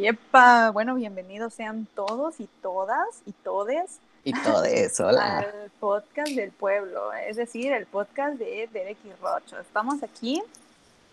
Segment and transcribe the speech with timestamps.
[0.00, 5.38] Yepa, bueno, bienvenidos sean todos y todas y todes Y todo eso, hola.
[5.38, 9.60] al podcast del pueblo, es decir, el podcast de Derek y Rocho.
[9.60, 10.42] Estamos aquí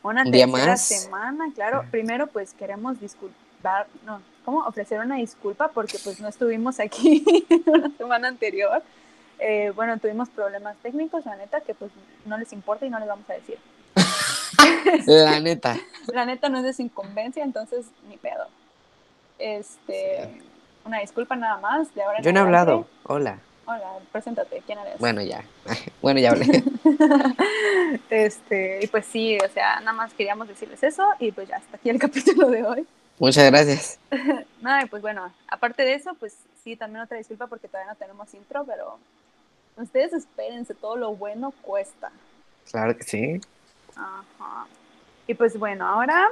[0.02, 0.82] una tercera más.
[0.82, 1.86] semana, claro.
[1.92, 4.66] Primero, pues queremos disculpar, no, ¿cómo?
[4.66, 7.24] Ofrecer una disculpa porque pues no estuvimos aquí
[7.66, 8.82] la semana anterior.
[9.38, 11.92] Eh, bueno, tuvimos problemas técnicos, la neta, que pues
[12.26, 13.60] no les importa y no les vamos a decir.
[15.06, 15.78] La neta.
[16.14, 18.48] La neta no es de incumbencia, entonces ni pedo.
[19.42, 20.42] Este,
[20.86, 21.94] una disculpa nada más.
[21.96, 22.60] De ahora Yo no he adelante.
[22.72, 22.88] hablado.
[23.04, 23.40] Hola.
[23.66, 25.00] Hola, preséntate, ¿quién eres?
[25.00, 25.44] Bueno, ya.
[26.02, 26.64] Bueno, ya hablé.
[28.10, 31.78] este, y pues sí, o sea, nada más queríamos decirles eso y pues ya hasta
[31.78, 32.88] aquí el capítulo de hoy.
[33.20, 34.00] Muchas gracias.
[34.62, 37.98] Nada, y pues bueno, aparte de eso, pues sí, también otra disculpa porque todavía no
[37.98, 38.98] tenemos intro, pero
[39.78, 42.12] ustedes espérense, todo lo bueno cuesta.
[42.72, 43.42] Claro que sí.
[43.96, 44.66] Ajá.
[45.28, 46.30] Y pues bueno, ahora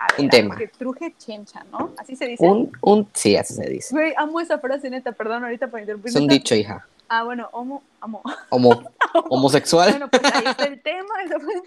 [0.00, 0.56] a ver, Un tema.
[0.56, 1.92] que truje chencha, ¿no?
[1.98, 2.44] Así se dice.
[2.46, 3.94] Un, un, sí, así se dice.
[3.94, 6.10] Güey, amo esa frase, neta, perdón ahorita por interrumpir.
[6.10, 6.86] Es un dicho, hija.
[7.08, 8.22] Ah, bueno, homo, amo.
[8.50, 8.82] Homo,
[9.30, 9.90] homosexual.
[9.90, 11.54] Bueno, pues ahí está el tema, esa fue.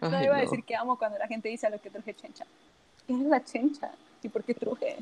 [0.00, 0.42] No Ay, iba a no.
[0.42, 2.44] decir que amo cuando la gente dice a lo que truje chencha.
[3.06, 3.90] ¿Qué es la chencha?
[4.22, 4.96] ¿Y por qué truje?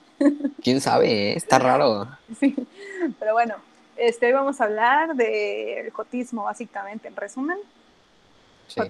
[0.62, 1.32] ¿Quién sabe?
[1.32, 1.36] eh?
[1.36, 2.08] Está raro.
[2.40, 2.54] Sí,
[3.18, 3.54] pero bueno,
[3.96, 7.58] este, hoy vamos a hablar del jotismo, básicamente, en resumen.
[8.68, 8.80] Sí.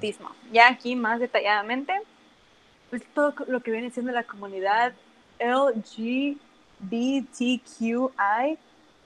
[0.53, 1.93] Ya aquí más detalladamente,
[2.91, 4.93] pues todo lo que viene siendo la comunidad
[5.39, 6.39] LGBTQI.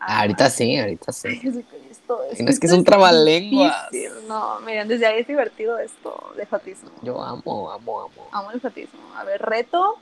[0.00, 1.40] Ah, ahorita sí, ahorita sí.
[2.08, 3.88] No es que es un trabalenguas.
[4.28, 6.90] No, miren, desde ahí es divertido esto de fatismo.
[7.02, 8.28] Yo amo, amo, amo.
[8.30, 9.00] Amo el fatismo.
[9.16, 9.96] A ver, reto,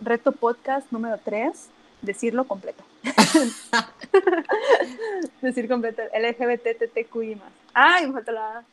[0.00, 1.50] reto podcast número 3,
[2.00, 2.82] decirlo completo.
[5.42, 7.52] Decir completo, LGBTTQI más.
[7.74, 8.64] Ay, me falta la.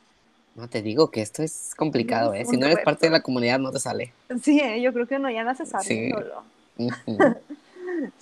[0.56, 2.46] No te digo que esto es complicado, ¿eh?
[2.46, 4.14] Si no eres parte de la comunidad, no te sale.
[4.41, 5.72] Sí, eh, yo creo que uno ya nace Sí.
[5.72, 6.44] sabiéndolo.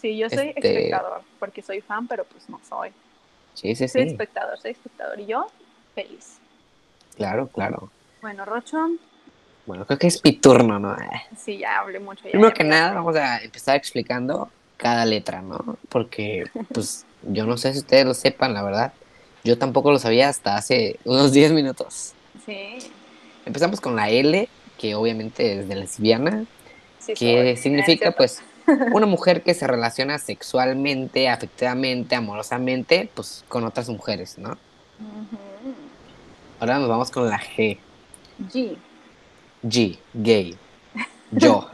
[0.01, 2.89] Sí, yo soy Este- espectador, porque soy fan, pero pues no soy.
[3.53, 4.07] Sí, sí, Soy sí.
[4.09, 5.19] espectador, soy espectador.
[5.19, 5.47] Y yo,
[5.95, 6.37] feliz.
[7.15, 7.89] Claro, claro.
[8.21, 8.77] Bueno, Rocho,
[9.65, 10.95] Bueno, creo que es mi turno, ¿no?
[11.35, 12.23] Sí, ya hablé mucho.
[12.25, 15.77] Ya, Primero ya que nada, vamos a empezar explicando cada letra, ¿no?
[15.89, 18.93] Porque, pues, yo no sé si ustedes lo sepan, la verdad.
[19.43, 22.13] Yo tampoco lo sabía hasta hace unos 10 minutos.
[22.45, 22.77] Sí,
[23.45, 26.45] Empezamos con la L, que obviamente es de lesbiana,
[26.99, 27.13] sí.
[27.13, 27.57] que soy.
[27.57, 28.41] significa pues
[28.93, 34.57] una mujer que se relaciona sexualmente, afectivamente, amorosamente, pues con otras mujeres, ¿no?
[36.59, 37.77] Ahora nos vamos con la G,
[38.51, 38.77] G.
[39.63, 40.57] G, gay,
[41.31, 41.69] yo.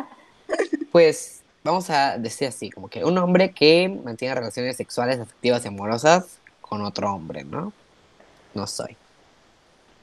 [0.92, 5.68] pues vamos a decir así, como que un hombre que mantiene relaciones sexuales, afectivas y
[5.68, 7.72] amorosas con otro hombre, ¿no?
[8.54, 8.96] No soy.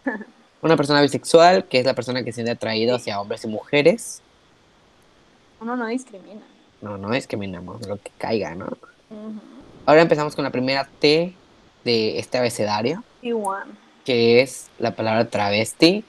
[0.61, 4.22] Una persona bisexual, que es la persona que se siente atraído hacia hombres y mujeres.
[5.63, 6.41] Uno no discrimina.
[6.81, 8.67] No, no discriminamos, lo que caiga, ¿no?
[9.85, 11.33] Ahora empezamos con la primera T
[11.85, 13.63] de este abecedario, T1.
[14.03, 16.03] que es la palabra travesti.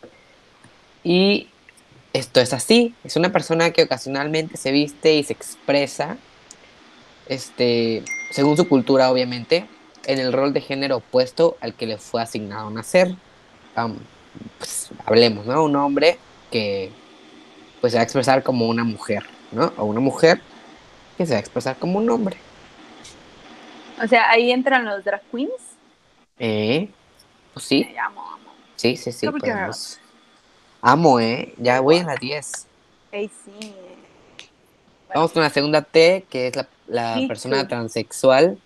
[1.05, 1.47] Y
[2.13, 6.17] esto es así, es una persona que ocasionalmente se viste y se expresa,
[7.29, 9.69] este, según su cultura obviamente,
[10.05, 13.15] en el rol de género opuesto al que le fue asignado nacer.
[14.59, 15.63] Pues, hablemos, ¿no?
[15.63, 16.19] Un hombre
[16.51, 16.91] que
[17.81, 19.25] pues se va a expresar como una mujer,
[19.55, 19.73] ¿no?
[19.77, 20.41] O una mujer
[21.17, 22.37] que se va a expresar como un hombre.
[24.03, 25.53] O sea, ahí entran los drag queens.
[26.39, 26.89] Eh,
[27.53, 28.51] pues sí, Me llamo, amo.
[28.77, 29.29] sí, sí, sí.
[29.29, 30.01] Podemos.
[30.83, 31.55] Amo, ¿eh?
[31.59, 32.67] Ya voy en la 10.
[33.13, 33.73] Ey, sí.
[35.15, 37.69] Vamos con la segunda T, que es la, la Me persona too.
[37.69, 38.59] transexual,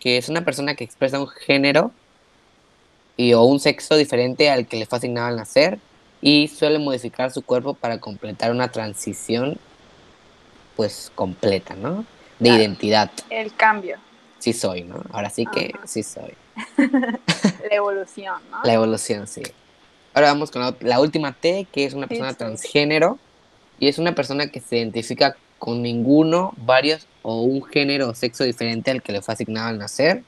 [0.00, 1.92] que es una persona que expresa un género
[3.16, 5.78] y o un sexo diferente al que le fue asignado al nacer
[6.20, 9.58] y suele modificar su cuerpo para completar una transición,
[10.76, 12.04] pues, completa, ¿no?
[12.38, 12.62] De Claro.
[12.62, 13.10] identidad.
[13.30, 13.98] El cambio,
[14.38, 15.00] Sí soy, ¿no?
[15.12, 15.86] Ahora sí que Ajá.
[15.86, 16.34] sí soy.
[16.76, 18.58] la evolución, ¿no?
[18.64, 19.42] La evolución, sí.
[20.14, 22.38] Ahora vamos con la, la última T, que es una persona sí.
[22.38, 23.18] transgénero
[23.78, 28.42] y es una persona que se identifica con ninguno, varios o un género o sexo
[28.42, 30.24] diferente al que le fue asignado al nacer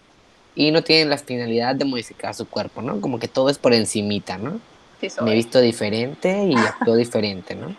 [0.54, 3.00] y no tiene la finalidad de modificar su cuerpo, ¿no?
[3.00, 4.60] Como que todo es por encimita, ¿no?
[5.00, 5.24] Sí, soy.
[5.24, 7.74] Me he visto diferente y actúo diferente, ¿no?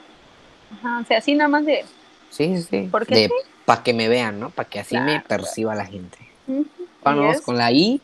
[0.79, 1.85] Ajá, o sea, así nada más de...
[2.29, 2.87] Sí, sí, sí.
[2.91, 3.33] ¿Por qué De sí?
[3.65, 4.49] para que me vean, ¿no?
[4.49, 6.17] Para que así me perciba la gente.
[7.03, 8.01] Vamos con la I,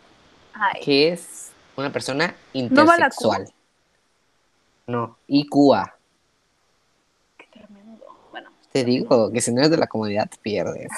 [0.53, 3.51] Ay, que es una persona intersexual.
[4.87, 5.95] No, IQA.
[7.37, 8.05] qué tremendo.
[8.31, 10.89] Bueno, Te digo que si no eres de la comunidad te pierdes.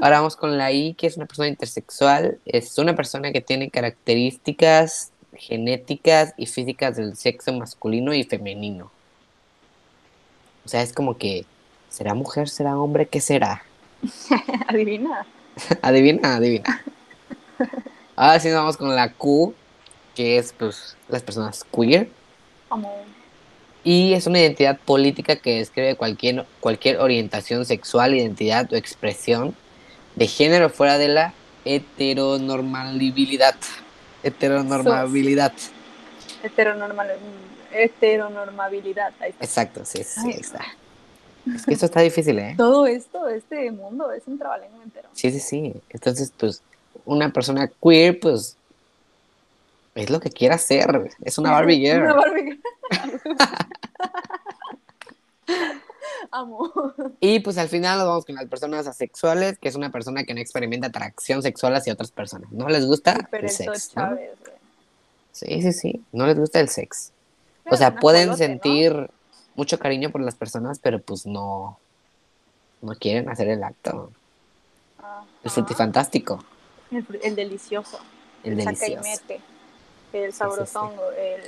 [0.00, 2.38] Ahora vamos con la I, que es una persona intersexual.
[2.44, 8.90] Es una persona que tiene características genéticas y físicas del sexo masculino y femenino.
[10.66, 11.46] O sea, es como que,
[11.88, 13.06] ¿será mujer, será hombre?
[13.06, 13.62] ¿Qué será?
[14.66, 15.24] adivina.
[15.82, 16.82] adivina, adivina.
[18.16, 19.54] Ahora sí nos vamos con la Q,
[20.16, 22.10] que es pues las personas queer.
[22.68, 22.92] Como...
[23.84, 29.54] Y es una identidad política que describe cualquier, cualquier orientación sexual, identidad o expresión
[30.16, 31.32] de género fuera de la
[31.64, 33.54] heteronormabilidad.
[34.24, 35.52] Heteronormabilidad.
[36.42, 37.12] Heteronormal,
[37.84, 39.12] heteronormabilidad.
[39.20, 39.44] Ahí está.
[39.44, 40.64] Exacto, sí, sí, Ay, ahí está.
[41.54, 42.54] Es que esto está difícil, ¿eh?
[42.58, 45.08] Todo esto, este mundo, es un trabalenguo entero.
[45.12, 45.74] Sí, sí, sí.
[45.90, 46.62] Entonces, pues,
[47.04, 48.56] una persona queer, pues,
[49.94, 51.10] es lo que quiera hacer.
[51.22, 52.02] Es una Barbie girl.
[52.02, 52.60] Una Barbie girl.
[56.30, 56.72] Amo.
[57.20, 60.34] Y pues al final nos vamos con las personas asexuales, que es una persona que
[60.34, 62.50] no experimenta atracción sexual hacia otras personas.
[62.50, 64.00] No les gusta Pero el sexo.
[65.32, 66.04] Sí, sí, sí.
[66.12, 67.12] No les gusta el sexo.
[67.70, 69.10] O sea, pueden sentir
[69.54, 71.78] mucho cariño por las personas, pero pues no,
[72.82, 74.10] no quieren hacer el acto.
[74.98, 75.24] Ajá.
[75.42, 76.44] El frutifantástico,
[76.90, 77.98] El, delicioso.
[78.44, 79.02] el saca y delicioso.
[79.02, 79.40] mete.
[80.12, 81.10] El sabrosongo.
[81.12, 81.42] El.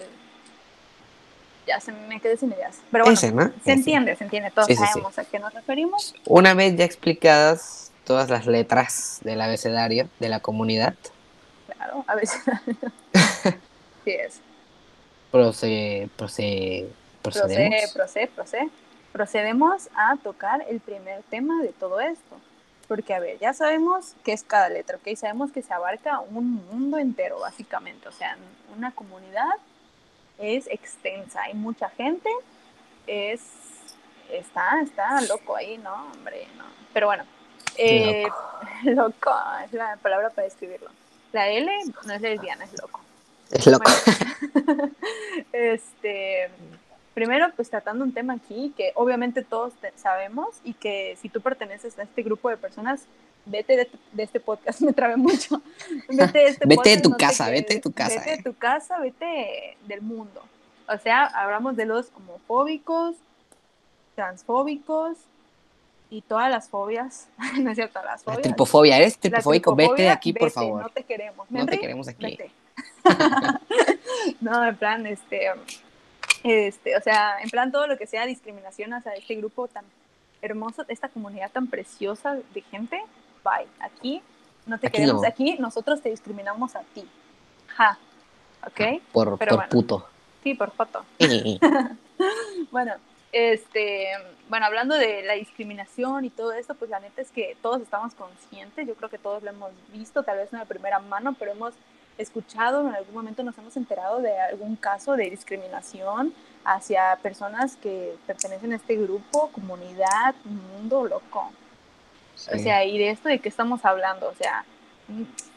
[1.67, 2.79] Ya se me quedé sin ideas.
[2.91, 3.43] Pero bueno, Ese, ¿no?
[3.49, 3.73] se Ese.
[3.73, 4.50] entiende, se entiende.
[4.50, 4.88] Todos Sí, sí, sí.
[4.93, 6.14] sabemos a qué nos referimos.
[6.26, 10.94] Una vez ya explicadas todas las letras del abecedario de la comunidad,
[11.76, 12.41] Claro, a veces.
[14.05, 14.41] sí es.
[15.30, 16.88] Procede, procede,
[17.22, 17.92] procedemos.
[17.92, 18.70] Procede, procede, procede.
[19.12, 22.36] Procedemos a tocar el primer tema de todo esto.
[22.86, 25.14] Porque, a ver, ya sabemos qué es cada letra, ¿ok?
[25.16, 28.08] Sabemos que se abarca un mundo entero, básicamente.
[28.08, 28.36] O sea,
[28.75, 29.54] una comunidad
[30.38, 32.30] es extensa, hay mucha gente,
[33.06, 33.42] es...
[34.30, 36.10] Está, está loco ahí, ¿no?
[36.12, 36.64] Hombre, no.
[36.92, 37.25] Pero bueno,
[37.78, 38.26] eh,
[38.84, 39.32] loco.
[39.64, 40.90] es la palabra para describirlo.
[41.32, 41.70] La L
[42.04, 43.00] no es lesbiana, es loco.
[43.50, 43.91] Es loco.
[44.65, 44.91] Bueno,
[45.53, 46.50] este,
[47.15, 51.99] primero, pues tratando un tema aquí que obviamente todos sabemos y que si tú perteneces
[51.99, 53.03] a este grupo de personas,
[53.47, 55.62] vete de, de este podcast, me trabé mucho.
[56.09, 58.37] Vete de, este Vete de tu no casa, vete de tu casa, Vete eh.
[58.37, 60.43] de tu casa, vete del mundo.
[60.89, 63.17] O sea, hablamos de los homofóbicos,
[64.15, 65.17] transfóbicos
[66.11, 67.29] y todas las fobias.
[67.59, 68.43] no es cierto, las La fobias.
[68.43, 70.83] tripofobia, eres La tripofóbico, vete de tripofobia, aquí, por favor.
[70.83, 71.50] No te queremos.
[71.50, 72.27] No te Henry, queremos aquí.
[72.27, 72.50] vete.
[74.40, 75.50] no, en plan, este,
[76.44, 79.84] este, o sea, en plan todo lo que sea discriminación hacia este grupo tan
[80.40, 83.02] hermoso, esta comunidad tan preciosa de gente,
[83.44, 83.66] bye.
[83.81, 84.22] Aquí
[84.66, 85.28] no te Aquí queremos, no.
[85.28, 87.05] aquí nosotros te discriminamos a ti.
[87.69, 87.99] Ja.
[88.66, 89.02] ¿Ok?
[89.12, 89.70] Por, Pero por bueno.
[89.70, 90.08] puto.
[90.43, 91.04] Sí, por foto.
[92.73, 92.94] Bueno,
[93.30, 94.09] este,
[94.49, 98.14] bueno, hablando de la discriminación y todo esto, pues la neta es que todos estamos
[98.14, 101.52] conscientes, yo creo que todos lo hemos visto, tal vez no de primera mano, pero
[101.52, 101.75] hemos
[102.18, 106.34] escuchado, en algún momento nos hemos enterado de algún caso de discriminación
[106.64, 111.50] hacia personas que pertenecen a este grupo, comunidad, mundo loco.
[112.54, 114.64] O sea, y de esto de qué estamos hablando, o sea,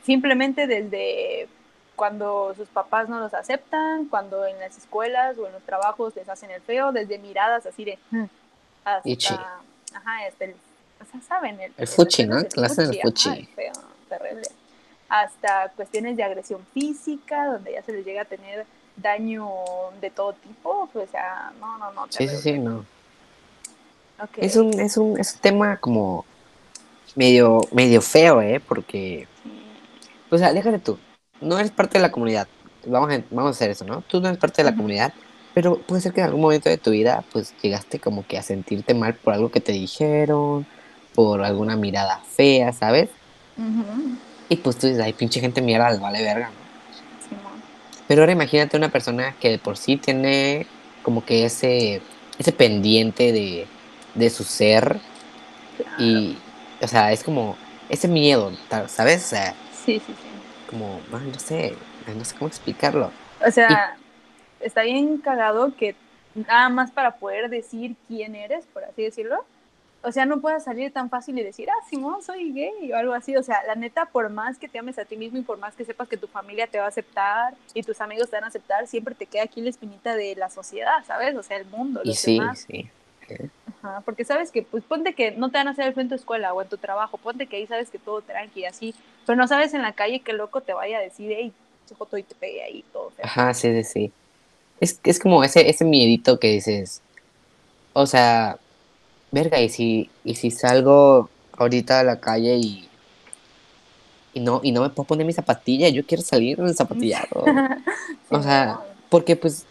[0.03, 1.47] simplemente desde
[1.95, 6.27] cuando sus papás no los aceptan, cuando en las escuelas o en los trabajos les
[6.29, 8.23] hacen el feo, desde miradas así de "Mm",
[9.03, 9.33] Ichi.
[9.33, 9.59] hasta,
[9.93, 10.51] ajá, hasta el,
[11.01, 12.39] o sea, saben, el, El fuchi, ¿no?
[12.39, 13.29] el el ajá, fuchi.
[13.29, 13.73] el feo,
[14.09, 14.41] terrible.
[15.11, 18.65] Hasta cuestiones de agresión física, donde ya se les llega a tener
[18.95, 19.45] daño
[19.99, 22.07] de todo tipo, o sea, no, no, no.
[22.09, 22.85] Sí, sí, sí, no.
[24.37, 26.23] Es un, es un, es un tema como
[27.15, 28.61] medio, medio feo, ¿eh?
[28.65, 29.27] Porque,
[30.31, 30.97] sea, déjate tú.
[31.41, 32.47] No eres parte de la comunidad.
[32.85, 34.01] Vamos a, vamos a hacer eso, ¿no?
[34.01, 35.11] Tú no eres parte de la comunidad,
[35.53, 38.43] pero puede ser que en algún momento de tu vida, pues llegaste como que a
[38.43, 40.65] sentirte mal por algo que te dijeron,
[41.13, 43.09] por alguna mirada fea, ¿sabes?
[43.57, 44.30] Ujú.
[44.51, 47.25] Y pues tú dices, ay, pinche gente mierda, les vale verga, ¿no?
[47.25, 47.53] Simón.
[48.05, 50.67] Pero ahora imagínate una persona que de por sí tiene
[51.03, 52.01] como que ese,
[52.38, 53.65] ese pendiente de,
[54.13, 55.00] de su ser
[55.77, 56.03] Claro.
[56.03, 56.38] y,
[56.81, 57.55] o sea, es como
[57.88, 58.51] ese miedo,
[58.88, 59.24] ¿sabes?
[59.24, 59.55] O sea,
[59.86, 60.13] Sí, sí, sí.
[60.70, 61.74] como, no sé,
[62.13, 63.10] no sé cómo explicarlo.
[63.48, 63.96] O sea,
[64.60, 65.96] está bien cagado que
[66.36, 69.46] nada más para poder decir quién eres, por así decirlo.
[70.03, 73.13] O sea, no puedes salir tan fácil y decir, ah, Simón, soy gay o algo
[73.13, 73.36] así.
[73.36, 75.75] O sea, la neta, por más que te ames a ti mismo y por más
[75.75, 78.48] que sepas que tu familia te va a aceptar y tus amigos te van a
[78.48, 81.36] aceptar, siempre te queda aquí la espinita de la sociedad, ¿sabes?
[81.36, 82.01] O sea, el mundo.
[82.03, 82.89] y sí, sí.
[83.81, 86.15] Ajá, porque sabes que, pues ponte que no te van a hacer el en tu
[86.15, 88.93] escuela o en tu trabajo, ponte que ahí sabes que todo tranqui y así,
[89.25, 91.53] pero no sabes en la calle qué loco te vaya a decir, hey,
[91.96, 93.12] foto y te pegué ahí todo.
[93.22, 94.12] Ajá, sí, sí, sí.
[94.79, 97.01] Es, es como ese, ese miedito que dices,
[97.93, 98.58] o sea,
[99.31, 102.88] verga, y si, y si salgo ahorita a la calle y,
[104.33, 107.45] y no, y no me puedo poner mi zapatilla, yo quiero salir en zapatillado.
[108.29, 109.65] o sea, porque pues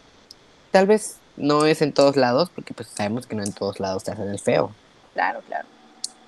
[0.71, 4.05] tal vez no es en todos lados, porque pues sabemos que no en todos lados
[4.05, 4.73] te hacen el feo.
[5.15, 5.67] Claro, claro.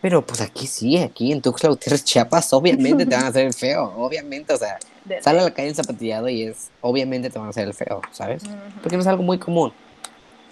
[0.00, 3.54] Pero pues aquí sí, aquí en Tuxtla Gutiérrez, Chiapas, obviamente te van a hacer el
[3.54, 4.78] feo, obviamente, o sea,
[5.20, 8.02] sale a la calle en zapatillado y es, obviamente te van a hacer el feo,
[8.10, 8.42] ¿sabes?
[8.82, 9.72] Porque no es algo muy común.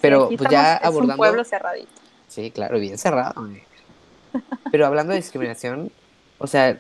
[0.01, 1.15] Pero pues ya abordando...
[1.15, 2.00] Es un pueblo cerradito.
[2.31, 3.35] Sí, claro, bien cerrado.
[4.71, 5.91] Pero hablando de discriminación,
[6.39, 6.79] o sea,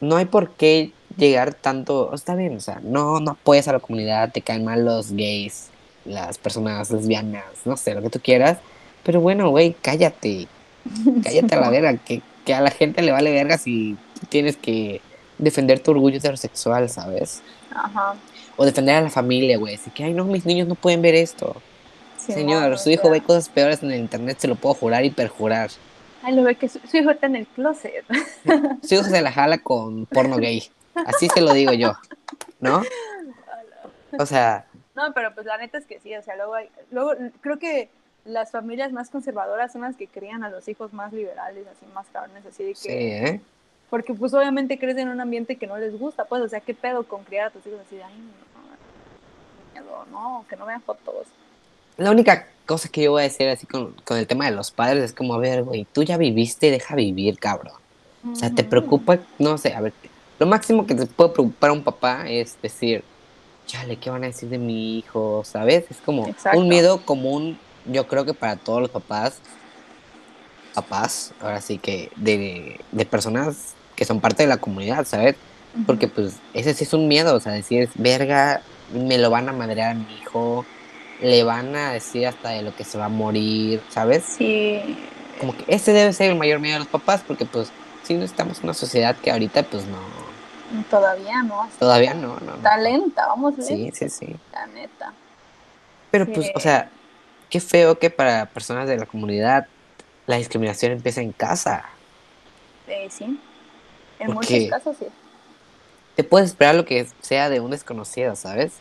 [0.00, 3.80] no hay por qué llegar tanto, está bien, o sea, no, no apoyas a la
[3.80, 5.68] comunidad, te caen mal los gays,
[6.04, 8.58] las personas lesbianas, no sé, lo que tú quieras,
[9.02, 10.46] pero bueno, güey, cállate,
[11.24, 13.96] cállate a la verga, que, que a la gente le vale verga si
[14.28, 15.00] tienes que
[15.38, 17.42] defender tu orgullo heterosexual, ¿sabes?
[17.74, 18.14] Ajá.
[18.56, 21.16] O defender a la familia, güey, así que, ay, no, mis niños no pueden ver
[21.16, 21.56] esto.
[22.26, 25.70] Señor, su hijo ve cosas peores en el internet, se lo puedo jurar y perjurar.
[26.22, 28.04] Ay, lo ve que su, hijo está en el closet.
[28.82, 30.62] Su hijo se la jala con porno gay.
[31.06, 31.92] Así se lo digo yo.
[32.60, 32.82] ¿No?
[34.18, 34.66] O sea.
[34.94, 37.90] No, pero pues la neta es que sí, o sea, luego, hay, luego creo que
[38.24, 42.06] las familias más conservadoras son las que crían a los hijos más liberales, así más
[42.12, 42.74] cabrones, así de que...
[42.76, 43.40] Sí, ¿eh?
[43.90, 46.74] Porque pues obviamente crecen en un ambiente que no les gusta, pues, o sea, ¿qué
[46.74, 48.14] pedo con criar a tus hijos así de, ay,
[49.74, 51.26] no, no, que no vean fotos?
[51.96, 55.04] La única cosa que yo voy a decir así con, el tema de los padres
[55.04, 57.74] es como, a ver, güey, tú ya viviste, deja vivir, cabrón.
[58.30, 59.92] O sea, te preocupa, no sé, a ver,
[60.38, 63.04] lo máximo que te puede preocupar a un papá es decir,
[63.66, 65.42] chale, ¿qué van a decir de mi hijo?
[65.44, 65.84] ¿Sabes?
[65.90, 69.38] Es como un miedo común, yo creo que para todos los papás,
[70.74, 75.36] papás, ahora sí que de, de personas que son parte de la comunidad, ¿sabes?
[75.86, 79.52] Porque pues ese sí es un miedo, o sea, decir, verga, me lo van a
[79.52, 80.64] madrear a mi hijo,
[81.20, 84.24] le van a decir hasta de lo que se va a morir, ¿sabes?
[84.24, 84.98] Sí.
[85.40, 87.70] Como que ese debe ser el mayor miedo de los papás, porque pues
[88.02, 89.98] sí no estamos en una sociedad que ahorita pues no.
[90.90, 91.68] Todavía no.
[91.78, 92.54] Todavía no, no.
[92.56, 93.66] Está lenta, vamos lenta.
[93.66, 94.36] Sí, sí, sí.
[94.52, 95.12] La neta.
[96.10, 96.90] Pero pues, o sea,
[97.50, 99.66] qué feo que para personas de la comunidad
[100.26, 101.84] la discriminación empieza en casa.
[102.86, 103.38] Eh, sí.
[104.18, 105.06] En muchos casos sí.
[106.16, 108.74] Te puedes esperar lo que sea de un desconocido, ¿sabes?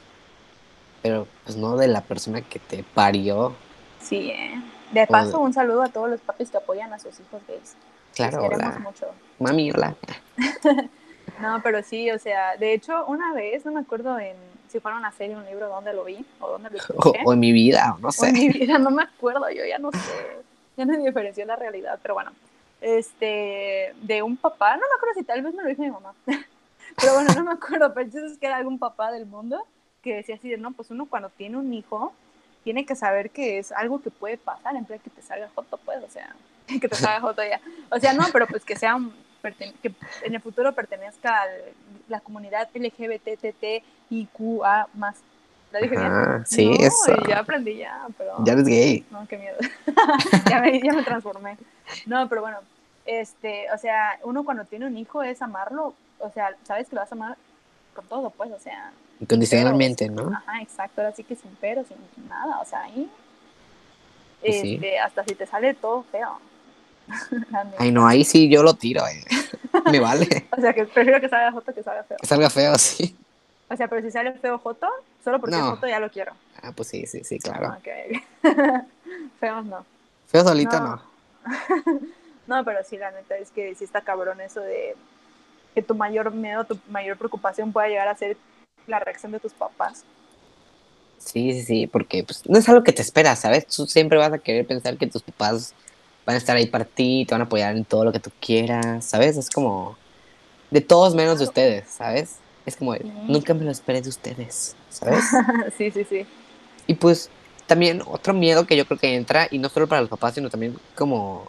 [1.04, 3.54] Pero pues no de la persona que te parió.
[4.02, 4.60] Sí, ¿eh?
[4.92, 7.76] De paso, un saludo a todos los papis que apoyan a sus hijos gays.
[8.16, 9.08] Claro, los queremos mucho.
[9.40, 9.96] Mami, hola.
[11.42, 14.36] no, pero sí, o sea, de hecho, una vez, no me acuerdo en
[14.70, 17.20] si fuera una serie, un libro, dónde lo vi o dónde lo escuché.
[17.26, 18.30] O, en mi vida, no sé.
[18.30, 20.00] en mi vida, no me acuerdo, yo ya no sé.
[20.78, 22.32] Ya no diferencié la realidad, pero bueno.
[22.82, 26.14] Este, de un papá, no me acuerdo si tal vez me lo dijo mi mamá.
[26.26, 29.64] pero bueno, no me acuerdo, pero es que era algún papá del mundo
[30.04, 32.14] que decía así de, no, pues uno cuando tiene un hijo,
[32.64, 35.50] tiene que saber que es algo que puede pasar, en vez de que te salga
[35.50, 36.36] foto, pues, o sea,
[36.68, 37.60] que te salga foto ya.
[37.90, 39.14] O sea, no, pero pues que sea un,
[39.82, 39.92] que
[40.24, 41.48] en el futuro pertenezca a
[42.08, 44.28] la comunidad LGBTTIQA
[44.94, 45.18] más.
[45.72, 46.12] ¿La dije bien?
[46.12, 47.16] Ah, sí, eso.
[47.28, 48.36] Ya aprendí ya, pero...
[48.46, 49.04] Ya eres gay.
[49.10, 49.58] No, qué miedo.
[50.50, 51.58] ya, me, ya me transformé.
[52.06, 52.60] No, pero bueno,
[53.06, 57.02] este, o sea, uno cuando tiene un hijo es amarlo, o sea, sabes que lo
[57.02, 57.38] vas a amar
[57.96, 58.94] con todo, pues, o sea,
[59.24, 60.34] Incondicionalmente, ¿no?
[60.36, 61.96] Ajá, exacto, ahora sí que sin pero, sin
[62.28, 63.10] nada, o sea, ahí,
[64.42, 66.42] este, hasta si te sale todo feo.
[67.78, 69.24] Ay, no, ahí sí yo lo tiro, eh.
[69.92, 70.28] me vale.
[70.52, 72.18] o sea, que prefiero que salga foto que salga feo.
[72.20, 73.16] Que salga feo, sí.
[73.70, 74.90] O sea, pero si sale feo foto,
[75.24, 75.76] solo porque no.
[75.76, 76.34] foto ya lo quiero.
[76.62, 77.78] Ah, pues sí, sí, sí, claro.
[77.78, 78.44] Ok.
[79.40, 79.86] Feos no.
[80.28, 81.02] Feos solita no.
[82.46, 82.58] No.
[82.58, 84.98] no, pero sí, la neta es que sí está cabrón eso de
[85.74, 88.36] que tu mayor miedo, tu mayor preocupación pueda llegar a ser
[88.88, 90.04] la reacción de tus papás.
[91.18, 93.66] Sí, sí, sí, porque pues, no es algo que te esperas, ¿sabes?
[93.68, 95.74] Tú siempre vas a querer pensar que tus papás
[96.26, 98.30] van a estar ahí para ti, te van a apoyar en todo lo que tú
[98.40, 99.38] quieras, ¿sabes?
[99.38, 99.98] Es como
[100.72, 102.38] de todos menos de ustedes, ¿sabes?
[102.66, 102.96] Es como,
[103.28, 105.24] nunca me lo esperé de ustedes, ¿sabes?
[105.78, 106.26] sí, sí, sí.
[106.88, 107.30] Y pues
[107.68, 110.50] también otro miedo que yo creo que entra, y no solo para los papás, sino
[110.50, 111.48] también como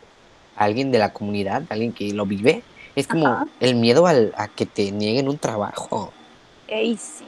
[0.56, 2.62] alguien de la comunidad, alguien que lo vive,
[2.94, 6.12] es como el miedo al, a que te nieguen un trabajo.
[6.68, 7.24] Ey, sí.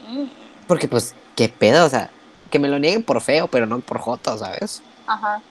[0.67, 2.15] Porque pues, qué pedo, o sea,
[2.51, 4.85] que me lo nieguen por feo, pero no por joto, ¿sabes?
[5.07, 5.43] Ajá.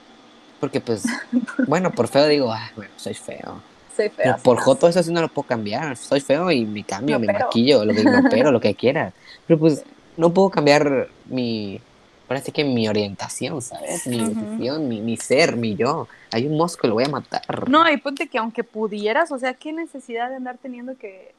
[0.58, 1.24] Porque pues,
[1.64, 3.66] bueno, por feo digo, ah, bueno, soy feo.
[3.88, 4.36] Soy fea.
[4.36, 5.96] Pero por joto eso sí no lo puedo cambiar.
[5.98, 9.14] Soy feo y me cambio, Me me maquillo, lo que me opero, lo que quiera.
[9.46, 11.86] Pero pues no puedo cambiar mi,
[12.26, 14.06] parece que mi orientación, ¿sabes?
[14.06, 14.30] Mi Ujú.
[14.30, 16.08] decisión, mi, mi ser, mi yo.
[16.32, 17.42] Hay un mosco, lo voy a matar.
[17.64, 21.35] No, y ponte que aunque pudieras, o sea, qué necesidad de andar teniendo que.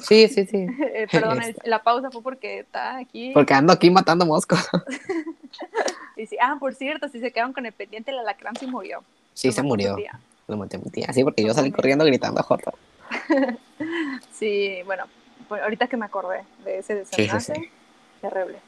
[0.00, 0.66] Sí, sí, sí.
[0.94, 3.30] Eh, perdón, el- la pausa fue porque está aquí.
[3.34, 4.60] Porque ando aquí matando moscos.
[6.18, 9.02] Y sí, ah, por cierto, si se quedaron con el pendiente, el alacrán sí murió.
[9.34, 9.96] Sí, Lo se murió.
[10.48, 12.72] Lo maté a mi tía, sí, porque yo salí corriendo gritando joto.
[14.32, 15.04] Sí, bueno,
[15.48, 17.70] pues ahorita que me acordé de ese Sí, sí, desenlace, sí.
[18.20, 18.58] terrible.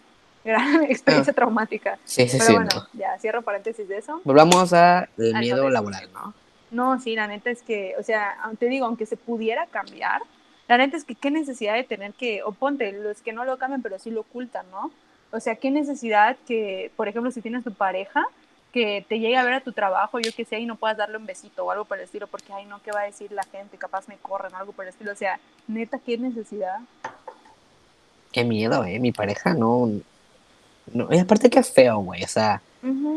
[0.44, 1.98] Gran experiencia traumática.
[2.04, 2.52] Sí, sí, Pero sí.
[2.54, 2.86] bueno, no.
[2.98, 4.20] ya cierro paréntesis de eso.
[4.24, 6.34] Volvamos al miedo laboral, ¿no?
[6.70, 10.20] No, sí, la neta es que, o sea, te digo, aunque se pudiera cambiar,
[10.68, 13.56] la neta es que qué necesidad de tener que, o ponte, los que no lo
[13.58, 14.90] cambian, pero sí lo ocultan, ¿no?
[15.30, 18.26] O sea, qué necesidad que, por ejemplo, si tienes tu pareja,
[18.72, 21.16] que te llegue a ver a tu trabajo, yo que sé, y no puedas darle
[21.16, 23.42] un besito o algo por el estilo, porque, ay, no, ¿qué va a decir la
[23.44, 23.78] gente?
[23.78, 25.12] Capaz me corren, algo por el estilo.
[25.12, 26.80] O sea, neta, qué necesidad.
[28.30, 28.98] Qué miedo, ¿eh?
[28.98, 29.90] Mi pareja no...
[30.92, 31.08] no.
[31.10, 32.22] Y aparte que feo, güey.
[32.24, 32.60] O sea,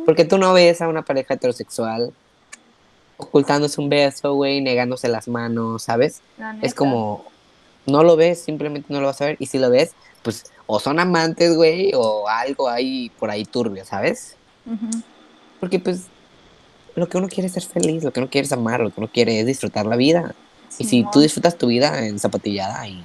[0.06, 2.14] porque tú no ves a una pareja heterosexual
[3.18, 6.22] ocultándose un beso, güey, negándose las manos, ¿sabes?
[6.62, 7.26] Es como,
[7.86, 9.38] no lo ves, simplemente no lo vas a ver.
[9.40, 9.92] Y si lo ves,
[10.24, 14.36] pues o son amantes, güey, o algo ahí por ahí turbio, ¿sabes?
[15.60, 16.04] Porque pues
[16.96, 19.00] lo que uno quiere es ser feliz, lo que uno quiere es amar, lo que
[19.00, 20.34] uno quiere es disfrutar la vida.
[20.78, 23.04] Y si tú disfrutas tu vida en zapatillada y,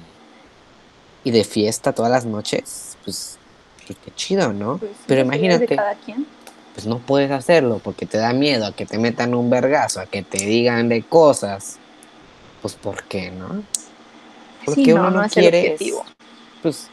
[1.23, 3.37] y de fiesta todas las noches, pues,
[3.85, 4.77] pues qué chido, ¿no?
[4.77, 6.25] Pues, Pero imagínate, cada quien.
[6.73, 10.05] pues no puedes hacerlo porque te da miedo a que te metan un vergazo, a
[10.05, 11.77] que te digan de cosas.
[12.61, 13.63] Pues ¿por qué, no?
[14.67, 15.77] Porque Sí, no, uno no, quiere
[16.61, 16.89] pues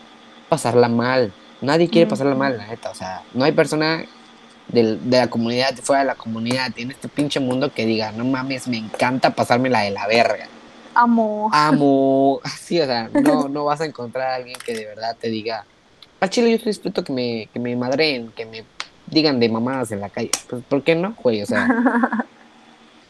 [0.49, 1.33] pasarla mal.
[1.61, 2.91] Nadie quiere pasarla mal, la neta.
[2.91, 4.05] O sea, no hay persona
[4.69, 8.13] del- de la comunidad, de fuera de la comunidad, en este pinche mundo que diga,
[8.13, 10.47] no mames, me encanta pasarme la de la verga.
[10.95, 11.51] Amo.
[11.53, 12.41] Amo.
[12.45, 15.65] Así, o sea, no, no vas a encontrar a alguien que de verdad te diga,
[16.21, 18.65] al chile yo disfruto que me, que me madreen, que me
[19.07, 20.31] digan de mamadas en la calle.
[20.49, 21.43] Pues, ¿por qué no, güey?
[21.43, 21.67] O sea,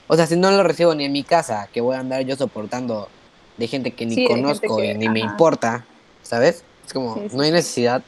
[0.07, 2.35] o sea, si no lo recibo ni en mi casa, que voy a andar yo
[2.37, 3.09] soportando
[3.57, 5.85] de gente que ni Sí, conozco que- y ni me importa,
[6.23, 6.65] ¿sabes?
[6.87, 8.03] Es como, Sí, sí, no hay necesidad.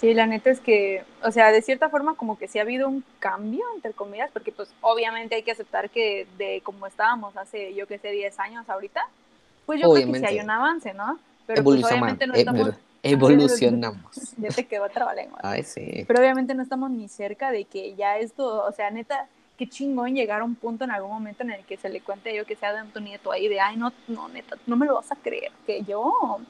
[0.00, 2.86] Sí, la neta es que, o sea, de cierta forma como que sí ha habido
[2.86, 7.74] un cambio, entre comillas, porque pues obviamente hay que aceptar que de como estábamos hace,
[7.74, 9.00] yo que sé, 10 años ahorita,
[9.64, 10.26] pues yo creo que sí Obviamente.
[10.28, 11.18] hay un avance, ¿no?
[11.46, 12.70] Pero pues obviamente no eh, estamos...
[13.02, 14.12] evolucionamos.
[14.36, 15.38] Ya te quedó trabalengua.
[15.42, 16.04] Ay, sí.
[16.06, 20.14] Pero obviamente no estamos ni cerca de que ya esto, o sea, neta, qué chingón
[20.14, 22.56] llegar a un punto en algún momento en el que se le cuente yo que
[22.56, 25.16] sea de tu nieto ahí de, ay, no, no, neta, no me lo vas a
[25.16, 26.40] creer, que yo,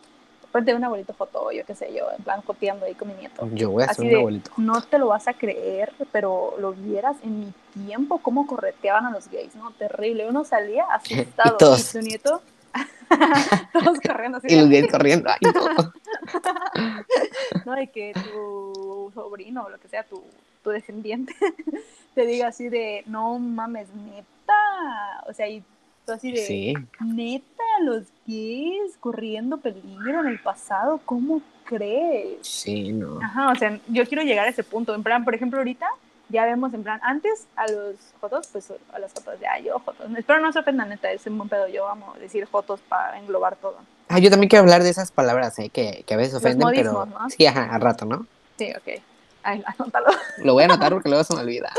[0.53, 3.49] ponte una bonita foto, yo qué sé, yo en plan copiando ahí con mi nieto.
[3.53, 4.51] Yo voy a Así ser un de, abuelito.
[4.57, 9.11] no te lo vas a creer, pero lo vieras en mi tiempo, cómo correteaban a
[9.11, 9.71] los gays, ¿no?
[9.73, 10.29] Terrible.
[10.29, 11.55] Uno salía asustado.
[11.55, 11.83] y, todos.
[11.83, 12.41] su nieto,
[13.73, 14.49] todos corriendo así.
[14.51, 15.31] Y los de, gays corriendo.
[15.31, 15.93] Ay, no.
[17.67, 17.75] ¿no?
[17.75, 20.25] De que tu sobrino o lo que sea, tu,
[20.67, 21.33] tu descendiente,
[22.17, 25.23] te diga así de, no mames, neta.
[25.29, 25.63] O sea, y
[26.05, 26.75] tú así de, Sí.
[26.99, 32.39] neta, los gays corriendo peligro en el pasado, ¿cómo crees?
[32.43, 33.21] Sí, no.
[33.23, 34.93] Ajá, o sea, yo quiero llegar a ese punto.
[34.93, 35.87] En plan, por ejemplo, ahorita
[36.31, 39.79] ya vemos, en plan, antes a los fotos, pues a las fotos de, ay, yo
[39.79, 40.11] fotos.
[40.19, 41.69] Espero no se ofendan, neta, es un buen pedo.
[41.69, 43.77] Yo amo decir fotos para englobar todo.
[44.09, 45.69] Ah, yo también quiero hablar de esas palabras, ¿eh?
[45.69, 47.07] Que, que a veces Los ofenden, pero...
[47.07, 47.31] ¿no?
[47.31, 48.27] Sí, ajá, al rato, ¿no?
[48.59, 49.01] Sí, ok.
[49.47, 50.07] Ay, anótalo.
[50.39, 51.71] Lo voy a anotar porque luego se me olvida.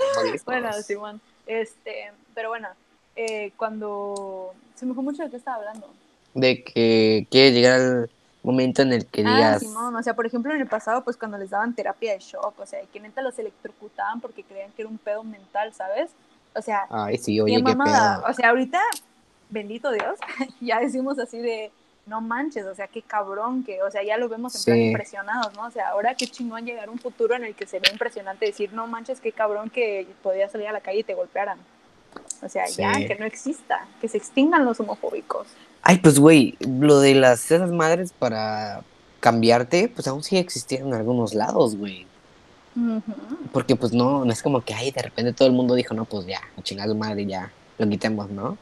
[0.46, 1.22] Bueno, Simón.
[1.46, 2.70] Este, pero bueno,
[3.16, 4.54] eh, cuando.
[4.76, 5.90] Se me fue mucho de qué estaba hablando.
[6.34, 8.10] De que quiere llegar al
[8.44, 9.60] momento en el que Ah, digas...
[9.62, 12.60] Simón, o sea, por ejemplo, en el pasado, pues cuando les daban terapia de shock,
[12.60, 16.12] o sea, que neta los electrocutaban porque creían que era un pedo mental, ¿sabes?
[16.56, 18.20] O sea, Ay, sí, oye, qué mamada.
[18.22, 18.32] pedo.
[18.32, 18.80] O sea, ahorita,
[19.50, 20.20] bendito Dios,
[20.62, 21.72] ya decimos así de,
[22.08, 24.88] no manches, o sea, qué cabrón que, o sea, ya lo vemos en plan Sí.
[24.88, 25.66] impresionados, ¿no?
[25.66, 28.46] O sea, ahora qué chingón llegar a un futuro en el que se ve impresionante
[28.46, 31.60] decir, no manches, qué cabrón que podías salir a la calle y te golpearan.
[32.42, 35.48] O sea, ya, que no exista, que se extingan los homofóbicos.
[35.82, 38.82] Ay, pues, güey, lo de las esas madres para
[39.20, 42.08] cambiarte, pues aún sigue existiendo en algunos lados, güey.
[43.52, 46.06] Porque, pues, no, no es como que, ay, de repente todo el mundo dijo, no,
[46.06, 48.58] pues ya, a chingar a su madre, ya, lo quitemos, ¿no?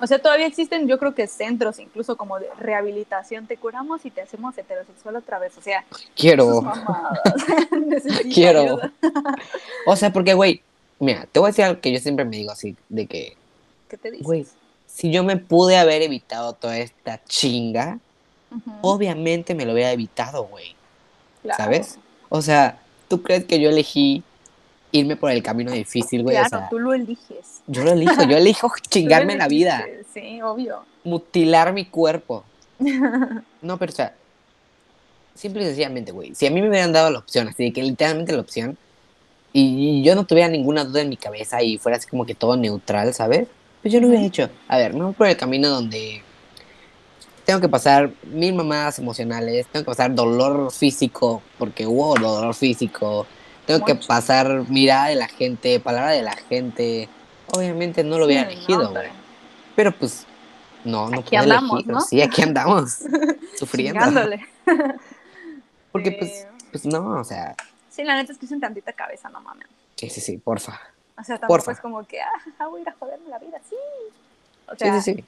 [0.00, 4.10] O sea, todavía existen, yo creo que centros, incluso como de rehabilitación, te curamos y
[4.10, 5.56] te hacemos heterosexual otra vez.
[5.58, 6.62] O sea, Quiero.
[8.32, 8.60] Quiero.
[8.60, 8.92] ayuda.
[9.86, 10.62] O sea, porque, güey,
[10.98, 13.36] mira, te voy a decir algo que yo siempre me digo así, de que,
[13.88, 14.26] ¿Qué te dices?
[14.26, 14.46] güey,
[14.86, 17.98] si yo me pude haber evitado toda esta chinga,
[18.80, 20.74] obviamente me lo hubiera evitado, güey.
[21.42, 21.62] Claro.
[21.62, 21.98] ¿sabes?
[22.28, 24.22] O sea, ¿tú crees que yo elegí
[24.92, 26.34] irme por el camino difícil, güey?
[26.36, 27.60] Claro, o sea, tú lo eliges.
[27.66, 30.84] yo lo elijo, yo elijo chingarme la vida, Sí, obvio.
[31.04, 32.44] mutilar mi cuerpo.
[33.62, 34.14] No, pero o sea,
[35.34, 37.82] simple y sencillamente, güey, si a mí me hubieran dado la opción, así de que
[37.82, 38.76] literalmente la opción,
[39.52, 42.56] y yo no tuviera ninguna duda en mi cabeza y fuera así como que todo
[42.56, 43.48] neutral, ¿sabes?
[43.82, 44.48] Pues yo lo hubiera hecho.
[44.68, 46.22] A ver, me voy por el camino donde
[47.44, 53.26] tengo que pasar mil mamadas emocionales, tengo que pasar dolor físico, porque hubo dolor físico,
[53.68, 57.08] tengo que pasar mirada de la gente, palabra de la gente.
[57.54, 59.02] Obviamente no lo hubiera Sí, elegido, no, güey.
[59.04, 59.14] pero
[59.76, 60.26] Pero pues,
[60.84, 61.94] no, no Aquí puedo andamos, elegirlo.
[61.94, 62.00] ¿no?
[62.00, 62.98] Sí, aquí andamos,
[63.58, 64.00] sufriendo.
[65.92, 66.16] Porque Sí.
[66.18, 67.54] pues, pues no, o sea,
[67.90, 69.66] Sí, la neta es que usen tantita cabeza, no mames.
[69.96, 70.80] sí, sí, sí, porfa.
[71.18, 71.72] O sea, tampoco Porfa.
[71.72, 73.74] es como que, ah, voy a ir a joderme la vida, sí.
[74.68, 75.24] O sea, sí, sí.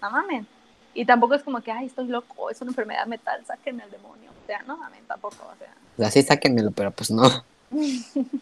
[0.00, 0.46] no mamen.
[0.94, 4.30] Y tampoco es como que, ay, estoy loco, es una enfermedad mental, sáquenme al demonio.
[4.30, 5.74] O sea, no mamen, tampoco, o sea.
[5.96, 7.22] O sea, sí, sáquenmelo, pero pues no.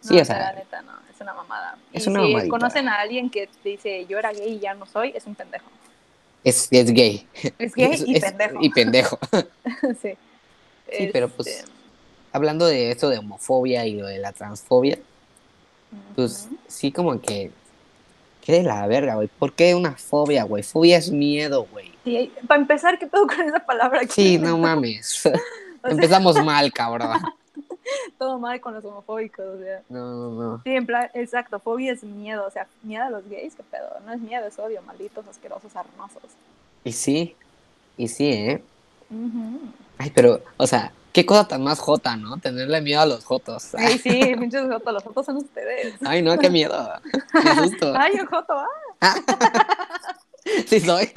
[0.00, 1.76] Sí, o sea, la neta no, es una mamada.
[1.92, 2.50] es y una si mamadita.
[2.50, 5.64] conocen a alguien que dice, yo era gay y ya no soy, es un pendejo.
[6.44, 7.26] Es, es gay.
[7.58, 8.58] Es gay Es- y es- pendejo.
[8.60, 9.18] Y pendejo.
[10.02, 10.14] sí.
[10.92, 11.70] Sí, pero pues, Este,
[12.32, 14.98] hablando de esto de homofobia y lo de la transfobia,
[16.14, 17.50] pues sí como que...
[18.42, 19.26] ¿Qué de la verga, güey?
[19.26, 20.62] ¿Por qué una fobia, güey?
[20.62, 21.90] Fobia es miedo, güey.
[22.04, 24.02] Sí, para empezar, ¿qué pedo con esa palabra?
[24.02, 25.22] Sí, ¿Quién no mames.
[25.84, 27.20] Empezamos mal, cabrón.
[28.18, 29.82] todo mal con los homofóbicos, o sea.
[29.88, 30.62] No, no, no.
[30.62, 33.88] Sí, en plan, exacto, fobia es miedo, o sea, miedo a los gays, qué pedo,
[34.04, 36.22] no es miedo, es odio, malditos, asquerosos, arnosos.
[36.84, 37.36] Y sí,
[37.96, 38.62] y sí, ¿eh?
[39.98, 42.38] Ay, pero, o sea, qué cosa tan más jota, ¿no?
[42.38, 43.74] Tenerle miedo a los jotos.
[43.74, 45.94] Ay, sí, pinches jotos, los jotos son ustedes.
[46.04, 46.74] Ay, no, qué miedo.
[47.32, 47.94] Me asusto.
[47.98, 48.54] Ay, un joto,
[49.00, 49.14] ah.
[50.66, 51.10] Sí soy.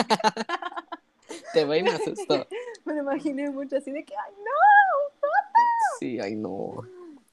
[1.53, 2.47] Te voy y me asusto.
[2.85, 5.29] Me lo imaginé mucho así de que, ay, no.
[5.99, 6.83] Sí, ay, no.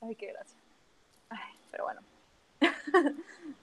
[0.01, 0.57] Ay, qué gracia.
[1.31, 2.01] Ay, pero bueno.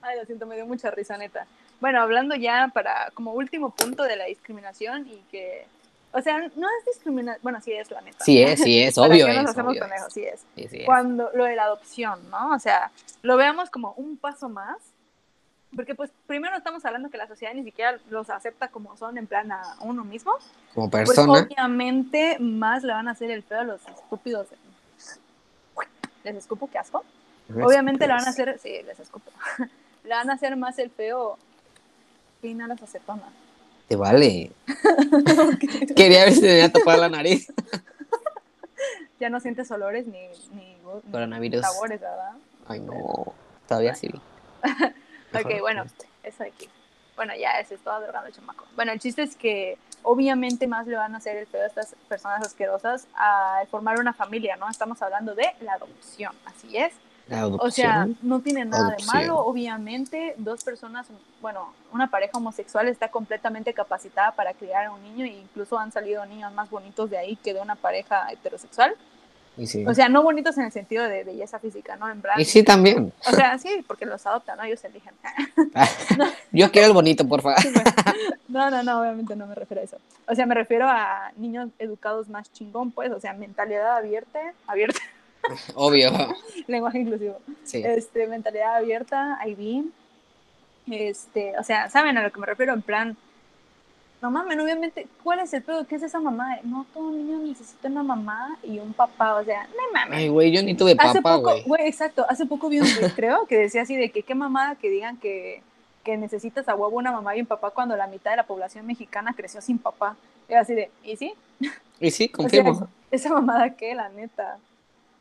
[0.02, 1.46] Ay, lo siento, me dio mucha risa, neta.
[1.80, 5.66] Bueno, hablando ya para como último punto de la discriminación y que,
[6.12, 8.24] o sea, no es discriminación, bueno, sí es la neta.
[8.24, 9.36] Sí es, sí es, ¿Para obvio es.
[9.42, 10.12] nos hacemos obvio es.
[10.12, 10.40] Sí es.
[10.54, 10.86] Sí, sí es.
[10.86, 12.54] Cuando lo de la adopción, ¿no?
[12.54, 12.90] O sea,
[13.22, 14.76] lo veamos como un paso más,
[15.74, 19.26] porque pues primero estamos hablando que la sociedad ni siquiera los acepta como son en
[19.26, 20.32] plan a uno mismo,
[20.74, 24.48] Como pues persona, obviamente más le van a hacer el feo a los estúpidos.
[26.24, 26.68] ¿Les escupo?
[26.68, 27.04] ¿Qué asco?
[27.62, 29.30] Obviamente le van a hacer, sí, les escupo.
[30.04, 31.38] le van a hacer más el feo
[32.40, 33.28] que inhalas acetona.
[33.88, 34.50] Te vale.
[35.96, 37.52] Quería ver si tenía tapada la nariz.
[39.20, 40.18] Ya no sientes olores ni,
[40.52, 41.62] ni, ni Coronavirus.
[41.62, 42.32] sabores, ¿verdad?
[42.66, 43.32] Ay, no.
[43.66, 44.10] Todavía sí.
[45.32, 45.84] Ok, bueno,
[46.24, 46.68] eso de aquí.
[47.16, 48.66] Bueno, ya se estaba drogando el chamaco.
[48.74, 51.96] Bueno, el chiste es que obviamente más le van a hacer el feo a estas
[52.08, 54.68] personas asquerosas a formar una familia, ¿no?
[54.70, 56.92] Estamos hablando de la adopción, así es.
[57.26, 57.68] La adopción.
[57.68, 59.08] O sea, no tiene nada Adopción.
[59.08, 61.06] de malo, obviamente, dos personas,
[61.40, 65.90] bueno, una pareja homosexual está completamente capacitada para criar a un niño e incluso han
[65.90, 68.94] salido niños más bonitos de ahí que de una pareja heterosexual.
[69.56, 69.84] Y sí.
[69.86, 72.10] O sea, no bonitos en el sentido de belleza física, ¿no?
[72.10, 73.12] En plan, y sí también.
[73.26, 74.64] o sea, sí, porque los adoptan, ¿no?
[74.64, 75.14] Ellos eligen.
[76.52, 77.60] Yo quiero el bonito, por favor.
[77.60, 77.90] Sí, bueno.
[78.48, 79.98] No, no, no, obviamente no me refiero a eso.
[80.28, 85.00] O sea, me refiero a niños educados más chingón, pues, o sea, mentalidad abierta, abierta,
[85.74, 86.10] Obvio.
[86.66, 87.40] lenguaje inclusivo.
[87.64, 87.82] Sí.
[87.84, 89.84] Este, mentalidad abierta, IB.
[90.90, 92.72] Este, o sea, ¿saben a lo que me refiero?
[92.72, 93.16] En plan,
[94.24, 95.86] no mames, obviamente, ¿cuál es el pedo?
[95.86, 96.56] ¿Qué es esa mamá?
[96.62, 100.16] No, todo niño necesita una mamá y un papá, o sea, no mames.
[100.16, 101.62] Ay, güey, yo ni tuve Hace papá, poco, güey.
[101.64, 104.88] güey, exacto, hace poco vi un creo, que decía así de que qué mamada que
[104.88, 105.60] digan que,
[106.02, 108.86] que necesitas a huevo una mamá y un papá cuando la mitad de la población
[108.86, 110.16] mexicana creció sin papá.
[110.48, 111.34] Era así de, ¿y sí?
[112.00, 112.88] Y sí, O sea, confirmo.
[113.10, 114.56] esa mamada que, la neta.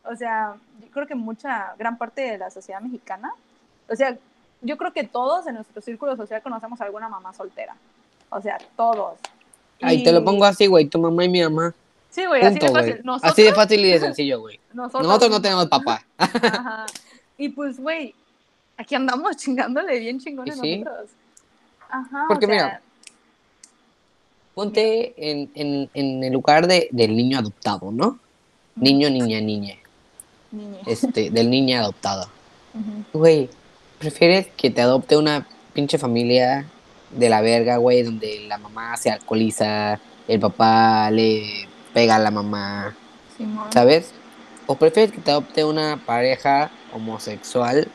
[0.05, 3.33] O sea, yo creo que mucha, gran parte de la sociedad mexicana,
[3.89, 4.17] o sea,
[4.61, 7.75] yo creo que todos en nuestro círculo social conocemos a alguna mamá soltera.
[8.35, 9.17] O sea, todos.
[9.81, 11.73] Ay, te lo pongo así, güey, tu mamá y mi mamá.
[12.09, 13.01] Sí, güey, así de fácil.
[13.03, 14.59] Nosotros, Así de fácil y de sencillo, güey.
[14.73, 16.05] nosotros, Nosotros no tenemos papá.
[16.17, 16.85] Ajá.
[17.37, 18.13] Y pues, güey,
[18.77, 20.77] aquí andamos chingándole bien chingones ¿Y sí?
[20.79, 21.09] nosotros.
[21.89, 22.81] Ajá, Porque o sea, mira,
[24.53, 28.19] Ponte en, en, en el lugar de, del niño adoptado, ¿no?
[28.75, 29.75] Niño, niña, niña.
[30.51, 30.79] niñe.
[30.85, 32.27] Este, del niño adoptado.
[33.13, 33.49] Güey,
[33.97, 36.67] ¿prefieres que te adopte una pinche familia
[37.15, 42.31] de la verga, güey, donde la mamá se alcoholiza, el papá le pega a la
[42.31, 42.95] mamá.
[43.71, 44.11] ¿sabes?
[44.67, 47.87] ¿O prefieres que te adopte una pareja homosexual,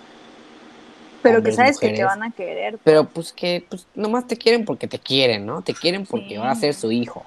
[1.22, 2.78] Pero que sabes que te van a querer.
[2.84, 5.62] pero pues que pues, nomás te quieren porque te quieren, ¿no?
[5.62, 6.36] Te quieren porque Sí.
[6.36, 7.24] va a ser su hijo.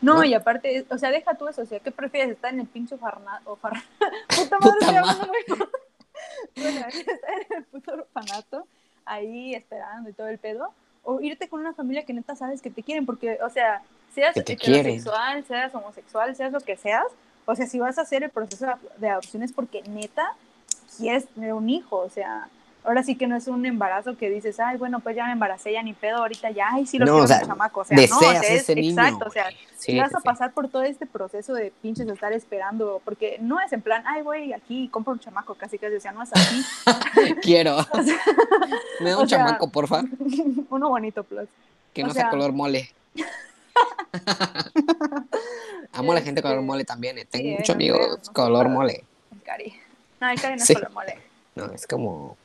[0.00, 0.24] No, ¿no?
[0.24, 2.30] y aparte, o sea, deja tú eso, o sea, ¿qué prefieres?
[2.32, 3.56] ¿Estar en el pinche orfanato?
[3.56, 3.84] Farna...
[4.28, 5.30] Puta madre, Puta madre.
[6.56, 8.66] Bueno, estar en el puto orfanato,
[9.06, 10.72] ahí esperando y todo el pedo,
[11.04, 13.82] o irte con una familia que neta sabes que te quieren, porque, o sea,
[14.14, 14.34] seas
[14.92, 17.06] heterosexual, seas homosexual, seas lo que seas,
[17.46, 20.32] o sea, si vas a hacer el proceso de- de adopción es porque neta
[20.98, 22.48] quieres tener un hijo, o sea,
[22.84, 25.72] ahora sí que no es un embarazo que dices, ay, bueno, pues ya me embaracé,
[25.72, 27.96] ya ni pedo, ahorita ya, ay, sí lo No, quiero o sea, chamaco, o sea,
[27.96, 28.90] no, o Deseas sea, es ese niño.
[28.90, 29.46] exacto, o sea.
[29.78, 33.72] Sí, vas a pasar por todo este proceso de pinches estar esperando, porque no es
[33.72, 36.64] en plan, ay, güey, aquí compro un chamaco, casi casi, o sea, no es así.
[37.42, 37.78] Quiero.
[37.92, 38.16] O sea,
[39.00, 40.02] Me da un chamaco, porfa.
[40.68, 41.48] uno bonito, plus.
[41.94, 42.90] Que no sea color mole.
[45.92, 47.18] Amo a la gente color Este, mole también.
[47.18, 47.26] eh.
[47.30, 49.04] Tengo sí, eh, muchos no amigos no color mole.
[49.32, 49.74] El cari.
[50.20, 50.72] No, el cari no Sí.
[50.72, 51.18] es color mole.
[51.54, 52.36] No, es como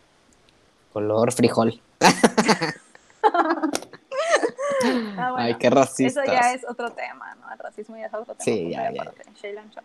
[0.96, 1.82] color frijol.
[5.18, 6.24] Ah, bueno, Ay, qué racistas.
[6.24, 7.52] Eso ya es otro tema, ¿no?
[7.52, 8.40] El racismo ya es otro tema.
[8.40, 9.84] Sí, ya, ya, Anchoa.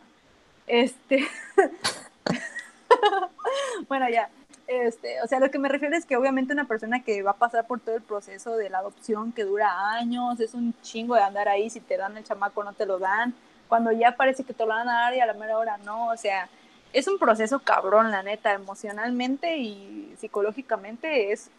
[0.67, 1.27] Este.
[3.89, 4.29] bueno, ya.
[4.67, 7.37] Este, o sea, lo que me refiero es que obviamente una persona que va a
[7.37, 11.23] pasar por todo el proceso de la adopción que dura años, es un chingo de
[11.23, 13.33] andar ahí, si te dan el chamaco no te lo dan,
[13.69, 16.09] cuando ya parece que te lo van a dar y a la mera hora no,
[16.09, 16.49] o sea,
[16.93, 21.51] es un proceso cabrón, la neta, emocionalmente y psicológicamente es...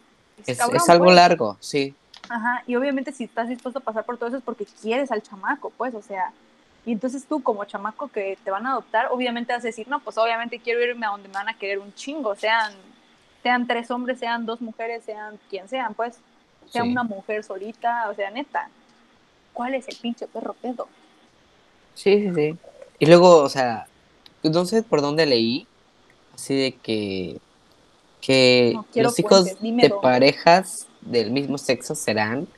[0.46, 1.16] Es, cabrón, es algo pues.
[1.16, 1.94] largo, sí.
[2.28, 5.22] Ajá, y obviamente si estás dispuesto a pasar por todo eso es porque quieres al
[5.22, 6.32] chamaco, pues, o sea,
[6.86, 10.00] y entonces tú como chamaco que te van a adoptar, obviamente vas a decir, no,
[10.00, 12.72] pues obviamente quiero irme a donde me van a querer un chingo, sean,
[13.42, 16.18] sean tres hombres, sean dos mujeres, sean quien sean, pues,
[16.70, 16.90] sea Sí.
[16.90, 18.68] una mujer solita, o sea, neta,
[19.52, 20.88] ¿cuál es el pinche perro pedo?
[21.94, 22.58] Sí, sí, sí.
[22.98, 23.86] Y luego, o sea,
[24.50, 25.66] no sé por dónde leí,
[26.34, 27.40] así de que,
[28.20, 30.02] que No los hijos puentes, de dónde.
[30.02, 32.48] parejas del mismo sexo serán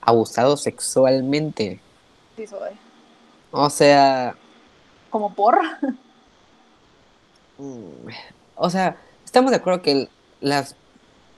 [0.00, 1.80] abusados sexualmente.
[2.36, 2.70] Sí, soy.
[3.50, 4.36] O sea,
[5.10, 5.58] Como por,
[7.58, 8.08] mm,
[8.56, 10.08] o sea, estamos de acuerdo que
[10.40, 10.76] las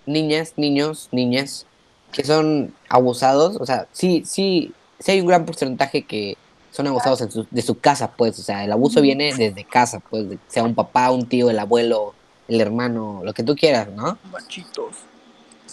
[0.06, 1.66] niñas, niños, niñas
[2.12, 6.36] que son abusados, o sea, sí, sí, sí hay un gran porcentaje que
[6.76, 10.00] son abusados en su- de su casa, pues, o sea, el abuso viene desde casa,
[10.10, 12.14] pues, sea un papá, un tío, el abuelo,
[12.48, 14.18] el hermano, lo que tú quieras, ¿no?
[14.30, 14.94] machitos.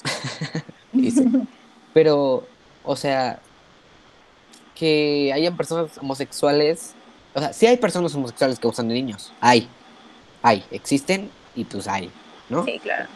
[0.94, 1.26] Dice.
[1.94, 2.46] Pero,
[2.86, 3.40] o sea,
[4.76, 6.94] que hayan personas homosexuales,
[7.34, 9.68] o sea, sí hay personas homosexuales que usan de niños, hay,
[10.42, 12.10] hay, existen y pues hay,
[12.50, 12.64] ¿no?
[12.66, 13.08] Sí, claro.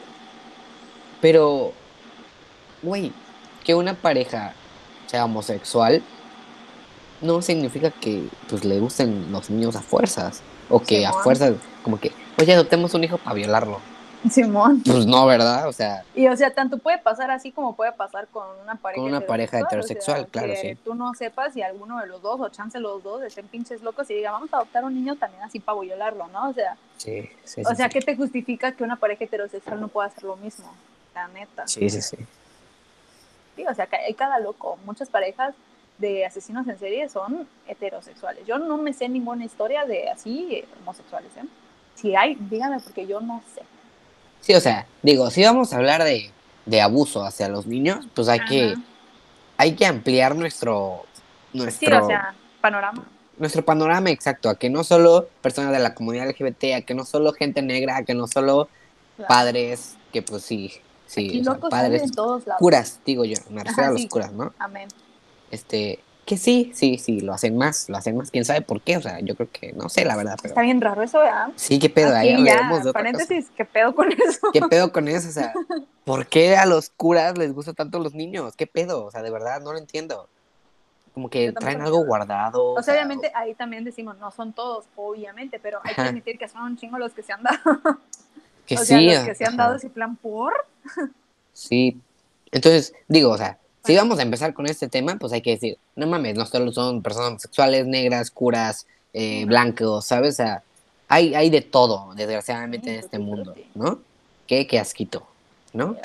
[1.21, 1.71] Pero,
[2.83, 3.11] güey,
[3.63, 4.53] que una pareja
[5.07, 6.03] sea homosexual
[7.21, 10.41] no significa que pues le gusten los niños a fuerzas.
[10.69, 11.53] O que a fuerzas,
[11.83, 13.79] como que, oye, adoptemos un hijo para violarlo.
[14.29, 14.81] Simón.
[14.83, 15.67] Pues no, ¿verdad?
[15.67, 19.01] O sea, Y o sea, tanto puede pasar así como puede pasar con una pareja
[19.01, 20.75] Con una pareja heterosexual, o sea, claro, que sí.
[20.83, 24.09] tú no sepas si alguno de los dos o chance los dos estén pinches locos
[24.09, 26.49] y digan, vamos a adoptar un niño también así para violarlo, ¿no?
[26.49, 27.93] O sea, sí, sí, o sí, sea, sí.
[27.93, 30.73] ¿qué te justifica que una pareja heterosexual no pueda hacer lo mismo?
[31.13, 31.67] La neta.
[31.67, 32.17] Sí, sí, sí.
[33.55, 34.77] Sí, o sea, que hay cada loco.
[34.85, 35.53] Muchas parejas
[35.97, 38.45] de asesinos en serie son heterosexuales.
[38.45, 41.45] Yo no me sé ninguna historia de así eh, homosexuales, ¿eh?
[41.95, 43.61] Si hay, dígame porque yo no sé.
[44.41, 46.31] Sí, o sea, digo, si vamos a hablar de,
[46.65, 48.75] de abuso hacia los niños, pues hay que,
[49.57, 51.03] hay que ampliar nuestro,
[51.51, 53.03] Sí, nuestro, o sea, panorama.
[53.37, 57.03] nuestro panorama exacto, a que no solo personas de la comunidad LGBT, a que no
[57.05, 58.69] solo gente negra, a que no solo
[59.15, 59.27] Claro.
[59.29, 60.71] padres, que pues sí,
[61.07, 62.59] sí, o sea, padres, en todos lados.
[62.59, 64.07] curas, digo yo, me refiero Ajá, a los sí.
[64.07, 64.53] curas, ¿no?
[64.59, 64.87] Amén.
[65.51, 68.97] Este, que sí, sí, sí, lo hacen más, lo hacen más, quién sabe por qué,
[68.97, 71.49] o sea, yo creo que, no sé, la verdad, pero Está bien raro eso, ¿verdad?
[71.55, 72.91] sí, qué pedo, ahí ya, cosa.
[72.91, 74.51] paréntesis, ¿qué pedo con eso?
[74.51, 75.29] ¿Qué pedo con eso?
[75.29, 75.53] O sea,
[76.03, 78.57] ¿por qué a los curas les gusta tanto los niños?
[78.57, 79.05] ¿Qué pedo?
[79.05, 80.27] O sea, de verdad, no lo entiendo.
[81.13, 82.73] Como que traen algo guardado.
[82.73, 86.49] O sea, obviamente ahí también decimos, no son todos, obviamente, pero hay que admitir que
[86.49, 87.57] son un chingo los que se han dado.
[88.67, 88.85] que o sí.
[88.85, 90.53] sea, los que se han dado ese plan por.
[91.53, 91.99] Sí.
[92.51, 95.77] Entonces, digo, o sea, si vamos a empezar con este tema, pues hay que decir,
[95.95, 100.33] no mames, no solo son personas homosexuales, negras, curas, eh, blancos, ¿sabes?
[100.33, 100.63] O sea,
[101.07, 103.55] hay, hay de todo, desgraciadamente, en este tutti, mundo.
[103.75, 103.99] ¿no?
[104.45, 105.25] Qué, qué asquito,
[105.71, 105.95] ¿no?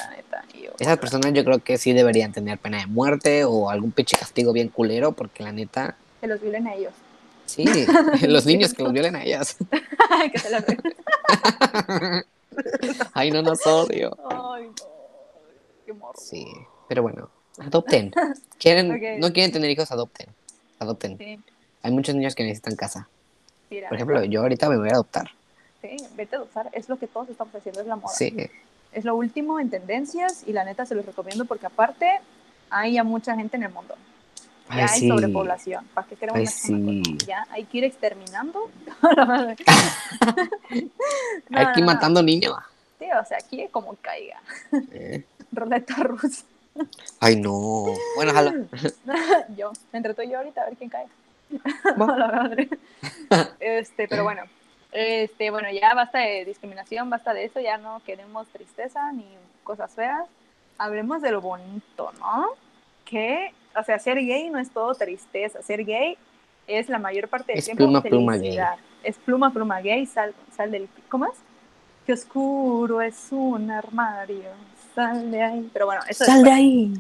[0.79, 4.53] Esas personas yo creo que sí deberían tener pena de muerte o algún pinche castigo
[4.53, 6.93] bien culero, porque la neta, Que los violen a ellos.
[7.47, 7.65] sí,
[8.29, 9.57] los niños que los violen a ellas.
[10.33, 10.81] que se ven.
[13.13, 14.17] Ay, no nos odio.
[14.31, 14.75] Ay, no.
[15.85, 16.19] Qué morro.
[16.21, 16.47] Sí,
[16.89, 17.29] pero bueno,
[17.67, 18.13] adopten.
[18.59, 19.21] ¿Quieren.
[19.21, 19.91] ¿No quieren tener hijos?
[19.91, 20.29] Adopten.
[20.79, 21.19] Adopten.
[21.19, 21.39] Sí,
[21.83, 23.09] Hay muchos niños que necesitan casa.
[23.71, 23.89] mira.
[23.89, 25.31] Por ejemplo, yo ahorita me voy a adoptar.
[25.81, 26.69] Sí, vete a adoptar.
[26.73, 28.15] Es lo que todos estamos haciendo, es la moda.
[28.15, 28.35] Sí,
[28.93, 32.07] Es lo último en tendencias y la neta se los recomiendo porque aparte
[32.71, 33.95] hay ya mucha gente en el mundo.
[34.69, 35.09] Ya Ay, hay sí.
[35.09, 35.85] sobrepoblación.
[35.93, 37.03] ¿Para qué queremos Ay, sí.
[37.27, 38.71] Ya hay que ir exterminando.
[41.51, 41.93] No, Aquí no, no.
[41.93, 42.55] matando niños.
[42.99, 44.41] Sí, o sea, aquí como caiga.
[44.93, 46.45] Eh, Roleta rusa.
[47.21, 47.87] Ay, no.
[48.17, 48.67] Bueno, jalo.
[49.57, 51.07] yo, entre tú y yo ahorita a ver quién cae.
[52.01, 52.17] Va.
[52.17, 52.69] La madre.
[53.61, 54.43] este, pero bueno.
[54.93, 59.27] Este, bueno, ya basta de discriminación, basta de eso, ya no queremos tristeza ni
[59.65, 60.29] cosas feas.
[60.77, 62.49] Hablemos de lo bonito, ¿no?
[63.07, 66.19] Que, o sea, ser gay no es todo tristeza, ser gay
[66.67, 68.41] es la mayor parte del Es tiempo pluma, pluma gay.
[68.41, 68.77] felicidad.
[69.03, 70.89] Es pluma, pluma gay, sal, sal del...
[71.09, 71.39] ¿Cómo es?
[72.07, 74.51] Que oscuro es un armario,
[74.95, 75.71] sal de ahí.
[75.73, 76.93] Pero bueno, eso Sal de ahí.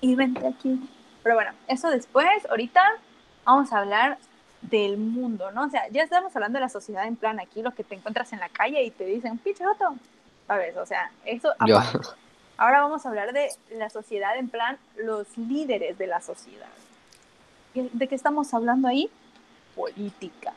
[0.00, 0.80] y vente aquí.
[1.22, 2.82] Pero bueno, eso después, ahorita
[3.44, 4.18] vamos a hablar
[4.62, 5.64] del mundo, ¿no?
[5.64, 8.32] O sea, ya estamos hablando de la sociedad en plan aquí, lo que te encuentras
[8.32, 9.94] en la calle y te dicen, pinche joto,
[10.46, 10.76] ¿sabes?
[10.76, 11.80] O sea, eso Yo.
[12.56, 16.66] Ahora vamos a hablar de la sociedad en plan, los líderes de la sociedad.
[17.72, 19.08] ¿Y ¿De qué estamos hablando ahí?
[19.76, 20.52] Política.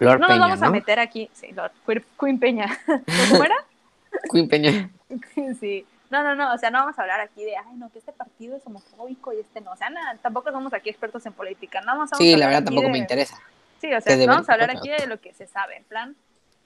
[0.00, 2.66] No nos vamos a meter aquí, sí, Lord, Queen- Queen Peña.
[3.30, 3.54] ¿Cómo era?
[4.32, 4.90] Queen Peña.
[5.60, 5.86] Sí.
[6.10, 8.12] No, no, no, o sea, no vamos a hablar aquí de, ay, no, que este
[8.12, 9.72] partido es homofóbico y este no.
[9.72, 11.80] O sea, nada, tampoco somos aquí expertos en política.
[11.82, 13.38] Más vamos Sí, a la hablar verdad tampoco de- me interesa.
[13.80, 16.16] Sí, o sea, deben vamos a hablar aquí de lo que se sabe, en plan,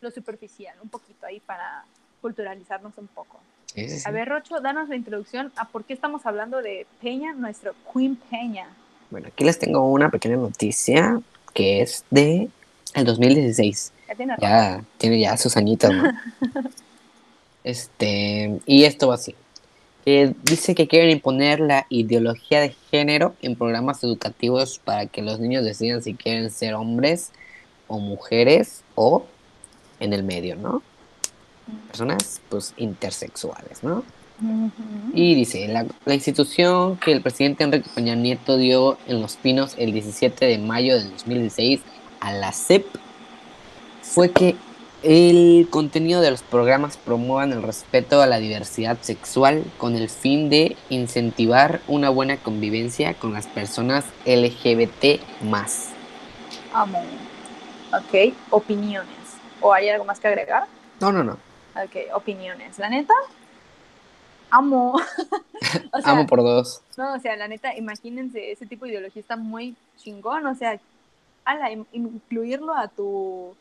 [0.01, 1.85] lo superficial, un poquito ahí para
[2.21, 3.41] culturalizarnos un poco.
[3.67, 4.05] Sí, sí, sí.
[4.09, 8.17] A ver, Rocho, danos la introducción a por qué estamos hablando de Peña, nuestro Queen
[8.17, 8.69] Peña.
[9.11, 11.21] Bueno, aquí les tengo una pequeña noticia
[11.53, 12.49] que es de
[12.95, 13.93] el 2016.
[14.09, 14.37] Ya tiene.
[14.39, 16.05] Ya tiene ya sus añitos, ¿no?
[17.65, 19.35] este, y esto va así.
[20.05, 25.39] Eh, dice que quieren imponer la ideología de género en programas educativos para que los
[25.39, 27.31] niños decidan si quieren ser hombres
[27.87, 29.25] o mujeres o
[30.01, 30.83] en el medio, ¿no?
[31.87, 34.03] Personas, pues, intersexuales, ¿no?
[35.15, 39.77] Y dice, la, la institución que el presidente Enrique Peña Nieto dio en Los Pinos
[39.79, 41.81] el 17 de mayo del 2016
[42.19, 42.87] a la CEP
[44.03, 44.57] fue que
[45.03, 50.49] el contenido de los programas promuevan el respeto a la diversidad sexual con el fin
[50.51, 55.89] de incentivar una buena convivencia con las personas LGBT más.
[56.73, 57.03] Amo.
[57.93, 59.09] Ok, opiniones.
[59.61, 60.67] ¿O hay algo más que agregar?
[61.01, 61.33] No, no, no.
[61.75, 62.79] Ok, opiniones.
[62.79, 63.15] La neta,
[64.51, 64.93] amo.
[65.93, 66.81] o sea, Amo por dos.
[66.97, 70.47] no, o sea, la neta, imagínense, ese tipo de ideología está muy chingón.
[70.47, 70.79] O sea,
[71.45, 73.55] ala, in- incluirlo a tu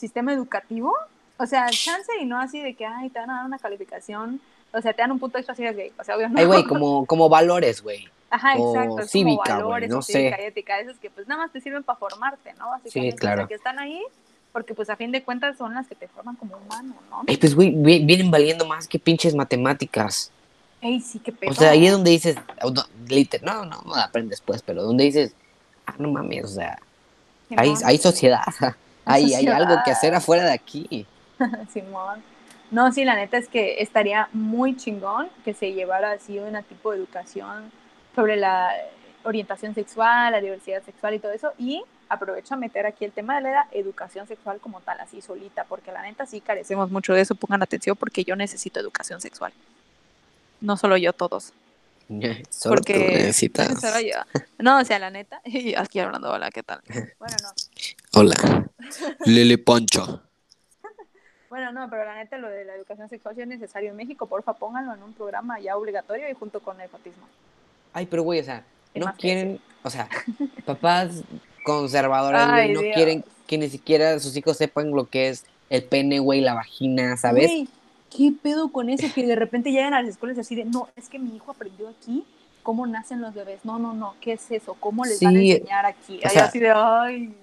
[0.00, 0.92] sistema educativo.
[1.36, 4.40] O sea, chance y no así de que, ay, te van a dar una calificación.
[4.72, 5.92] O sea, te dan un punto extra si eres gay.
[5.98, 6.38] O sea, obvio no.
[6.38, 8.08] Ay, güey, como, como valores, güey.
[8.30, 9.08] Ajá, o exacto.
[9.08, 10.42] Cívica, como valores, no o cívica sé.
[10.42, 10.74] y ética.
[11.00, 12.70] Que pues nada más te sirven para formarte, ¿no?
[12.70, 13.16] Básicamente.
[13.16, 13.42] claro.
[13.42, 14.02] O sea, que están ahí
[14.52, 17.22] porque pues a fin de cuentas son las que te forman como humano, ¿no?
[17.24, 20.30] Pues, güey, vi- vienen valiendo más que pinches matemáticas.
[20.80, 21.50] Ey, sí, qué pedo.
[21.50, 22.36] O sea, ahí es donde dices,
[23.42, 25.34] no, no, no, aprendes pues, pero donde dices,
[25.86, 26.78] ah, no mames, o sea,
[27.56, 28.42] hay, hay sociedad,
[29.04, 31.06] hay, hay algo que hacer afuera de aquí.
[31.72, 32.22] Simón.
[32.70, 36.92] No, sí, la neta es que estaría muy chingón que se llevara así una tipo
[36.92, 37.72] de educación
[38.14, 38.70] sobre la
[39.24, 41.52] orientación sexual, la diversidad sexual y todo eso.
[41.58, 45.64] Y aprovecho a meter aquí el tema de la educación sexual como tal, así solita,
[45.64, 47.34] porque la neta sí carecemos mucho de eso.
[47.34, 49.52] Pongan atención porque yo necesito educación sexual.
[50.60, 51.52] No solo yo, todos.
[52.50, 53.80] Solo porque tú necesitas.
[53.80, 54.18] Solo yo.
[54.58, 55.40] No, o sea, la neta.
[55.44, 56.80] Y aquí hablando, hola, ¿qué tal?
[57.18, 57.50] Bueno, no.
[58.12, 58.68] Hola,
[59.24, 60.22] Lele Poncho.
[61.48, 64.26] Bueno, no, pero la neta, lo de la educación sexual sí es necesario en México.
[64.26, 67.24] Porfa, pónganlo en un programa ya obligatorio y junto con el autismo.
[67.92, 70.08] Ay, pero güey, o sea, Es no que quieren, o sea,
[70.64, 71.22] papás
[71.64, 72.94] conservadores, Ay, no Dios.
[72.94, 77.16] quieren que ni siquiera sus hijos sepan lo que es el pene, güey, la vagina,
[77.16, 77.46] ¿sabes?
[77.46, 77.68] Güey,
[78.16, 79.06] ¿qué pedo con eso?
[79.14, 81.88] Que de repente llegan a las escuelas así de, no, es que mi hijo aprendió
[81.88, 82.24] aquí
[82.62, 83.64] cómo nacen los bebés.
[83.64, 84.74] No, no, no, ¿qué es eso?
[84.78, 86.18] ¿Cómo les van a enseñar aquí?
[86.18, 87.34] o Ay, sea- así de, ay.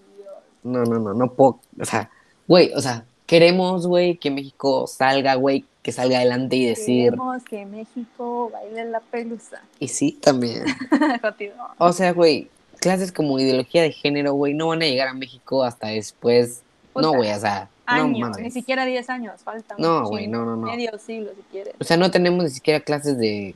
[0.68, 2.10] No, no, no, no puedo, o sea,
[2.48, 7.44] güey, o sea, queremos, güey, que México salga, güey, que salga adelante y decir, Queremos
[7.44, 9.62] que México baile la pelusa.
[9.80, 10.64] y sí, también.
[11.78, 12.50] O sea, güey,
[12.80, 16.62] clases como ideología de género, güey, no van a llegar a México hasta después.
[16.96, 20.46] No, güey, o sea, Años, ni siquiera 10 años, falta un No, güey, chingo, no,
[20.46, 20.68] no, no.
[20.68, 21.74] Medio siglo si quieres.
[21.80, 23.56] O sea, no tenemos ni siquiera clases de.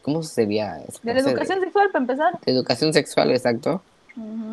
[0.00, 0.78] ¿Cómo sería?
[0.88, 0.98] eso?
[1.02, 2.40] De la educación sexual, para empezar.
[2.40, 3.82] de educación sexual, exacto.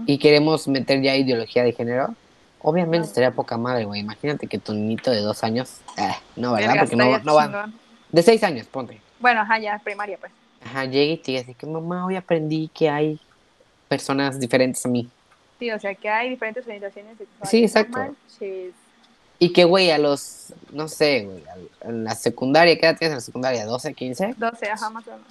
[0.06, 2.16] Y queremos meter ya ideología de género.
[2.62, 4.02] Obviamente estaría poca madre, güey.
[4.02, 5.82] Imagínate que tu niñito de dos años.
[5.98, 6.70] eh, no, ¿verdad?
[6.70, 7.70] Verga, Porque no, no va.
[8.12, 9.00] De seis años, ponte.
[9.20, 10.32] Bueno, ajá, ya, primaria, pues.
[10.64, 13.20] Ajá, llegue y te diga así que mamá, hoy aprendí que hay
[13.88, 15.08] personas diferentes a mí.
[15.60, 17.50] Sí, o sea, que hay diferentes orientaciones sexuales.
[17.50, 17.98] Sí, exacto.
[18.00, 18.16] No.
[19.38, 21.44] Y que, güey, a los, no sé, güey,
[21.82, 23.66] en la secundaria, ¿qué edad tienes en la secundaria?
[23.68, 24.36] ¿12, 15?
[24.38, 25.26] 12, ajá, más o menos.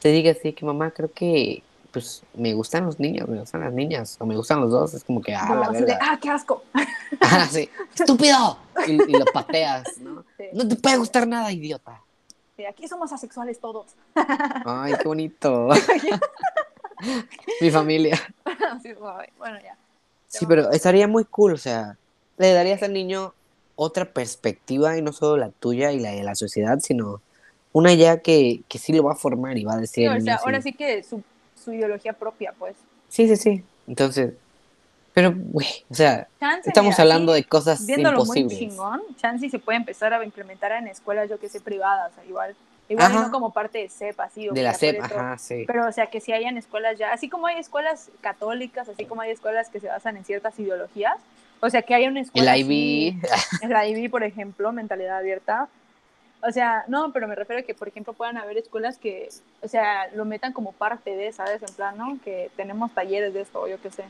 [0.00, 1.62] Te diga así que mamá, creo que
[1.92, 5.04] pues me gustan los niños, me gustan las niñas, o me gustan los dos, es
[5.04, 5.98] como que, ah, No, la verdad.
[6.00, 6.62] ah, qué asco.
[7.20, 8.58] Ah, sí, estúpido.
[8.86, 10.24] Y, y lo pateas, ¿no?
[10.36, 12.00] Sí, No te puede gustar nada, idiota.
[12.56, 13.86] sí, aquí somos asexuales todos.
[14.14, 15.68] Ay, qué bonito.
[17.60, 18.18] Mi familia.
[18.44, 19.76] Ay, bueno, ya.
[20.28, 21.96] Sí, pero estaría muy cool, o sea,
[22.36, 23.32] le darías al niño
[23.76, 27.20] otra perspectiva y no solo la tuya y la de la sociedad, sino
[27.72, 30.10] una ya que, que sí lo va a formar y va a decir.
[30.10, 31.22] Sí, o sea, ahora sí que su,
[31.68, 32.74] su ideología propia, pues.
[33.08, 33.64] Sí, sí, sí.
[33.86, 34.32] Entonces,
[35.12, 38.58] pero, güey, o sea, Chance, estamos mira, hablando sí, de cosas viéndolo muy imposibles.
[38.72, 42.54] chingón, chance se puede empezar a implementar en escuelas, yo que sé, privadas, igual.
[42.88, 43.20] Igual Ajá.
[43.26, 44.48] no como parte de CEP, así.
[44.48, 45.04] o De la dentro.
[45.04, 45.64] ajá, sí.
[45.66, 49.20] Pero, o sea, que sí hayan escuelas ya, así como hay escuelas católicas, así como
[49.20, 51.16] hay escuelas que se basan en ciertas ideologías,
[51.60, 52.54] o sea, que haya una escuela.
[52.56, 53.28] El así- IB,
[53.62, 55.68] en la IB, por ejemplo, mentalidad abierta.
[56.42, 59.28] O sea, no, pero me refiero a que, por ejemplo, puedan haber escuelas que,
[59.60, 61.62] o sea, lo metan como parte de, ¿sabes?
[61.62, 62.18] En plan, ¿no?
[62.24, 64.04] Que tenemos talleres de esto, o yo qué sé.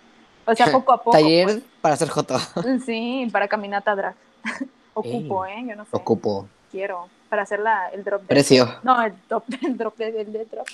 [0.45, 1.13] O sea, poco a poco.
[1.17, 2.39] taller para hacer joto.
[2.55, 2.83] pues.
[2.87, 4.15] Sí, para caminata drag.
[4.95, 5.65] Ocupo, ¿eh?
[5.67, 5.91] Yo no sé.
[5.93, 6.49] Ocupo.
[6.71, 7.09] Quiero.
[7.29, 8.27] Para hacer la, el drop de...
[8.27, 10.67] Precio, No, el drop, el drop de, el de drop.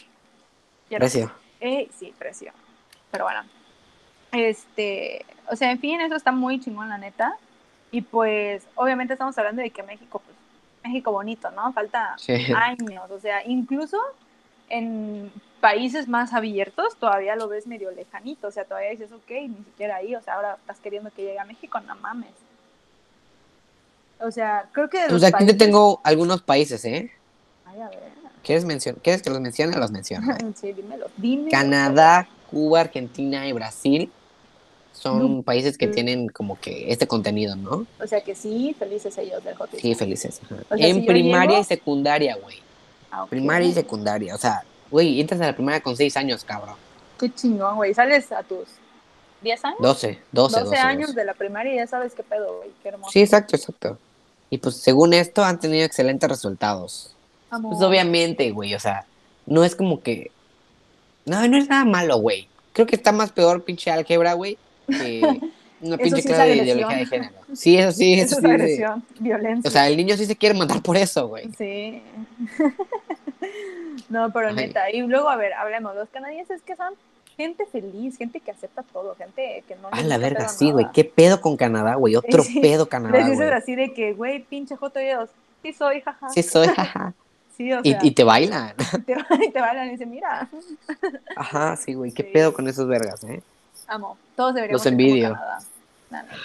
[0.88, 1.00] Quiero.
[1.00, 1.32] precio.
[1.60, 2.52] Eh, sí, precio.
[3.10, 3.42] Pero bueno.
[4.32, 7.36] Este, o sea, en fin, eso está muy chingón, la neta.
[7.90, 10.33] Y pues, obviamente estamos hablando de que México, pues,
[10.84, 11.72] México bonito, ¿no?
[11.72, 12.46] Falta Sí.
[12.54, 13.10] años.
[13.10, 13.98] O sea, incluso
[14.68, 18.48] en países más abiertos todavía lo ves medio lejanito.
[18.48, 20.14] O sea, todavía dices, ok, ni siquiera ahí.
[20.14, 22.30] O sea, ahora estás queriendo que llegue a México, no mames.
[24.20, 27.10] O sea, creo que de Pues aquí te países- tengo algunos países, ¿eh?
[27.66, 28.14] Ay, a ver.
[28.42, 29.76] ¿Quieres, mencion- ¿Quieres que los mencione?
[29.76, 30.32] Los menciono.
[30.32, 30.38] ¿eh?
[30.54, 31.06] Sí, dímelo.
[31.16, 31.50] Dímelo.
[31.50, 34.12] Canadá, Cuba, Argentina y Brasil
[34.94, 35.92] son países que Mm.
[35.92, 37.86] tienen como que este contenido, ¿no?
[38.02, 39.80] O sea que sí, felices ellos del hotel.
[39.80, 40.40] Sí, felices.
[40.44, 40.56] ajá.
[40.70, 42.56] O sea, en si primaria llego- y secundaria, güey.
[43.10, 43.26] Ah.
[43.28, 44.34] Primaria y secundaria.
[44.34, 46.76] O sea, güey, entras a la primaria con 6 años, cabrón.
[47.18, 47.92] Qué chingón, güey.
[47.94, 48.66] Sales a tus
[49.42, 50.76] 10 años, 12, 12, 12, 12.
[50.78, 51.20] años 12.
[51.20, 52.70] de la primaria y ya sabes qué pedo, güey.
[52.82, 53.10] Qué hermoso.
[53.12, 53.98] Sí, exacto, exacto.
[54.50, 57.14] Y pues según esto han tenido excelentes resultados.
[57.50, 57.72] Amor.
[57.72, 59.04] Pues obviamente, güey, o sea,
[59.46, 60.30] no es como que...
[61.26, 62.48] No, no es nada malo, güey.
[62.72, 65.40] Creo que está más peor pinche álgebra, güey, que
[65.80, 67.34] una pinche sí clase de ideología de género.
[67.54, 68.46] Sí, eso sí, Eso eso es sí.
[68.50, 69.68] agresión, violencia.
[69.68, 71.50] O sea, el niño sí se quiere matar por eso, güey.
[71.58, 72.02] Sí.
[74.08, 74.54] no, pero Ay.
[74.54, 74.90] neta.
[74.90, 75.94] Y luego, a ver, hablemos.
[75.94, 76.94] Los canadienses que son
[77.36, 79.88] gente feliz, gente que acepta todo, gente que no.
[79.90, 80.86] Ah, les la verga, sí, güey.
[80.92, 82.16] ¿Qué pedo con Canadá, güey?
[82.16, 85.30] Otro Sí, pedo Canadá, Les dices así de que, güey, pinche joto ellos.
[85.62, 86.28] Sí soy, jaja.
[86.28, 87.14] Sí, soy, jaja.
[87.56, 88.74] Sí, o Y, sea, y te bailan.
[89.06, 89.16] te,
[89.46, 90.48] y te bailan y dicen, mira,
[91.36, 92.12] Ajá, sí, güey.
[92.12, 92.30] ¿Qué Sí.
[92.32, 93.42] pedo con esos vergas, eh?
[93.88, 94.16] Amo.
[94.36, 95.30] Todos deberíamos Los envidio.
[95.32, 95.58] Canadá.
[96.10, 96.36] La neta.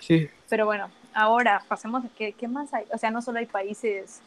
[0.00, 0.28] Sí.
[0.48, 2.84] Pero bueno, ahora pasemos a qué, qué más hay.
[2.92, 4.20] O sea, no solo hay países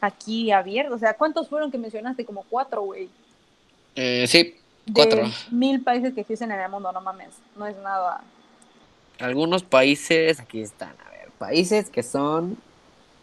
[0.00, 0.96] aquí abiertos.
[0.96, 2.24] O sea, ¿cuántos fueron que mencionaste?
[2.24, 3.08] Como cuatro, güey.
[3.96, 4.56] Eh, sí,
[4.86, 5.22] De Cuatro.
[5.50, 7.30] mil países que existen en el mundo, no mames.
[7.56, 8.22] No es nada.
[9.18, 12.56] algunos países, aquí están, a ver, países que son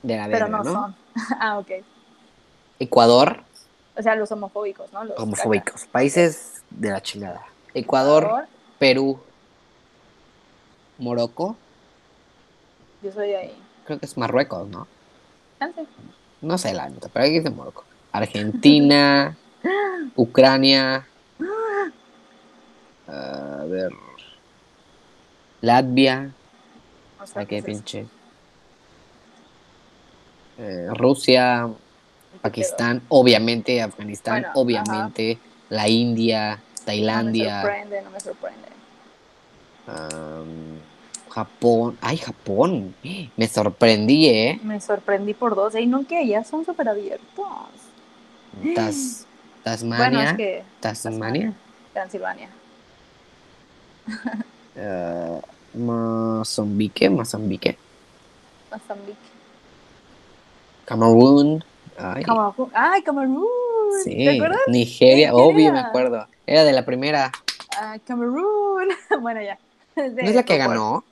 [0.03, 0.71] de la Pero verga, no, ¿no?
[0.73, 0.95] son.
[1.39, 1.71] ah, ok.
[2.79, 3.41] Ecuador,
[3.97, 5.03] O sea, los homofóbicos, ¿no?
[5.05, 7.41] Los homofóbicos, países de la chingada.
[7.77, 8.47] Ecuador,
[8.79, 9.19] Perú,
[10.97, 11.55] Morocco,
[13.01, 13.63] Yo soy de ahí.
[13.85, 14.87] creo que es Marruecos, ¿no?
[15.59, 15.85] Chance.
[16.41, 17.85] No sé la neta, pero aquí dice Morocco.
[18.11, 19.37] Argentina,
[20.15, 21.07] Ucrania,
[23.07, 23.91] a ver,
[25.61, 26.33] Latvia,
[27.21, 28.07] O sea, ¿a qué pues es- pinche?
[30.57, 31.67] Eh, Rusia,
[32.31, 36.63] ¿qué Pakistán, obviamente, Afganistán, Bueno, obviamente, la India?
[36.87, 38.67] Tailandia, No me sorprende, no me sorprende.
[39.87, 40.79] am,
[41.29, 41.97] Japón.
[42.01, 42.95] Ay, Japón.
[43.37, 44.59] Me sorprendí, ¿eh?
[44.63, 45.75] Me sorprendí por dos.
[45.75, 47.21] Y no que ya son súper abiertos.
[48.75, 49.25] Tas-
[49.97, 50.31] Bueno, Tasmania.
[50.31, 51.53] es que Tasmania.
[51.93, 52.49] Transilvania.
[54.75, 55.41] eh,
[55.73, 57.77] Mozambique, Mozambique.
[58.71, 59.17] Mozambique.
[60.85, 61.59] Camerún.
[61.97, 62.71] Ay, Camerún.
[62.73, 63.45] ¡Ay, Camerún!
[64.03, 64.25] sí.
[64.25, 64.59] ¿Te acuerdas?
[64.67, 66.27] Nigeria, ¿De quién obvio, me acuerdo.
[66.45, 67.31] Era de la primera.
[67.75, 68.87] Ah, Camerún.
[69.21, 69.57] bueno, ya.
[69.95, 71.03] ¿No es la que ganó?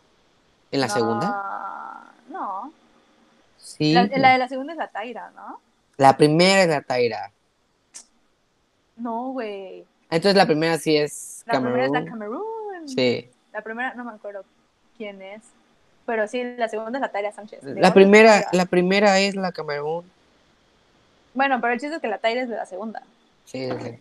[0.71, 2.03] ¿En la No, segunda?
[2.29, 2.73] No.
[3.57, 3.93] Sí.
[3.93, 5.59] La, la de la segunda es la Taira, ¿no?
[5.97, 7.31] La primera es la Taira.
[8.97, 9.85] No, güey.
[10.09, 12.41] Entonces la primera sí es La primera es la Camerún.
[12.41, 12.89] Camerún.
[12.89, 13.29] Sí.
[13.53, 14.43] La primera, no me acuerdo
[14.97, 15.41] quién es.
[16.05, 17.63] Pero sí, la segunda es la Taira Sánchez.
[17.63, 20.05] La primera, la primera es la Camerún.
[21.35, 23.01] Bueno, pero el chiste es que la Taira es de la segunda.
[23.45, 23.99] Sí, sí,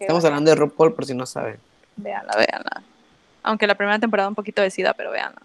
[0.00, 1.58] Estamos bueno, hablando de RuPaul por si no saben.
[1.96, 2.82] Véanla, véanla.
[3.44, 5.40] Aunque la primera temporada un poquito decida, pero véanla.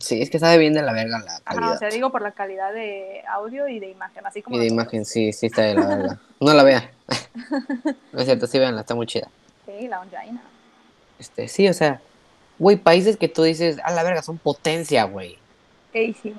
[0.00, 1.72] Sí, es que sabe bien de la verga la Ajá, calidad.
[1.74, 4.66] o sea, digo por la calidad de audio y de imagen, así como y de
[4.66, 4.84] nosotros.
[4.84, 6.18] imagen, sí, sí está de la verga.
[6.40, 6.90] No la vea.
[8.12, 9.28] No es cierto, sí, veanla, está muy chida.
[9.66, 10.40] Sí, la Onjaina.
[11.18, 12.00] Este, sí, o sea,
[12.58, 15.36] güey, países que tú dices, a la verga, son potencia, güey.
[15.92, 16.32] Ey, sí.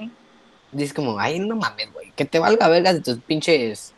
[0.76, 3.94] Dices como, ay, no mames, güey, que te valga verga de tus pinches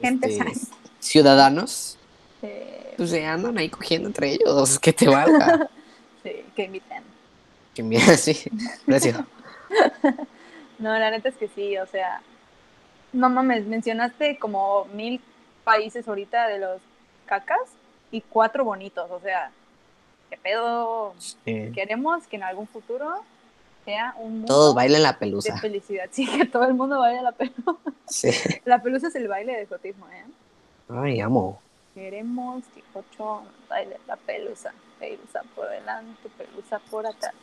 [0.00, 0.52] Gente este,
[0.98, 1.98] ciudadanos.
[2.40, 5.68] Eh, Pues se andan ahí cogiendo entre ellos, que te valga.
[6.22, 7.02] sí, que inviten.
[7.74, 8.42] que mira, sí,
[8.86, 9.20] gracias.
[10.78, 12.22] No, la neta es que sí, o sea,
[13.12, 15.20] no mames, mencionaste como mil
[15.62, 16.80] países ahorita de los
[17.26, 17.60] cacas
[18.10, 19.50] y cuatro bonitos, o sea,
[20.30, 21.12] ¿qué pedo?
[21.18, 21.70] Sí.
[21.74, 23.22] Queremos que en algún futuro
[23.90, 25.58] sea un mundo Todos bailan la de pelusa.
[25.58, 26.04] felicidad.
[26.12, 27.76] Sí, que todo el mundo baile la pelusa.
[28.06, 28.30] Sí.
[28.64, 30.24] La pelusa es el baile de jotismo, ¿eh?
[30.88, 31.60] Ay, amo.
[31.94, 34.72] Queremos que Jocho baile la pelusa.
[34.98, 37.34] Pelusa por delante, pelusa por atrás.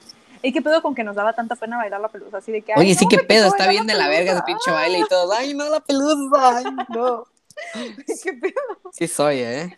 [0.42, 2.38] ¿Y qué pedo con que nos daba tanta pena bailar la pelusa?
[2.38, 4.72] Así de que, Oye, sí, no, qué pedo, está bien de la verga ese pinche
[4.72, 5.32] baile y todo.
[5.34, 7.26] Ay, no, la pelusa, ay, no.
[8.24, 8.92] ¿Qué pedo?
[8.92, 9.78] Sí soy, ¿eh?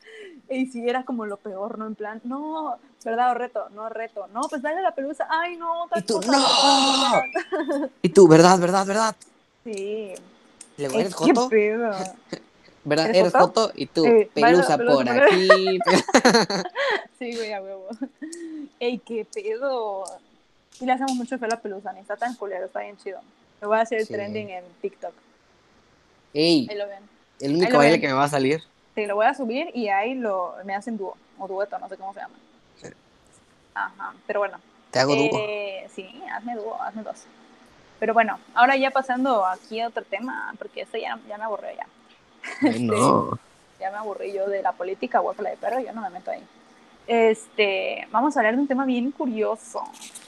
[0.50, 1.86] Y sí, era como lo peor, ¿no?
[1.86, 3.32] En plan, no, ¿verdad?
[3.32, 4.28] O reto, no, reto.
[4.34, 5.28] No, pues dale la pelusa.
[5.30, 6.41] Ay, no, Y tú, cosa, ¡no!
[6.41, 7.89] ¿verdad?
[8.02, 9.16] Y tú, ¿verdad, verdad, verdad?
[9.64, 10.14] Sí.
[10.78, 11.91] Le eres ¿Qué joto, pedo?
[12.84, 13.14] ¿verdad?
[13.14, 15.80] ¿Eres joto y tú, Eh, pelusa por aquí.
[17.20, 17.89] Sí, güey, a huevo.
[18.80, 20.06] Ey, qué pedo.
[20.80, 23.20] Y le hacemos mucho feo a la pelusa, ni está tan culero, está bien chido.
[23.62, 24.14] Lo voy a hacer Sí.
[24.14, 25.12] trending en TikTok.
[26.34, 27.04] Ey, Ahí lo ven.
[27.41, 28.64] el único baile que me va a salir.
[28.95, 31.97] Sí, lo voy a subir y ahí lo, me hacen dúo, o dueto, no sé
[31.97, 32.35] cómo se llama.
[32.81, 32.87] Sí.
[33.73, 34.57] Ajá, pero bueno.
[34.91, 35.29] Te hago dúo.
[35.33, 37.25] Eh, sí, hazme dúo, hazme dos.
[37.99, 41.69] Pero bueno, ahora ya pasando aquí a otro tema, porque esto ya, ya me aburrió
[41.75, 41.87] ya.
[42.67, 43.37] Ay, no.
[43.79, 46.43] Ya me aburrí yo de la política, guacala de perro, yo no me meto ahí.
[47.07, 49.81] Este, vamos a hablar de un tema bien curioso.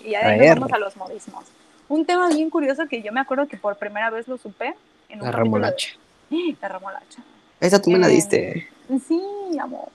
[0.04, 1.44] Y ya de vamos a los modismos.
[1.90, 4.74] Un tema bien curioso que yo me acuerdo que por primera vez lo supe
[5.10, 5.96] en un La capítulo de- remolacha.
[6.62, 7.22] La remolacha.
[7.62, 8.68] Esa tú me la Eh, diste.
[9.08, 9.22] Sí,
[9.60, 9.88] amor.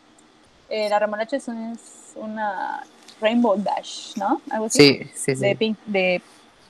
[0.70, 2.82] Eh, la remolacha es, un- es una
[3.20, 4.40] Rainbow Dash, ¿no?
[4.50, 4.78] Algo así.
[4.78, 5.54] Sí, sí, De sí.
[5.56, 6.22] Pink, de,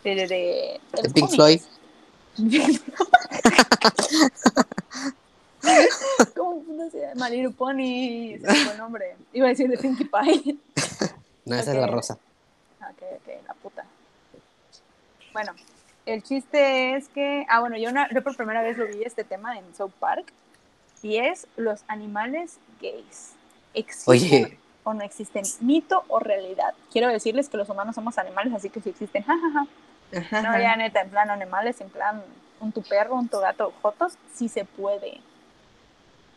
[0.02, 1.30] de, de, de, de De Pink.
[1.30, 1.60] Floyd.
[6.36, 7.08] ¿Cómo no sé?
[7.16, 9.16] My Little Pony, ese el nombre.
[9.32, 10.56] Iba a decir de Pinkie Pie.
[11.44, 12.14] No, esa es la rosa.
[12.80, 13.84] Ok, ok, la puta.
[15.32, 15.52] Bueno,
[16.06, 19.24] el chiste es que, ah, bueno, yo, una- yo por primera vez lo vi este
[19.24, 20.32] tema en South Park
[21.06, 23.34] y es los animales gays.
[23.74, 25.44] ¿Existen Oye, o no existen?
[25.60, 26.74] ¿Mito o realidad?
[26.90, 29.66] Quiero decirles que los humanos somos animales, así que si existen, jajaja.
[30.42, 32.22] No, ya neta, en plan animales, en plan
[32.58, 35.20] un tu perro, un tu gato, jotos, sí se puede.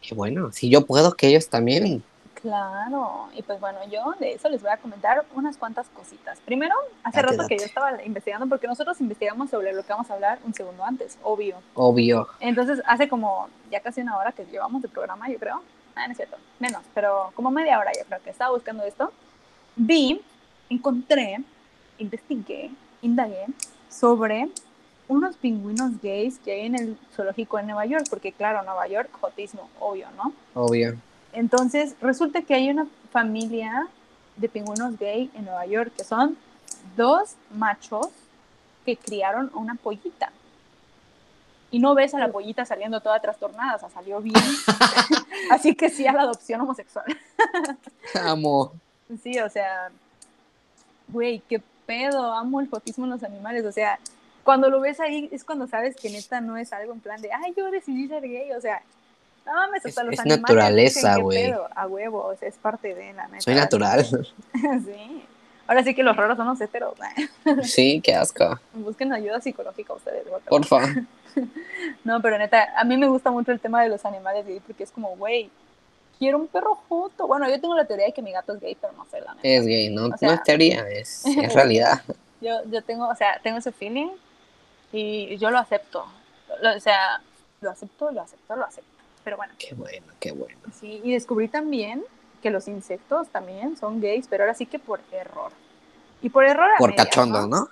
[0.01, 0.51] qué bueno.
[0.51, 2.03] Si yo puedo, que ellos también.
[2.41, 6.39] Claro, y pues bueno, yo de eso les voy a comentar unas cuantas cositas.
[6.45, 6.73] Primero,
[7.03, 10.13] hace Date, rato que yo estaba investigando, porque nosotros investigamos sobre lo que vamos a
[10.13, 11.57] hablar un segundo antes, obvio.
[11.73, 12.27] Obvio.
[12.39, 15.61] Entonces, hace como ya casi una hora que llevamos de programa, yo creo.
[15.95, 19.11] Ah, no es cierto, menos, pero como media hora yo creo que estaba buscando esto.
[19.75, 20.21] Vi,
[20.69, 21.39] encontré,
[21.97, 22.71] investigué,
[23.01, 23.47] indagué
[23.89, 24.49] sobre
[25.09, 29.09] unos pingüinos gays que hay en el zoológico en Nueva York, porque claro, Nueva York,
[29.19, 30.31] jotismo, obvio, ¿no?
[30.53, 30.95] Obvio.
[31.33, 33.87] Entonces, resulta que hay una familia
[34.37, 36.37] de pingüinos gay en Nueva York que son
[36.95, 38.07] dos machos
[38.85, 40.31] que criaron una pollita.
[41.71, 44.35] Y no ves a la pollita saliendo toda trastornada, o sea, salió bien.
[45.51, 47.05] Así que sí a la adopción homosexual.
[48.15, 48.73] Amo.
[49.21, 49.91] Sí, o sea,
[51.07, 53.65] güey, qué pedo, amo el jotismo en los animales.
[53.65, 53.99] O sea,
[54.43, 57.31] cuando lo ves ahí es cuando sabes que neta no es algo en plan de,
[57.31, 58.51] ay, yo decidí ser gay.
[58.51, 58.81] O sea,
[59.45, 60.41] no mames, hasta Es- los es animales.
[60.41, 61.51] naturaleza, dicen, "¿Qué güey.
[61.51, 61.69] pedo?".
[61.75, 63.41] A huevo, o sea, es parte de la neta.
[63.41, 64.05] Soy natural.
[64.85, 65.25] sí.
[65.67, 66.95] Ahora sí que los raros son los heteros.
[67.17, 67.29] ¿eh?
[67.63, 68.59] Sí, qué asco.
[68.73, 70.23] Busquen ayuda psicológica ustedes.
[70.47, 70.79] Porfa.
[72.03, 74.83] No, pero neta, a mí me gusta mucho el tema de los animales gay porque
[74.83, 75.49] es como, güey,
[76.17, 77.27] quiero un perro joto.
[77.27, 79.35] Bueno, yo tengo la teoría de que mi gato es gay, pero no sé la
[79.35, 79.47] neta.
[79.47, 82.01] Es gay, no, O sea- no es teoría, es, es realidad.
[82.41, 84.09] Yo, yo tengo, o sea, tengo ese feeling
[84.91, 86.05] y yo lo acepto.
[86.61, 87.21] Lo- o sea,
[87.61, 88.88] lo acepto, lo acepto, lo acepto.
[89.29, 90.57] Pero bueno, Qué bueno, qué bueno.
[90.79, 91.01] sí.
[91.03, 92.03] Y descubrí también
[92.41, 95.51] que los insectos también son gays, pero ahora sí que por error.
[96.23, 97.69] Y por error Por medias, cachondos, ¿no?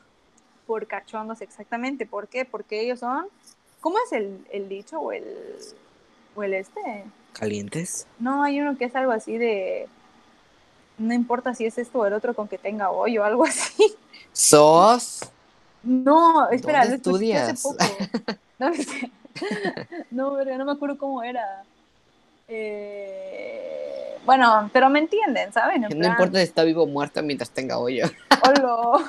[0.68, 2.05] Por cachondos, exactamente.
[2.05, 2.45] ¿Por qué?
[2.45, 3.26] Porque ellos son.
[3.82, 5.26] ¿Cómo es el, el dicho o el,
[6.36, 7.05] o el este?
[7.34, 8.05] Calientes.
[8.20, 9.88] No, hay uno que es algo así de.
[10.99, 13.95] No importa si es esto o el otro con que tenga hoyo o algo así.
[14.32, 15.22] Sos.
[15.82, 17.62] No, espera, ¿Dónde lo escuché hace estudias?
[17.64, 17.78] poco.
[18.60, 19.12] No, sé.
[20.11, 21.63] no, verga, no me acuerdo cómo era.
[22.47, 25.83] Eh, bueno, pero me entienden, ¿saben?
[25.83, 28.05] En No plan, importa si está vivo o muerto mientras tenga hoyo.
[28.43, 28.99] "Holo".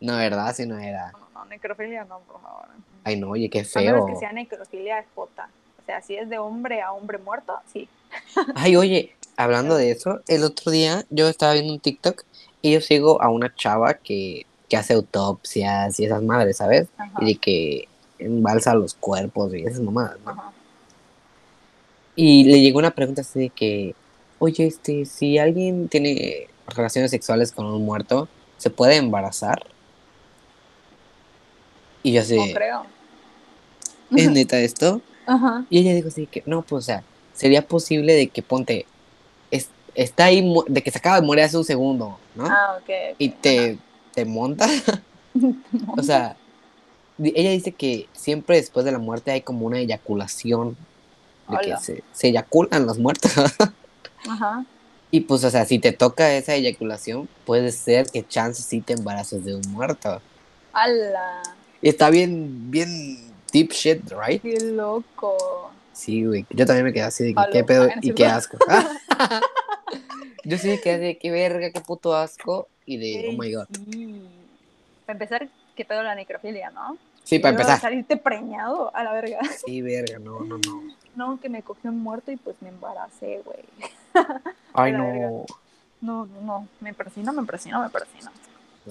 [0.00, 0.54] No, ¿verdad?
[0.54, 1.12] Si no era.
[1.12, 2.66] No, no, necrofilia no, por favor.
[3.04, 4.06] Ay, no, oye, qué A menos feo.
[4.06, 5.48] que sea necrofilia J.
[5.80, 7.88] O sea, si es de hombre a hombre muerto, sí.
[8.54, 12.22] Ay, oye, hablando de eso, el otro día yo estaba viendo un TikTok
[12.60, 16.86] y yo sigo a una chava que, que hace autopsias y esas madres, ¿sabes?
[16.96, 17.88] Ajá, Y de que
[18.24, 20.30] embalsa los cuerpos y esas mamadas, ¿no?
[20.32, 20.52] ajá.
[22.14, 23.94] Y le llegó una pregunta así de que,
[24.38, 29.62] oye, este, si alguien tiene relaciones sexuales con un muerto, ¿se puede embarazar?
[32.02, 32.86] Y yo así, No creo.
[34.16, 35.00] ¿es neta esto?
[35.26, 35.64] Ajá.
[35.70, 37.02] Y ella dijo así que, no, pues, o sea,
[37.32, 38.86] sería posible de que ponte,
[39.50, 42.44] es- está ahí, de que se acaba de morir hace un segundo, ¿no?
[42.46, 42.82] Ah, ok.
[43.12, 43.16] ok.
[43.18, 43.78] y te,
[44.14, 44.68] te monta.
[45.96, 46.36] o sea,
[47.18, 50.76] ella dice que siempre después de la muerte hay como una eyaculación,
[51.48, 53.32] de que se, se eyaculan los muertos.
[54.28, 54.64] Ajá.
[55.10, 58.92] y pues, o sea, si te toca esa eyaculación, puede ser que chance sí te
[58.92, 60.20] embaraces de un muerto.
[60.72, 61.42] ¡Hala!
[61.82, 64.40] Está bien, bien deep shit, right?
[64.40, 65.70] ¡Qué loco!
[65.92, 66.46] Sí, güey.
[66.50, 68.56] Yo también me quedé así de que qué pedo y qué asco.
[70.44, 72.68] Yo sí me quedé de qué verga, qué puto asco.
[72.86, 73.66] Y de, oh my god.
[73.90, 74.22] sí.
[75.06, 76.96] Para empezar, ¿qué pedo la necrofilia, no?
[77.24, 77.80] Sí, para empezar.
[77.80, 79.38] Salirte preñado a la verga.
[79.64, 80.82] Sí, verga, no, no, no.
[81.14, 83.64] No, que me cogió un muerto y pues me embaracé, güey.
[84.72, 85.26] Ay, la verga.
[85.28, 85.44] no.
[86.00, 86.68] No, no, no.
[86.80, 88.30] Me persino, me persino, me persino.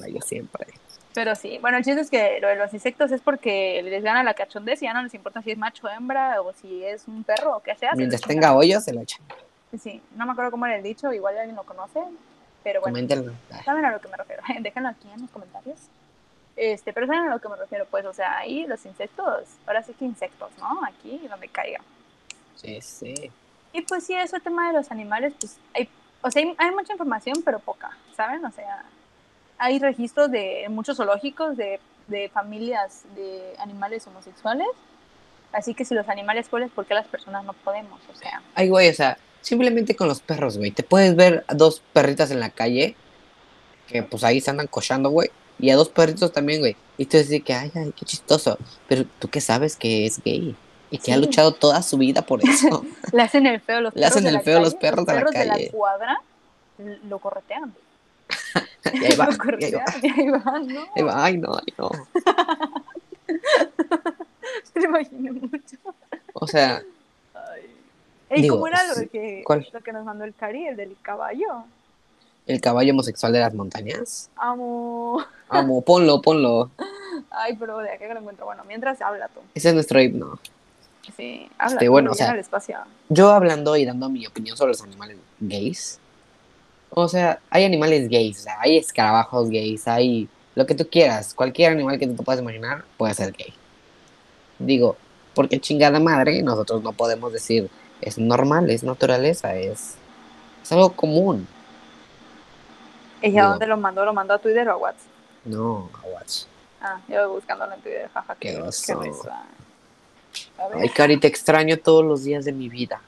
[0.02, 0.68] Ay, yo siempre.
[1.14, 4.24] Pero sí, bueno, el chiste es que lo de los insectos es porque les gana
[4.24, 7.24] la cachondez y ya no les importa si es macho hembra o si es un
[7.24, 7.92] perro o qué sea.
[7.92, 9.22] se Mientras lo tenga hoyo, se lo echan.
[9.82, 12.02] Sí, no me acuerdo cómo era el dicho, igual alguien lo conoce,
[12.64, 13.34] pero bueno, Coméntenlo.
[13.66, 14.44] Saben a lo que me refiero.
[14.62, 15.80] Déjenlo aquí en los comentarios.
[16.62, 19.82] Este, pero saben a lo que me refiero, pues, o sea, ahí los insectos, ahora
[19.82, 20.86] sí que insectos, ¿no?
[20.86, 21.82] Aquí donde caiga.
[22.56, 23.32] Sí, sí.
[23.74, 25.90] Y pues sí, ese tema de los animales, pues hay,
[26.22, 28.46] o sea, hay, hay mucha información, pero poca, ¿saben?
[28.46, 28.84] O sea,
[29.58, 34.68] hay registros de muchos zoológicos de, de familias de animales homosexuales.
[35.54, 38.00] Así que si los animales pueden, ¿por qué las personas no podemos?
[38.14, 40.70] O sea, Ay, güey, o sea, simplemente con los perros, güey.
[40.70, 42.96] Te puedes ver a dos perritas en la calle
[43.88, 45.32] que pues ahí se andan cochando, güey.
[45.60, 46.76] Y a dos perritos también, güey.
[46.98, 48.58] Y tú dices que, ay, ay, qué chistoso.
[48.88, 50.56] Pero tú qué sabes que es gay.
[50.90, 51.22] Y que ha Sí.
[51.22, 52.84] luchado toda su vida por eso.
[53.14, 55.06] le hacen el feo a los Le perros hacen el feo a los calle, perros
[55.06, 55.66] de la de calle.
[55.66, 56.22] la cuadra
[57.08, 57.74] lo corretean.
[58.94, 59.94] y ahí va, lo y ahí corretean va.
[60.02, 60.82] y ahí van, ¿no?
[60.96, 61.90] Ahí va, Ay, no, ay, no.
[64.76, 65.78] Lo imagino mucho.
[66.34, 66.82] O sea,
[67.34, 67.62] Ay.
[68.30, 69.68] Ey, Digo, ¿cómo era lo que, ¿cuál?
[69.72, 71.66] lo que nos mandó el Cari, el del caballo?
[72.52, 74.30] El caballo homosexual de las montañas.
[74.36, 75.24] Amo.
[75.50, 76.70] Amo, ponlo, ponlo.
[77.30, 78.46] Ay, pero de acá que lo encuentro.
[78.46, 79.40] Bueno, mientras habla tú.
[79.54, 80.40] Ese es nuestro himno.
[81.18, 82.78] Sí, habla Este, tú, bueno, o sea, espacio.
[83.10, 86.00] Yo hablando y dando mi opinión sobre los animales gays.
[86.90, 91.34] O sea, hay animales gays, o sea, hay escarabajos gays, hay lo que tú quieras.
[91.34, 93.54] Cualquier animal que tú te puedas imaginar puede ser gay.
[94.60, 94.98] Digo,
[95.34, 97.70] porque chingada madre, nosotros no podemos decir
[98.02, 99.96] es normal, es naturaleza, es,
[100.64, 101.48] es algo común.
[103.22, 104.06] ¿Ella digo- dónde lo mandó?
[104.06, 105.08] ¿Lo mandó a Twitter o a WhatsApp?
[105.46, 106.44] No, watch.
[106.82, 109.02] Ah, yo voy buscándolo en Twitter, jaja, Qué qué, qué oso.
[109.02, 109.44] risa.
[110.58, 113.02] A ver, Ay, Cari, te extraño todos los días de mi vida.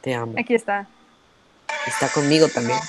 [0.00, 0.34] Te amo.
[0.38, 0.86] aquí está.
[1.86, 2.78] Está conmigo también.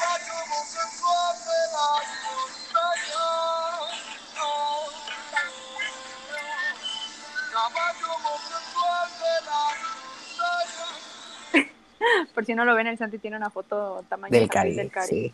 [12.33, 15.07] Por si no lo ven, el Santi tiene una foto tamaño Del Cari, del Cari,
[15.07, 15.33] sí.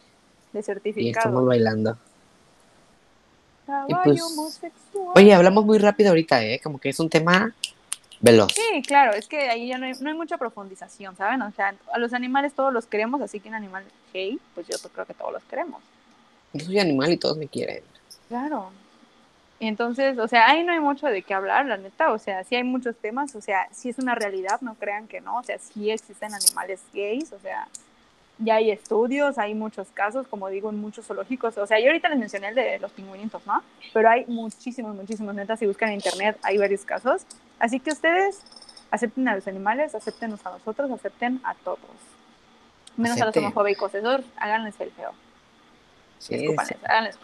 [0.56, 1.20] De Y certificado.
[1.20, 1.98] estamos bailando.
[3.66, 4.22] Caballo pues.
[5.16, 6.60] Oye, hablamos muy rápido ahorita, ¿eh?
[6.64, 7.54] Como que es un tema
[8.22, 8.54] veloz.
[8.54, 11.42] Sí, claro, es que ahí ya no hay, no hay mucha profundización, ¿saben?
[11.42, 13.84] O sea, a los animales todos los queremos, así que un animal
[14.14, 15.82] gay, pues yo creo que todos los queremos.
[16.54, 17.84] Yo soy animal y todos me quieren.
[18.30, 18.72] Claro.
[19.60, 22.12] Y entonces, o sea, ahí no hay mucho de qué hablar, la neta.
[22.12, 25.22] O sea, sí hay muchos temas, o sea, sí es una realidad, no crean que
[25.22, 25.38] no.
[25.38, 27.68] O sea, sí existen animales gays, o sea,
[28.40, 31.58] ya hay estudios, hay muchos casos, como digo, en muchos zoológicos.
[31.58, 33.64] O sea, yo ahorita les mencioné el de los pingüinitos, ¿no?
[33.94, 37.26] Pero hay muchísimos, muchísimos, neta, si buscan en internet, hay varios casos.
[37.60, 38.42] Así que ustedes
[38.92, 41.80] acepten a los animales, acéptenos a nosotros, acepten a todos.
[42.98, 45.12] Menos a los homofóbicos, esos háganles el feo.
[46.20, 46.86] Sí, Discúlpanles, sí.
[46.86, 47.20] háganles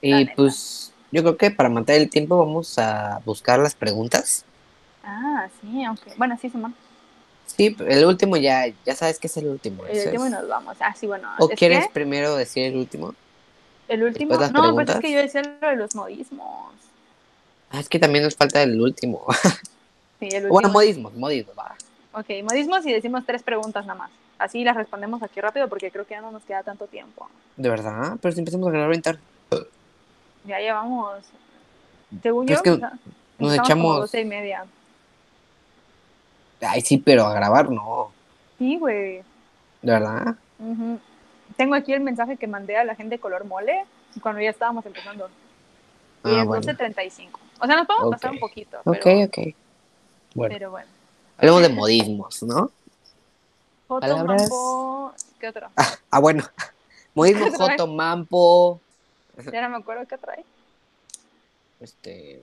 [0.00, 4.44] Y pues yo creo que para matar el tiempo vamos a buscar las preguntas.
[5.02, 6.12] Ah, sí, aunque.
[6.16, 6.74] Bueno, sí, Simón.
[7.58, 9.84] Sí, el último ya, ya sabes que es el último.
[9.84, 10.32] El último y es.
[10.32, 10.76] nos vamos.
[10.80, 11.28] Ah, sí, bueno.
[11.40, 13.14] ¿O es quieres que primero decir el último?
[13.88, 14.32] el último.
[14.34, 14.94] No, pues preguntas?
[14.96, 16.72] es que yo decía lo de los modismos.
[17.70, 19.26] Ah, es que también nos falta el último.
[20.20, 20.52] Sí, el último.
[20.52, 21.76] bueno, modismos, modismos, va.
[22.12, 24.10] Ok, modismos y decimos tres preguntas nada más.
[24.38, 27.28] Así las respondemos aquí rápido porque creo que ya no nos queda tanto tiempo.
[27.56, 29.20] De verdad, pero si empezamos a grabar bien tarde.
[30.44, 31.20] Ya llevamos.
[32.22, 32.98] Según Pero yo, es que empieza-
[33.38, 34.64] nos como echamos- 12 y media.
[36.60, 38.10] Ay, sí, pero a grabar no.
[38.58, 39.18] Sí, güey.
[39.82, 40.34] ¿De verdad?
[41.56, 43.84] Tengo aquí el mensaje que mandé a la gente de color mole
[44.22, 45.28] cuando ya estábamos empezando.
[46.24, 46.62] Y Ah, es bueno.
[46.66, 47.30] 12.35.
[47.60, 48.78] O sea, nos podemos pasar un poquito.
[48.84, 49.38] Ok, Pero, ok.
[50.34, 50.88] Bueno, pero bueno.
[51.38, 52.70] hablemos de modismos, ¿no?
[53.86, 54.42] Palabras.
[54.42, 55.68] mampo, ¿Qué otro?
[56.10, 56.44] Ah, bueno.
[57.14, 58.80] Modismo, joto, mampo,
[59.50, 60.44] Ya no me acuerdo qué trae.
[61.80, 62.42] este,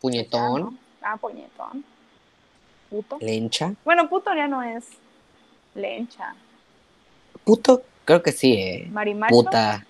[0.00, 0.78] puñetón.
[1.02, 1.84] Ah, puñetón.
[2.94, 3.18] Puto.
[3.20, 3.74] lencha.
[3.84, 4.84] Bueno, puto ya no es
[5.74, 6.36] lencha.
[7.42, 8.88] Puto, creo que sí, eh.
[8.88, 9.34] Marimacho.
[9.34, 9.84] Puta,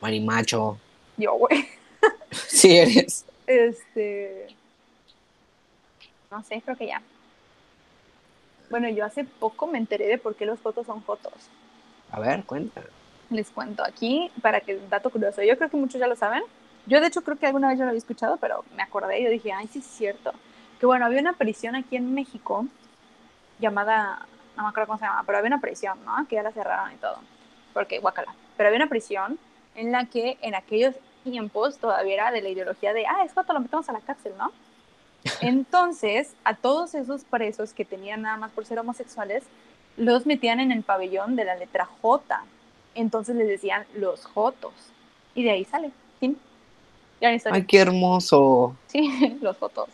[0.00, 0.76] marimacho.
[1.16, 1.68] Yo, güey.
[2.48, 3.24] Sí eres.
[3.46, 4.48] Este.
[6.28, 7.00] No sé, creo que ya.
[8.68, 11.32] Bueno, yo hace poco me enteré de por qué los fotos son fotos.
[12.10, 12.82] A ver, cuenta.
[13.30, 15.40] Les cuento aquí para que dato curioso.
[15.44, 16.42] Yo creo que muchos ya lo saben.
[16.86, 19.24] Yo de hecho creo que alguna vez ya lo había escuchado, pero me acordé y
[19.24, 20.32] yo dije, ay, sí es cierto.
[20.84, 22.66] Que bueno, había una prisión aquí en México
[23.58, 26.28] llamada, no me acuerdo cómo se llama, pero había una prisión, ¿no?
[26.28, 27.16] Que ya la cerraron y todo.
[27.72, 28.34] Porque, guacala.
[28.58, 29.38] Pero había una prisión
[29.76, 33.54] en la que en aquellos tiempos todavía era de la ideología de, ah, es cuando
[33.54, 34.52] lo metemos a la cárcel, ¿no?
[35.40, 39.42] Entonces, a todos esos presos que tenían nada más por ser homosexuales,
[39.96, 42.44] los metían en el pabellón de la letra J.
[42.94, 44.74] Entonces les decían los Jotos.
[45.34, 45.92] Y de ahí sale.
[46.20, 46.36] Fin.
[47.22, 47.30] Ya.
[47.30, 48.76] Ay, qué hermoso.
[48.88, 49.88] Sí, los Jotos.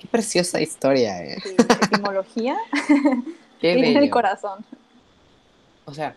[0.00, 1.38] Qué preciosa historia, eh.
[1.42, 1.54] Sí,
[1.90, 2.56] etimología
[3.60, 4.64] Qué en el corazón.
[5.84, 6.14] O sea,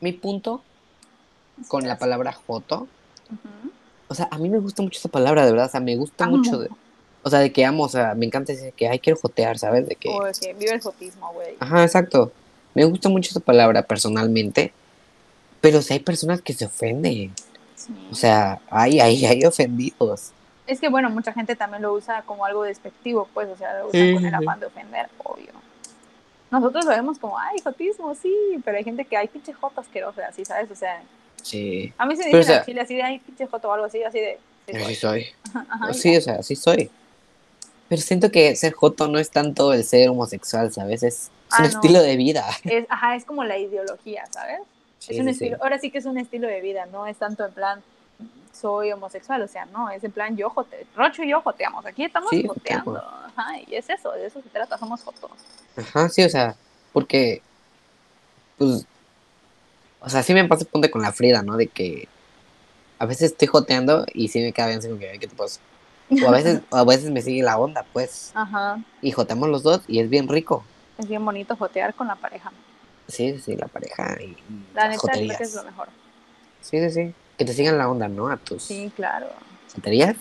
[0.00, 0.62] mi punto
[1.68, 2.88] con la palabra joto,
[4.08, 6.24] o sea, a mí me gusta mucho esa palabra, de verdad, o sea, me gusta
[6.24, 6.38] Amo.
[6.38, 6.70] mucho, de-
[7.22, 9.86] o sea, de que amo, o sea, me encanta decir que, ay, quiero jotear, ¿sabes?
[9.86, 11.54] De que, O de que vive el jotismo, güey.
[11.60, 12.32] ajá, exacto,
[12.74, 14.72] me gusta mucho esa palabra personalmente,
[15.60, 17.32] pero si hay personas que se ofenden,
[17.76, 17.92] Sí.
[18.10, 20.32] o sea, hay, hay, hay ofendidos.
[20.70, 23.88] Es que, bueno, mucha gente también lo usa como algo despectivo, pues, o sea, lo
[23.88, 24.36] usan Sí, con el sí.
[24.36, 25.52] afán de ofender, obvio.
[26.50, 30.20] Nosotros lo vemos como, ay, jotismo, sí, pero hay gente que hay pinche joto asqueroso,
[30.28, 30.70] así, ¿sabes?
[30.70, 31.02] O sea,
[31.42, 33.72] Sí, a mí se me dicen o sea- chile así de, ay, pinche joto o
[33.72, 34.38] algo así, así de...
[34.66, 35.26] sí, así soy.
[35.54, 36.90] Ajá, Sí, o sea, así soy.
[37.88, 41.02] Pero siento que ser joto no es tanto el ser homosexual, ¿sabes?
[41.02, 41.68] Es, es Ah, un no.
[41.70, 42.46] estilo de vida.
[42.64, 44.60] Es, ajá, es como la ideología, ¿sabes?
[44.98, 45.62] Sí, es un sí, estilo, sí.
[45.62, 47.82] ahora sí que es un estilo de vida, no es tanto en plan
[48.52, 52.04] soy homosexual, o sea, no, es en plan yo jote, Rocho y yo joteamos, aquí
[52.04, 55.30] estamos Sí, joteando, ajá, y es eso, de eso se trata, somos jotos.
[55.76, 56.54] Ajá, sí, o sea,
[56.92, 57.42] porque,
[58.58, 58.86] pues,
[60.00, 61.56] o sea, sí me pasa el punto con la Frida, ¿no?
[61.56, 62.08] De que
[62.98, 65.60] a veces estoy joteando y sí me queda bien como que, "Ay, ¿qué te pasa?
[66.24, 69.62] O a veces, o a veces me sigue la onda, pues, Ajá, y joteamos los
[69.62, 70.64] dos y es bien rico.
[70.98, 72.52] es bien bonito jotear con la pareja.
[73.08, 75.38] Sí, sí, la pareja y, y La las neta creo joterías.
[75.38, 75.88] que es lo mejor.
[76.60, 77.14] Sí, sí, sí.
[77.40, 78.28] Que te sigan la onda, ¿no?
[78.28, 79.26] A tus Sí, claro.
[79.74, 80.14] joterías.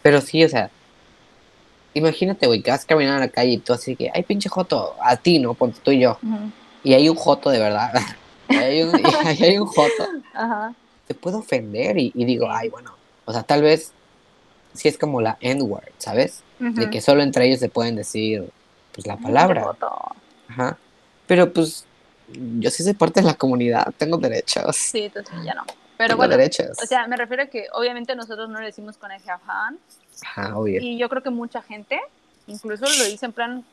[0.00, 0.70] Pero sí, o sea,
[1.92, 4.94] imagínate, güey, que vas caminando a la calle y tú así que, ay, pinche joto,
[5.02, 5.52] a ti, ¿no?
[5.52, 6.18] Ponte tú y yo.
[6.82, 7.92] Y hay un joto de verdad.
[8.48, 8.98] y, hay un,
[9.38, 10.08] y hay un joto.
[10.32, 10.72] Ajá.
[11.06, 12.52] Te puedo ofender y, y digo, Sí.
[12.54, 12.92] ay, bueno.
[13.26, 13.92] O sea, tal vez
[14.72, 16.42] si es como la N-word, ¿sabes?
[16.58, 18.48] De que solo entre ellos se pueden decir,
[18.94, 19.62] pues, la palabra.
[19.62, 19.92] joto.
[20.48, 20.78] Ajá.
[21.26, 21.84] Pero, pues,
[22.60, 24.74] yo sí soy parte de la comunidad, tengo derechos.
[24.74, 25.64] Sí, entonces ya no.
[25.96, 26.36] Pero tengo bueno,
[26.82, 29.78] o sea, me refiero a que obviamente nosotros no lo decimos con ese afán,
[30.22, 30.80] Ajá, obvio.
[30.80, 32.00] Y yo creo que mucha gente,
[32.46, 33.64] incluso lo dice en plan,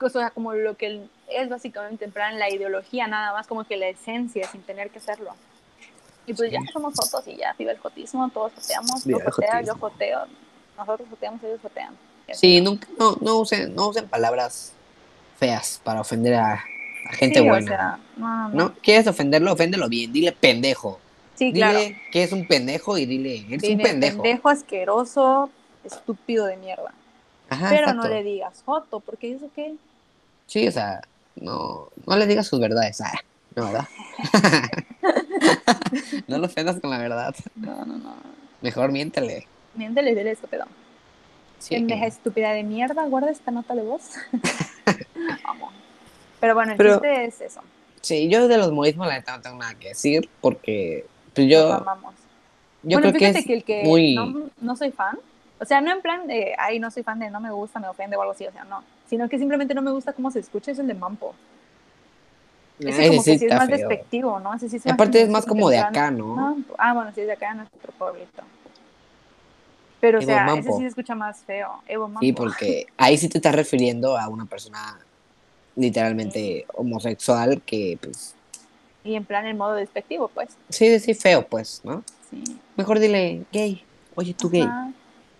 [0.00, 3.76] o sea, como lo que es básicamente en plan la ideología, nada más como que
[3.76, 5.34] la esencia, sin tener que hacerlo.
[6.26, 6.56] Y pues Sí.
[6.56, 10.26] ya somos fotos y ya vive el jotismo, todos joteamos, el joteas, yo joteo,
[10.76, 11.96] nosotros joteamos, ellos jotean.
[12.32, 14.72] Sí, nunca, no, no, usen, no usen palabras
[15.38, 17.66] feas para ofender a, a gente Sí, o buena.
[17.66, 18.54] sea, no, no.
[18.54, 18.74] ¿No?
[18.82, 19.52] ¿Quieres ofenderlo?
[19.52, 20.12] Oféndelo bien.
[20.12, 21.00] Dile pendejo.
[21.34, 21.80] Sí, dile claro.
[22.12, 24.48] que es un pendejo y dile, eres un Dile, pendejo.
[24.48, 25.50] asqueroso,
[25.84, 26.92] estúpido de mierda.
[27.50, 28.02] Ajá, Pero exacto.
[28.02, 29.74] no le digas joto, porque eso qué.
[30.46, 31.02] Sí, o sea,
[31.36, 33.00] no, no le digas sus verdades.
[33.00, 33.12] Ah,
[33.56, 33.88] no, ¿verdad?
[36.28, 37.34] no lo ofendas con la verdad.
[37.56, 38.14] No, no, no.
[38.60, 39.46] Mejor miéntele.
[39.74, 40.64] Miéntele, dile estúpido.
[41.58, 41.74] Sí.
[41.76, 44.02] Pendeja estúpida de mierda, guarda esta nota de voz.
[45.44, 45.72] Vamos.
[46.40, 47.60] Pero bueno, el Pero- chiste es eso.
[48.00, 51.52] Sí, yo de los modismos la neta no tengo nada que decir porque pues, Nos
[51.52, 52.14] yo, amamos.
[52.82, 54.14] yo bueno, creo que fíjate es que el que muy...
[54.14, 55.18] no, no soy fan,
[55.60, 57.88] o sea, no en plan de, ay, no soy fan de no me gusta, me
[57.88, 58.82] ofende o algo así, o sea, no.
[59.08, 61.34] Sino que simplemente no me gusta cómo se escucha, es el de Mampo.
[62.78, 63.76] Ese como sí que sí es más feo.
[63.78, 64.54] despectivo, ¿no?
[64.54, 66.58] Ese sí es aparte es más como de acá, ¿no?
[66.76, 68.42] Ah, bueno, sí es de acá en nuestro pueblito.
[70.00, 71.82] Pero, o sea, ese sí se escucha más feo.
[71.86, 72.20] Evo Mampo.
[72.20, 74.98] Sí, porque ahí sí te estás refiriendo a una persona
[75.76, 78.34] literalmente homosexual que, pues,
[79.04, 80.50] Y en plan en modo despectivo, pues.
[80.70, 82.02] sí, sí, feo, pues, ¿no?
[82.30, 82.42] Sí.
[82.76, 83.84] Mejor dile gay.
[84.14, 84.66] Oye, tú gay.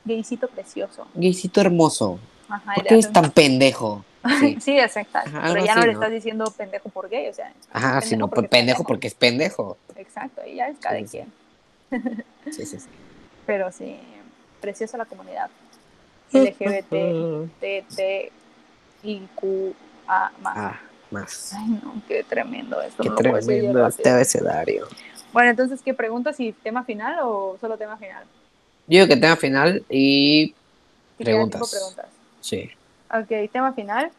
[0.04, 1.06] Gaycito precioso.
[1.14, 2.18] Gaycito hermoso.
[2.48, 4.04] Ajá, ¿Por qué eres tan pendejo?
[4.40, 4.56] Sí.
[4.58, 5.18] Sí, exacto.
[5.18, 5.92] Ajá, Pero ya no le ¿no?
[5.92, 7.52] estás diciendo pendejo por gay, o sea.
[7.70, 9.76] Ajá, sino porque por pendejo porque es pendejo.
[9.96, 11.32] Exacto, y ya es cada Sí, quien.
[12.50, 12.88] Sí, sí, sí.
[13.46, 13.96] Pero sí,
[14.62, 15.50] preciosa la comunidad.
[16.32, 18.32] LGBT, TT,
[19.02, 20.56] IQA más.
[20.56, 20.80] Ah,
[21.14, 21.52] más.
[21.54, 23.02] Ay, no, qué tremendo esto.
[23.02, 24.86] Qué no tremendo este abecedario.
[25.32, 26.36] Bueno, entonces, ¿qué preguntas?
[26.36, 28.24] ¿Si tema final o solo tema final?
[28.86, 30.54] Yo digo que tema final y
[31.16, 31.70] Preguntas.
[31.70, 32.06] preguntas.
[32.40, 32.70] sí.
[33.10, 34.10] Ok, tema final.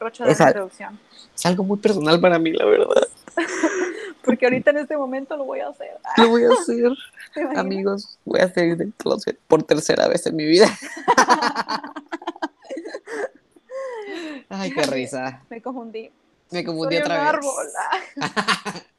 [0.00, 0.98] Ocho de Esa- introducción.
[1.34, 3.08] Es algo muy personal para mí, la verdad.
[4.24, 5.90] Porque ahorita en este momento lo voy a hacer.
[6.16, 6.92] Lo voy a hacer,
[7.56, 8.18] amigos.
[8.24, 10.66] Voy a salir del closet por tercera vez en mi vida.
[14.52, 15.42] Ay, qué risa.
[15.50, 16.10] Me confundí.
[16.50, 17.34] Me confundí Soy otra un vez.
[17.34, 17.66] árbol.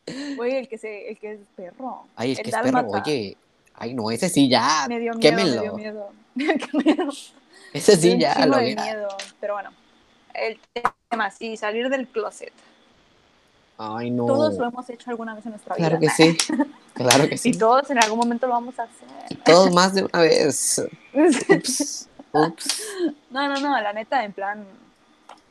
[0.39, 2.05] Oye, el que, se, el que es perro.
[2.15, 3.37] Ay, es El que es perro, oye.
[3.75, 4.85] Ay, no, ese sí ya.
[4.89, 5.55] Me dio miedo, Quémenlo.
[5.55, 6.09] me dio miedo.
[6.37, 7.09] Qué miedo.
[7.71, 9.07] Ese sí un ya chingo lo de miedo.
[9.39, 9.69] Pero bueno,
[10.33, 10.59] el
[11.09, 12.51] tema, sí, salir del closet.
[13.77, 14.25] Ay, no.
[14.25, 16.13] Todos lo hemos hecho alguna vez en nuestra Claro que vida.
[16.15, 16.37] sí.
[16.93, 17.51] Claro que Y sí.
[17.53, 19.37] todos en algún momento lo vamos a hacer.
[19.43, 20.85] Todos más de una vez.
[21.13, 22.09] Ups.
[22.33, 22.79] Ups.
[23.31, 24.65] No, no, no, la neta, en plan,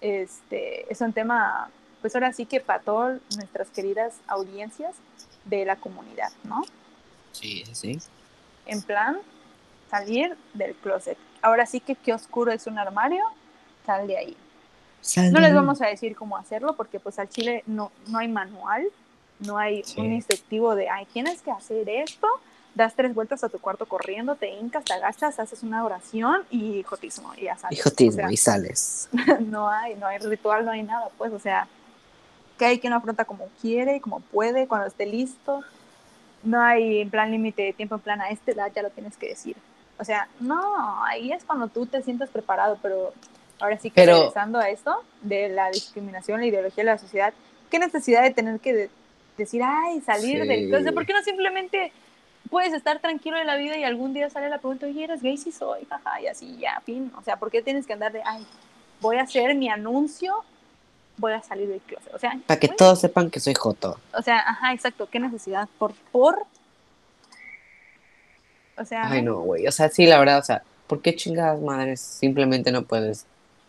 [0.03, 4.95] este, es un tema, pues ahora sí que para todas nuestras queridas audiencias
[5.45, 6.63] de la comunidad, ¿no?
[7.33, 7.99] Sí, sí.
[8.67, 9.19] En plan,
[9.91, 11.17] salir del closet.
[11.41, 13.25] Ahora sí que qué oscuro es un armario,
[13.87, 14.37] sal de ahí.
[15.33, 18.87] No les vamos a decir cómo hacerlo porque pues al chile no, no hay manual,
[19.41, 20.01] no hay Sí.
[20.01, 22.29] un instructivo de, ay, tienes que hacer esto,
[22.75, 26.83] das tres vueltas a tu cuarto corriendo, te hincas, te agachas, haces una oración y
[26.85, 27.79] jotismo, y ya sales.
[27.79, 29.09] Hijotismo, O sea, y sales.
[29.41, 31.69] no hay, no hay ritual, no hay nada, pues, o sea,
[32.59, 35.63] que hay quien lo afronta como quiere, como puede, cuando esté listo.
[36.43, 39.17] No hay en plan límite de tiempo, en plan a esta edad ya lo tienes
[39.17, 39.57] que decir.
[39.99, 43.13] O sea, no, ahí es cuando tú te sientes preparado, pero
[43.61, 47.33] ahora sí que Pero- regresando a esto de la discriminación, la ideología de la sociedad,
[47.71, 48.91] qué necesidad de tener que de-
[49.37, 50.49] decir, ay, salir Sí.
[50.49, 51.93] del closet, ¿por qué no simplemente
[52.53, 55.39] puedes estar tranquilo en la vida y algún día sale la pregunta, oye, ¿eres gay?
[55.39, 57.11] Sí soy, jaja, y así, ya, fin.
[57.19, 58.47] O sea, ¿por qué tienes que andar de, ay,
[59.01, 60.35] voy a hacer mi anuncio,
[61.17, 62.13] voy a salir del closet?
[62.15, 63.99] O sea, Para que todos sepan que soy Joto.
[64.13, 65.67] o sea, ajá, exacto, ¿qué necesidad?
[65.79, 65.95] ¿Por?
[66.13, 66.45] por?
[68.77, 69.67] O sea, Ay, no, güey.
[69.67, 73.25] O sea, sí, la verdad, o sea, ¿por qué chingadas madres simplemente no puedes?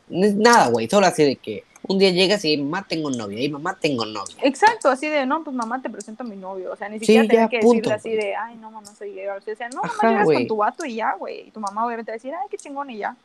[0.10, 0.90] Nada, güey.
[0.90, 4.36] Solo así de que un día llegas y mamá tengo novia, y mamá tengo novia.
[4.42, 6.72] Exacto, así de, no, pues mamá te presento a mi novio.
[6.72, 8.22] O sea, ni Sí, siquiera ya, que punto, decirle así güey.
[8.22, 9.28] de, ay, no, mamá, soy gay.
[9.28, 10.38] O sea, no, mamá, Ajá, llegas güey.
[10.40, 11.48] con tu vato y ya, güey.
[11.48, 13.16] Y tu mamá obviamente va a decir, ay, qué chingón y ya.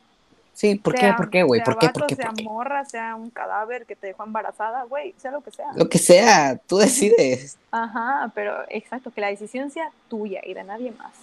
[0.53, 0.99] Sí, ¿por qué?
[1.01, 1.59] Sea- ¿Por qué, güey?
[1.59, 1.85] sea ¿Por qué?
[1.87, 2.15] vato, ¿Por qué?
[2.15, 2.43] Sea ¿Por qué?
[2.43, 5.67] morra, sea un cadáver que te dejó embarazada, güey, sea lo que sea.
[5.75, 7.57] Lo que sea, tú decides.
[7.71, 11.13] Ajá, pero exacto, que la decisión sea tuya y de nadie más.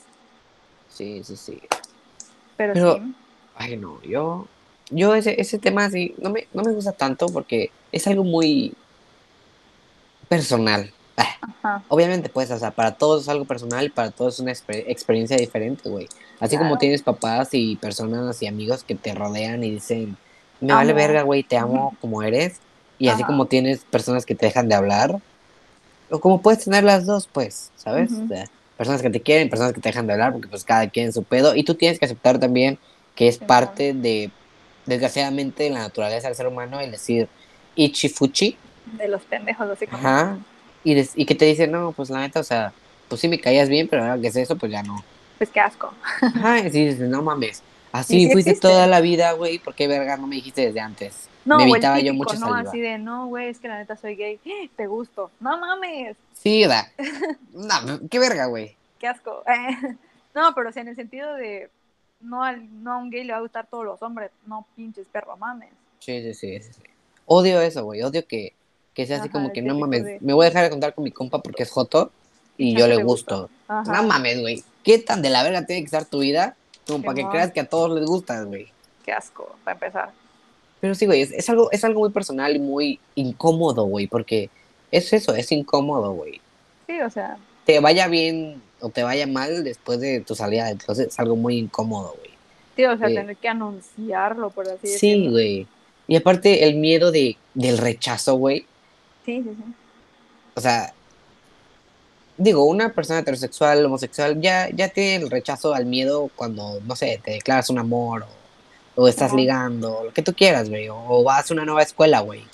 [0.89, 1.61] Sí, sí, sí.
[2.57, 3.14] Pero, Pero- sí,
[3.59, 4.47] Ay, no, yo,
[4.91, 8.74] yo ese, ese tema sí, no me, no me gusta tanto porque es algo muy
[10.28, 10.93] personal.
[11.16, 14.53] Ah, ajá, obviamente, pues, o sea, para todos es algo personal para todos es una
[14.53, 16.09] exper- experiencia diferente, güey.
[16.41, 20.16] Así como tienes papás y personas y amigos que te rodean y dicen,
[20.61, 20.80] me Amo.
[20.80, 22.61] vale verga, güey, te amo como eres.
[22.99, 25.18] Y así como tienes personas que te dejan de hablar,
[26.11, 28.12] o como puedes tener las dos, pues, ¿sabes?
[28.12, 28.24] Ujú.
[28.24, 30.89] O sea, personas que te quieren, personas que te dejan de hablar, porque pues cada
[30.89, 31.55] quien su pedo.
[31.55, 32.78] Y tú tienes que aceptar también
[33.14, 34.30] que es parte de,
[34.87, 37.28] desgraciadamente, de la naturaleza del ser humano el decir
[37.74, 38.57] ichifuchi,
[38.99, 39.99] de los pendejos, así como.
[39.99, 40.39] Ajá.
[40.84, 42.72] y, des- y que te dicen, no, pues la neta, o sea,
[43.09, 45.03] pues sí me caías bien, pero ahora que es eso, pues ya no.
[45.39, 45.93] Pues qué asco.
[46.22, 47.62] Ajá, y sí dices, no mames.
[47.93, 48.68] Así sí fuiste existe.
[48.68, 51.28] toda la vida, güey, ¿por qué verga no me dijiste desde antes?
[51.45, 52.49] No, me evitaba yo mucha ¿no?
[52.49, 52.70] saliva.
[52.70, 54.39] Así de, no, güey, es que la neta soy gay.
[54.76, 55.30] Te gusto.
[55.41, 56.91] No mames, Sí, sea,
[57.53, 58.76] no, qué verga, güey.
[58.99, 59.43] qué asco.
[60.34, 61.70] no, pero o sea, en el sentido de,
[62.27, 64.31] no, al, no a un gay le va a gustar todos los hombres.
[64.47, 65.70] No pinches perro, mames.
[66.01, 66.83] Sí, sí, sí, sí.
[67.27, 68.03] Odio eso, güey.
[68.03, 68.53] Odio que,
[68.95, 70.05] que sea así Ajá, como que no mames.
[70.05, 72.12] de- Me voy a dejar de contar con mi compa porque es joto
[72.57, 73.51] y yo le gusto.
[73.68, 74.64] No mames, güey.
[74.85, 76.57] ¿Qué tan de la verga tiene que estar tu vida
[76.87, 78.68] como para que creas que a todos les gustas, güey?
[79.05, 80.11] Qué asco, para empezar.
[80.81, 84.51] Pero sí, güey, es, es algo, es algo muy personal y muy incómodo, güey, porque
[84.91, 86.41] es eso, es incómodo, güey.
[86.87, 90.79] Sí, o sea, Te vaya bien o te vaya mal después de tu salida del
[90.79, 92.31] closet, es algo muy incómodo, güey.
[92.77, 93.14] sí, o sea, Sí.
[93.14, 95.31] tener que anunciarlo, por así Sí, decirlo.
[95.33, 95.66] güey.
[96.09, 98.66] Y aparte el miedo de, del rechazo, güey.
[99.24, 99.72] Sí, sí, sí.
[100.55, 100.93] O sea,
[102.37, 107.20] digo, una persona heterosexual, homosexual, ya, ya tiene el rechazo al miedo cuando, no sé,
[107.24, 108.24] te declaras un amor
[108.95, 110.89] o, o estás ligando, lo que tú quieras, güey.
[110.89, 112.45] O, o vas a una nueva escuela, güey.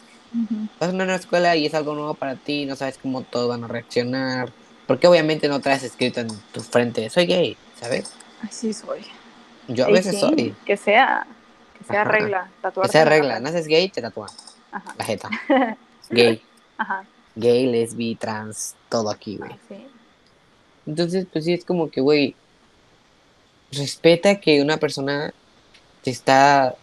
[0.81, 3.49] Vas a una nueva escuela y es algo nuevo para ti, no sabes cómo todos
[3.51, 4.51] van a reaccionar.
[4.93, 8.13] Porque obviamente no traes escrito en tu frente, soy gay, ¿sabes?
[8.43, 9.01] Así soy.
[9.69, 10.55] Yo a veces sí, soy.
[10.67, 11.27] Que sea,
[11.79, 12.11] Que sea Ajá.
[12.11, 12.91] regla, tatuarte.
[12.91, 14.29] Esa en la regla, naces gay, te tatúan
[14.71, 14.95] Ajá.
[14.99, 15.31] la jeta.
[16.11, 16.43] Gay,
[16.77, 17.07] Ajá.
[17.37, 19.59] gay, lesbi, trans, todo aquí, güey.
[19.67, 19.87] Sí.
[20.85, 22.37] Entonces, pues sí, es como que, güey,
[23.71, 25.33] respeta que una persona
[26.03, 26.75] te está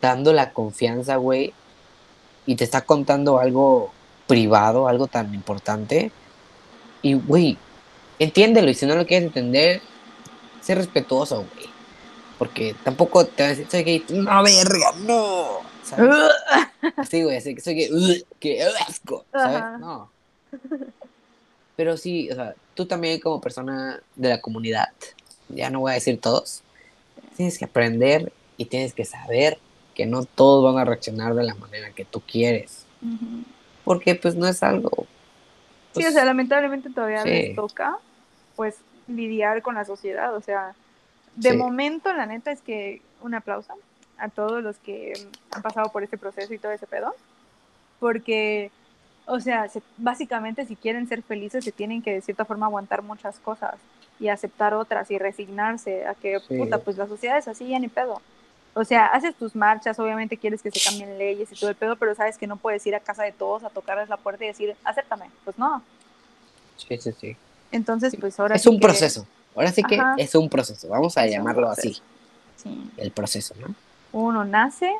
[0.00, 1.52] dando la confianza, güey,
[2.46, 3.92] y te está contando algo
[4.26, 6.10] privado, algo tan importante.
[7.02, 7.56] Y, güey,
[8.18, 9.80] entiéndelo, y si no lo quieres entender,
[10.60, 11.68] sé respetuoso, güey.
[12.38, 15.58] Porque tampoco te vas a decir, soy gay, no, verga, no.
[15.82, 16.10] ¿sabes?
[16.96, 19.56] Así, güey, así que soy gay, "Ugh, qué asco, ¿sabes?
[19.56, 19.78] Ajá.
[19.78, 20.10] No.
[21.76, 24.88] Pero sí, o sea, tú también como persona de la comunidad,
[25.48, 26.62] ya no voy a decir todos,
[27.36, 29.58] tienes que aprender y tienes que saber
[29.94, 32.84] que no todos van a reaccionar de la manera que tú quieres.
[33.84, 35.06] Porque pues no es algo...
[35.98, 37.28] Sí, pues, o sea, lamentablemente todavía sí.
[37.30, 37.98] les toca,
[38.56, 38.76] pues,
[39.06, 40.34] lidiar con la sociedad.
[40.34, 40.74] O sea,
[41.36, 41.56] de Sí.
[41.56, 43.72] momento, la neta es que un aplauso
[44.18, 45.12] a todos los que
[45.52, 47.14] han pasado por este proceso y todo ese pedo.
[48.00, 48.70] Porque,
[49.26, 53.02] o sea, se- básicamente si quieren ser felices, se tienen que de cierta forma aguantar
[53.02, 53.74] muchas cosas
[54.20, 56.56] y aceptar otras y resignarse a que, Sí.
[56.58, 58.20] puta, pues la sociedad es así, ya ni pedo.
[58.74, 61.96] O sea, haces tus marchas, obviamente quieres que se cambien leyes y todo el pedo,
[61.96, 64.48] pero sabes que no puedes ir a casa de todos a tocarles la puerta y
[64.48, 65.30] decir, acéptame.
[65.44, 65.82] Pues no.
[66.76, 67.36] Sí, sí, sí.
[67.72, 69.26] Entonces, pues ahora Es sí un que- proceso.
[69.56, 70.14] Ahora sí que Ajá.
[70.18, 70.88] es un proceso.
[70.88, 72.00] Vamos a Es llamarlo así.
[72.56, 72.90] Sí.
[72.96, 73.74] El proceso, ¿no?
[74.12, 74.92] Uno nace,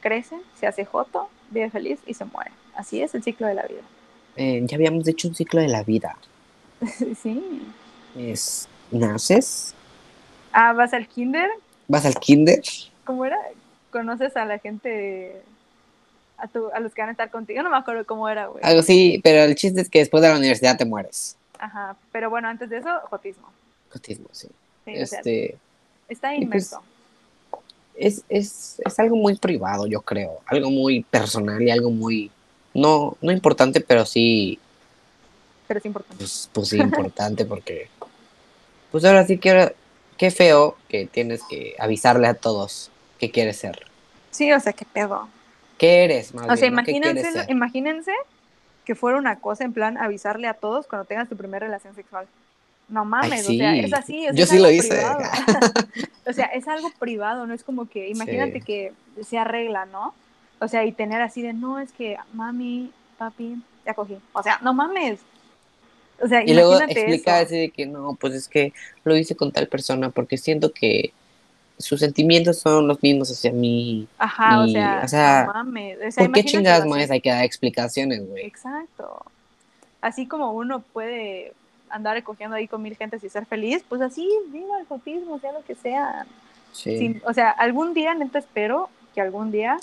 [0.00, 2.50] crece, se hace joto, vive feliz y se muere.
[2.74, 3.82] Así es el ciclo de la vida.
[4.36, 6.16] Eh, ya habíamos dicho un ciclo de la vida.
[7.22, 7.62] sí.
[8.16, 9.74] Es, naces,
[10.52, 11.48] Ah, vas al kinder,
[11.86, 12.60] vas al kinder,
[13.10, 13.38] ¿cómo era?
[13.90, 15.42] Conoces a la gente,
[16.38, 17.60] a, tu, a los que van a estar contigo.
[17.60, 18.62] No me acuerdo cómo era, güey.
[18.62, 21.36] algo así, pero el chiste es que después de la universidad te mueres.
[21.58, 21.96] Ajá.
[22.12, 23.48] Pero bueno, antes de eso, jotismo.
[23.92, 24.46] Autismo, sí.
[24.84, 25.56] Sí, o sea, Este,
[26.08, 26.82] está pues, inmerso.
[27.96, 30.38] es, es, es algo muy privado, yo creo.
[30.46, 32.30] Algo muy personal y algo muy,
[32.74, 34.60] no, no importante, pero sí,
[35.66, 36.16] pero es importante.
[36.16, 37.88] pues, pues sí importante porque,
[38.92, 39.74] pues ahora sí que,
[40.16, 43.86] qué feo que tienes que avisarle a todos qué quieres ser.
[44.32, 45.28] Sí, o sea, qué pedo.
[45.78, 48.12] ¿Qué eres, más O sea, bien, imagínense, imagínense
[48.84, 52.26] que fuera una cosa en plan avisarle a todos cuando tengas tu primera relación sexual.
[52.88, 53.54] No mames, sí.
[53.56, 54.20] o sea, es así.
[54.22, 54.88] sea, Yo es sí lo algo hice.
[54.96, 55.20] privado.
[56.26, 58.64] o sea, es algo privado, no es como que, imagínate Sí.
[58.64, 58.92] que
[59.22, 60.12] se arregla, ¿no?
[60.58, 64.16] O sea, y tener así de, no, es que mami, papi, ya cogí.
[64.32, 65.20] O sea, no mames.
[66.22, 67.46] O sea, Y luego explica eso.
[67.46, 71.12] así de que no, pues es que lo hice con tal persona porque siento que
[71.80, 74.06] sus sentimientos son los mismos hacia mí.
[74.18, 75.98] Ajá, o sea, o sea, no mames.
[76.06, 78.44] O sea, ¿Por qué chingadas hay que dar explicaciones, güey?
[78.46, 79.24] Exacto.
[80.00, 81.52] Así como uno puede
[81.90, 85.52] andar cogiendo ahí con mil gentes y ser feliz, pues así, viva el jotismo, sea
[85.52, 86.26] lo que sea.
[86.72, 86.96] Sí.
[86.98, 89.78] Sin- o sea, algún día, neta, espero que algún día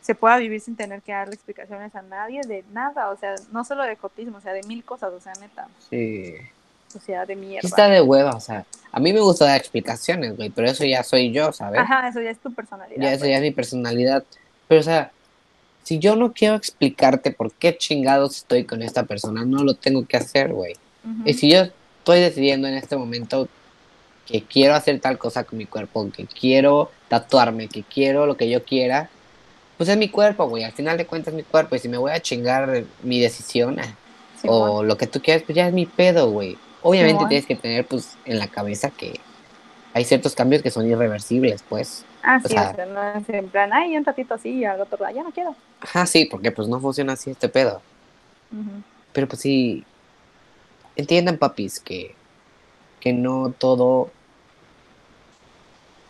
[0.00, 3.64] se pueda vivir sin tener que darle explicaciones a nadie de nada, o sea, no
[3.64, 6.34] solo de jotismo, o sea, de mil cosas, o sea, neta, sí.
[6.98, 7.66] Sea, de mierda.
[7.66, 11.04] Está de hueva, o sea, a mí me gusta dar explicaciones, güey, pero eso ya
[11.04, 11.80] soy yo, ¿sabes?
[11.80, 13.00] Ajá, eso ya es tu personalidad.
[13.00, 14.24] ya eso ya es mi personalidad.
[14.66, 15.12] Pero, o sea,
[15.84, 20.06] si yo no quiero explicarte por qué chingados estoy con esta persona, no lo tengo
[20.06, 20.74] que hacer, güey.
[21.24, 21.62] Y si yo
[21.98, 23.48] estoy decidiendo en este momento
[24.26, 28.50] que quiero hacer tal cosa con mi cuerpo, que quiero tatuarme, que quiero lo que
[28.50, 29.08] yo quiera,
[29.76, 30.64] pues es mi cuerpo, güey.
[30.64, 31.74] Al final de cuentas es mi cuerpo.
[31.74, 33.96] Y si me voy a chingar mi decisión ah,
[34.44, 36.58] o lo que tú quieras, pues ya es mi pedo, güey.
[36.82, 39.20] Obviamente tienes que tener pues en la cabeza que
[39.92, 42.04] hay ciertos cambios que son irreversibles, pues.
[42.22, 44.64] Ah, o sí, sea- o sea, no es en plan, ay, un ratito así y
[44.64, 45.54] al otro, "Ah, ya no quiero.
[45.80, 47.80] Ajá, sí, porque pues no funciona así este pedo.
[49.12, 49.84] Pero pues sí,
[50.96, 52.14] entiendan, papis, que,
[53.00, 54.10] que no todo,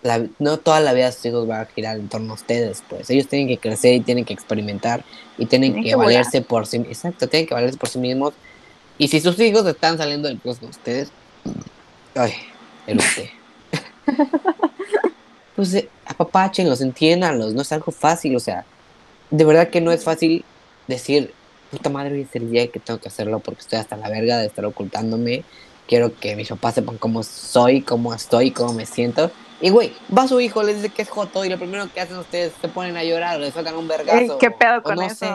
[0.02, 2.82] la- no toda la vida de sus hijos va a girar en torno a ustedes,
[2.88, 3.08] pues.
[3.10, 5.04] Ellos tienen que crecer y tienen que experimentar
[5.38, 8.34] y tienen, Tienen que, que valerse por sí Exacto, tienen que valerse por sí mismos.
[9.00, 11.10] Y si sus hijos están saliendo del closet con ustedes,
[12.14, 12.34] ay,
[12.86, 13.32] eructé.
[15.56, 18.66] pues eh, apapáchenlos, entiéndanlos, no es algo fácil, o sea,
[19.30, 20.44] de verdad que no es fácil
[20.86, 21.32] decir,
[21.70, 24.36] puta madre, hoy es el día que tengo que hacerlo porque estoy hasta la verga
[24.36, 25.44] de estar ocultándome.
[25.88, 29.30] Quiero que mis papás sepan cómo soy, cómo estoy, cómo me siento.
[29.62, 32.18] Y güey, va su hijo, les dice que es joto y lo primero que hacen
[32.18, 34.18] ustedes se ponen a llorar o les sacan un vergazo.
[34.18, 35.14] Ey, ¿Qué pedo o con no eso?
[35.14, 35.32] sé.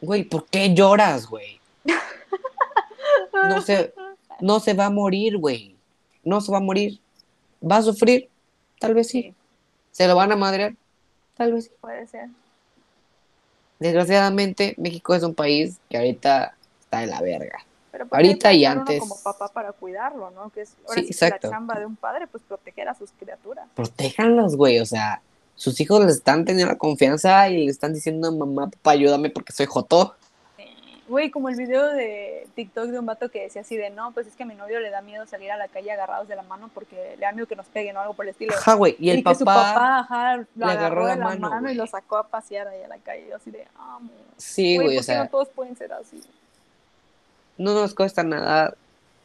[0.00, 1.60] Güey, ¿por qué lloras, güey?
[3.48, 3.94] No se,
[4.40, 5.76] no se va a morir, güey.
[6.24, 7.00] No se va a morir.
[7.68, 8.28] ¿Va a sufrir?
[8.78, 9.22] Tal vez sí.
[9.22, 9.34] Sí,
[9.92, 10.74] ¿Se lo van a madrear?
[11.36, 11.70] Tal vez sí.
[11.80, 12.28] puede ser.
[13.78, 17.64] Desgraciadamente, México es un país que ahorita está de la verga.
[17.92, 19.00] Pero pues Ahorita y uno antes.
[19.00, 20.50] como papá para cuidarlo, ¿no?
[20.50, 21.48] Que es ahora Sí, sí que exacto.
[21.48, 23.66] la chamba de un padre, pues proteger a sus criaturas.
[23.74, 24.78] Protéjanlos, güey.
[24.80, 25.22] O sea,
[25.56, 29.52] sus hijos les están teniendo la confianza y le están diciendo, mamá, papá, ayúdame porque
[29.52, 30.14] soy joto.
[31.10, 34.28] Güey, como el video de TikTok de un vato que decía así de, no, pues
[34.28, 36.44] es que a mi novio le da miedo salir a la calle agarrados de la
[36.44, 38.54] mano porque le da miedo que nos peguen o algo por el estilo.
[38.54, 41.24] Ajá, güey, y el que papá, su papá ajá, lo le agarró agarró de la
[41.24, 43.26] mano, mano, y lo sacó a pasear ahí a la calle.
[43.28, 44.08] Yo así de, amo.
[44.36, 46.22] sí, Güey, güey, ¿por o sea, no todos pueden ser así?
[47.58, 48.74] no nos cuesta nada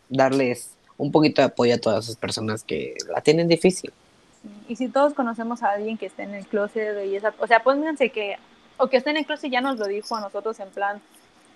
[0.09, 3.93] darles un poquito de apoyo a todas esas personas que la tienen difícil.
[4.41, 7.45] Sí, Y si todos conocemos a alguien que esté en el closet y esa, o
[7.45, 8.37] sea, pónganse que,
[8.77, 10.99] o que esté en el closet ya nos lo dijo a nosotros en plan,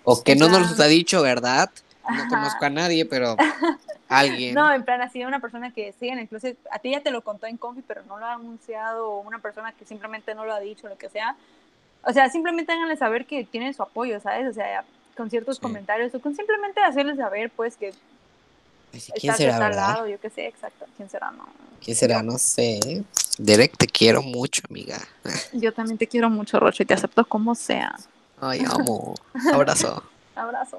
[0.04, 1.70] O que no nos lo ha dicho, ¿verdad?
[2.08, 3.36] No conozco a nadie, pero
[4.08, 4.54] alguien.
[4.54, 7.46] no, en plan así, una persona que el closet, a ti ya te lo contó
[7.46, 10.60] en confi, pero no lo ha anunciado, o una persona que simplemente no lo ha
[10.60, 11.36] dicho, lo que sea.
[12.02, 14.48] O sea, simplemente háganle saber que tienen su apoyo, ¿sabes?
[14.48, 14.84] O sea,
[15.16, 15.62] con ciertos Sí.
[15.62, 17.92] comentarios, o con simplemente hacerles saber, pues, que
[18.92, 19.88] sí, ¿Quién será, verdad?
[19.94, 21.46] lado, yo qué sé, exacto, quién será, no.
[21.84, 22.22] ¿Quién será?
[22.22, 23.04] No sé.
[23.38, 24.98] Derek, te quiero mucho, amiga.
[25.52, 27.96] Yo también te quiero mucho, Roche, y te acepto como sea.
[28.40, 29.14] Ay, amo.
[29.52, 30.02] Abrazo.
[30.34, 30.78] Abrazo.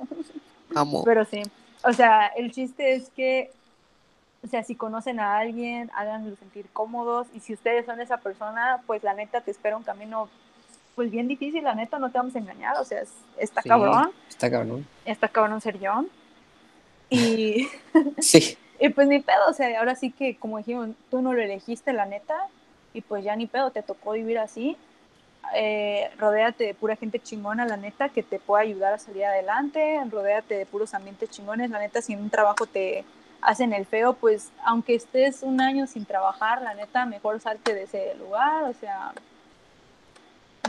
[0.76, 1.04] Amo.
[1.04, 1.44] Pero sí,
[1.84, 3.52] o sea, el chiste es que,
[4.44, 8.82] o sea, si conocen a alguien, háganlo sentir cómodos y si ustedes son esa persona,
[8.88, 10.30] pues la neta te espera un camino,
[10.96, 13.70] pues bien difícil, la neta, no te vamos a engañar, o sea, es- está Sí.
[13.70, 14.88] cabrón, Está cabrón.
[15.06, 16.06] está cabrón ser yo.
[17.10, 17.68] Y,
[18.20, 18.58] Sí.
[18.80, 21.94] y pues ni pedo, o sea, ahora sí que, como dijimos, tú no lo elegiste,
[21.94, 22.48] la neta,
[22.94, 24.78] y pues ya ni pedo, te tocó vivir así.
[25.54, 30.00] Eh, rodéate de pura gente chingona, la neta, que te pueda ayudar a salir adelante,
[30.10, 33.04] rodéate de puros ambientes chingones, la neta, si en un trabajo te
[33.42, 37.84] hacen el feo, pues aunque estés un año sin trabajar, la neta, mejor salte de
[37.84, 39.14] ese lugar, o sea,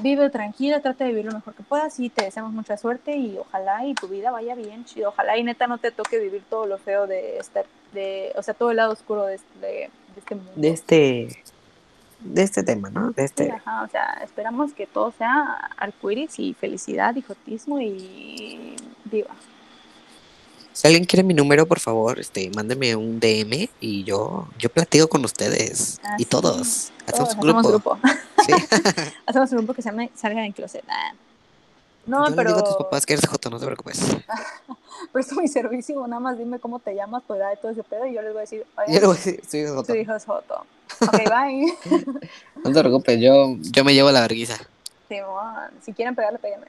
[0.00, 3.36] vive tranquila, trata de vivir lo mejor que puedas y te deseamos mucha suerte y
[3.38, 6.66] ojalá y tu vida vaya bien, chido, ojalá y neta no te toque vivir todo
[6.66, 9.34] lo feo de estar, de, o sea, todo el lado oscuro de
[10.16, 10.52] este mundo.
[10.56, 11.28] De este.
[12.24, 13.12] De este tema, ¿no?
[13.12, 13.50] De Sí, este.
[13.50, 19.34] ajá, o sea, esperamos que todo sea arcoíris y felicidad y jotismo y diva.
[20.72, 25.08] Si alguien quiere mi número, por favor, este, mándeme un DM y yo, yo platico
[25.08, 26.00] con ustedes.
[26.02, 26.28] Ah, y sí.
[26.28, 26.92] todos.
[27.06, 27.58] Hacemos Todos un grupo.
[27.58, 27.98] Hacemos grupo.
[28.46, 28.52] Sí.
[29.26, 30.84] hacemos un grupo que se llame Salgan en Closet.
[32.06, 34.00] No, yo pero le digo a tus papás que eres joto, no te preocupes.
[35.12, 38.14] presto mi servicio, nada más dime cómo te llamas, pues de todo ese pedo y
[38.14, 39.92] yo les voy a decir, Yo le voy a decir, soy joto.
[39.92, 40.66] tu hijo es Joto.
[41.00, 41.74] Ok, bye.
[42.64, 44.56] No te preocupes, yo, yo me llevo la verguiza.
[45.08, 46.66] Simón, si quieren pegarle, péguenme.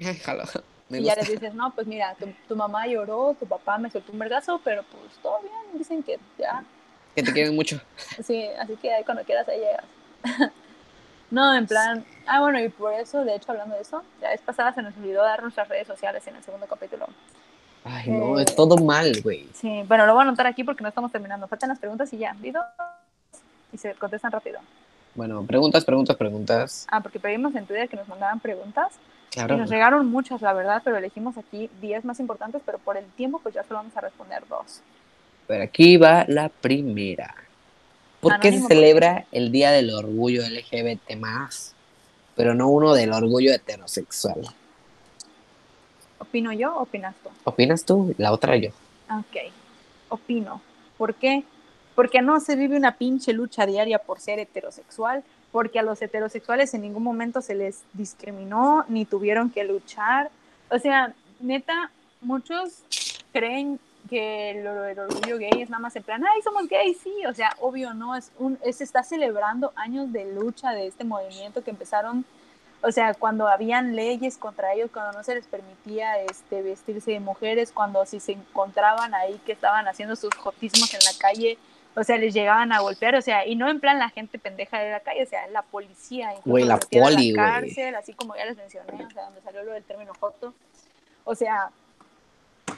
[0.24, 0.44] Jalo.
[0.88, 3.90] Me y ya les dices, no, pues mira, tu, tu mamá lloró, tu papá me
[3.90, 6.64] soltó un vergazo, pero pues todo bien, dicen que ya,
[7.14, 7.80] Que te quieren mucho.
[8.24, 10.50] Sí, así que ahí cuando quieras ahí llegas.
[11.30, 14.40] No, en plan, ah, bueno, y por eso, de hecho, hablando de eso, la vez
[14.40, 17.06] pasada se nos olvidó dar nuestras redes sociales en el segundo capítulo.
[17.84, 18.44] Ay, no, Eh.
[18.46, 19.48] es todo mal, güey.
[19.54, 21.48] Sí, bueno, lo voy a anotar aquí porque no estamos terminando.
[21.48, 22.60] Faltan las preguntas y ya, ¿vido?
[23.72, 24.58] Y se contestan rápido.
[25.14, 26.86] Bueno, preguntas, preguntas, preguntas.
[26.90, 28.92] Ah, porque pedimos en Twitter que nos mandaran preguntas
[29.30, 29.54] Claro.
[29.54, 33.06] y nos llegaron muchas, la verdad, pero elegimos aquí 10 más importantes, pero por el
[33.12, 34.82] tiempo, pues ya solo vamos a responder dos.
[35.46, 37.34] Pero aquí va la primera.
[38.20, 41.12] ¿Por qué se Anónimo, celebra el Día del Orgullo LGBT
[42.36, 44.40] pero no uno del orgullo heterosexual?
[46.18, 47.30] ¿Opino yo o opinas tú?
[47.44, 48.14] ¿Opinas tú?
[48.18, 48.70] La otra yo.
[49.10, 49.52] Ok,
[50.08, 50.60] opino.
[50.96, 51.44] ¿Por qué?
[51.94, 56.72] Porque no se vive una pinche lucha diaria por ser heterosexual, porque a los heterosexuales
[56.74, 60.30] en ningún momento se les discriminó ni tuvieron que luchar.
[60.70, 61.90] O sea, neta,
[62.20, 62.84] muchos
[63.32, 63.80] creen
[64.10, 67.32] que el, el orgullo gay es nada más en plan, ay, somos gays, sí, o
[67.32, 71.62] sea, obvio no, es un, es- se está celebrando años de lucha de este movimiento
[71.64, 72.24] que empezaron,
[72.82, 77.20] o sea, cuando habían leyes contra ellos, cuando no se les permitía este, vestirse de
[77.20, 81.56] mujeres, cuando si se encontraban ahí que estaban haciendo sus jotismos en la calle,
[81.94, 84.78] o sea, les llegaban a golpear, o sea, y no en plan la gente pendeja
[84.78, 88.44] de la calle, o sea, la policía, Güey, la poli, la cárcel, así como ya
[88.46, 90.54] les mencioné, o sea, donde salió lo del término joto,
[91.24, 91.70] o sea,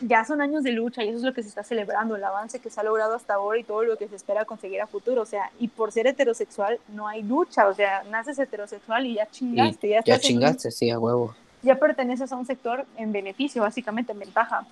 [0.01, 2.59] ya son años de lucha y eso es lo que se está celebrando, el avance
[2.61, 5.23] que se ha logrado hasta ahora y todo lo que se espera conseguir a futuro,
[5.23, 9.25] o sea, y por ser heterosexual no hay lucha, o sea, naces heterosexual y ya
[9.25, 11.35] Y chingaste, ya, ya un- chingaste, sí, a huevo.
[11.63, 14.67] ya perteneces a un sector en beneficio, básicamente en ventaja.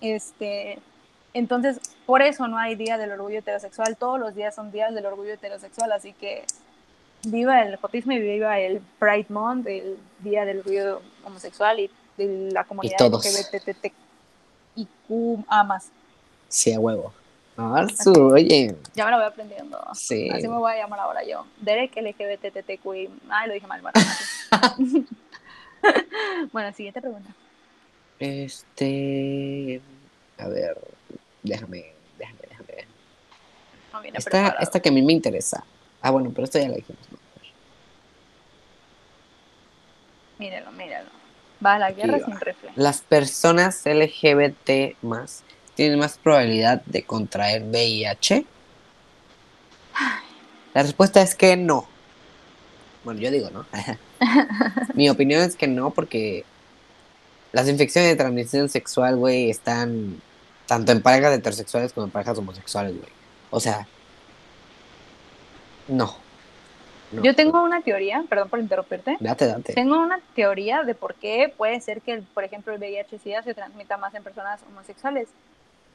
[0.00, 0.78] Este,
[1.34, 5.06] entonces, por eso no hay día del orgullo heterosexual, todos los días son días del
[5.06, 6.44] orgullo heterosexual, así que
[7.24, 12.50] viva el jotismo y viva el Pride Month, el día del orgullo homosexual y de
[12.52, 12.96] la comunidad
[14.78, 15.90] y Q A más.
[16.48, 17.12] Sí, a huevo.
[17.56, 18.76] Oye.
[18.94, 19.78] Ya me lo voy aprendiendo.
[19.92, 20.30] Sí.
[20.30, 21.44] Así me voy a llamar ahora yo.
[21.60, 23.10] Derek LGBTTQI.
[23.28, 23.82] Ay, lo dije mal,
[26.52, 27.30] bueno, siguiente pregunta.
[28.20, 29.80] Este.
[30.38, 30.78] A ver,
[31.42, 32.68] déjame, déjame, déjame.
[32.68, 32.86] ver.
[34.14, 35.64] Esta, esta, que a mí me interesa.
[36.00, 37.02] Ah, bueno, pero esto ya lo dijimos.
[40.38, 41.17] Míralo, míralo.
[41.64, 42.70] Va a la guerra sin rifle.
[42.76, 45.42] Las personas LGBT más
[45.74, 48.44] tienen más probabilidad de contraer VIH.
[50.74, 51.86] La respuesta es que no.
[53.04, 53.64] Bueno, yo digo no.
[54.94, 56.44] Mi opinión es que no, porque
[57.52, 60.20] las infecciones de transmisión sexual, güey, están
[60.66, 63.10] tanto en parejas heterosexuales como en parejas homosexuales, güey.
[63.50, 63.86] O sea,
[65.88, 66.27] no.
[67.12, 67.22] No.
[67.22, 69.16] Yo tengo una teoría, perdón por interrumpirte.
[69.20, 69.72] Date, date.
[69.74, 73.96] Tengo una teoría de por qué puede ser que, por ejemplo, el VIH-Sida se transmita
[73.96, 75.28] más en personas homosexuales.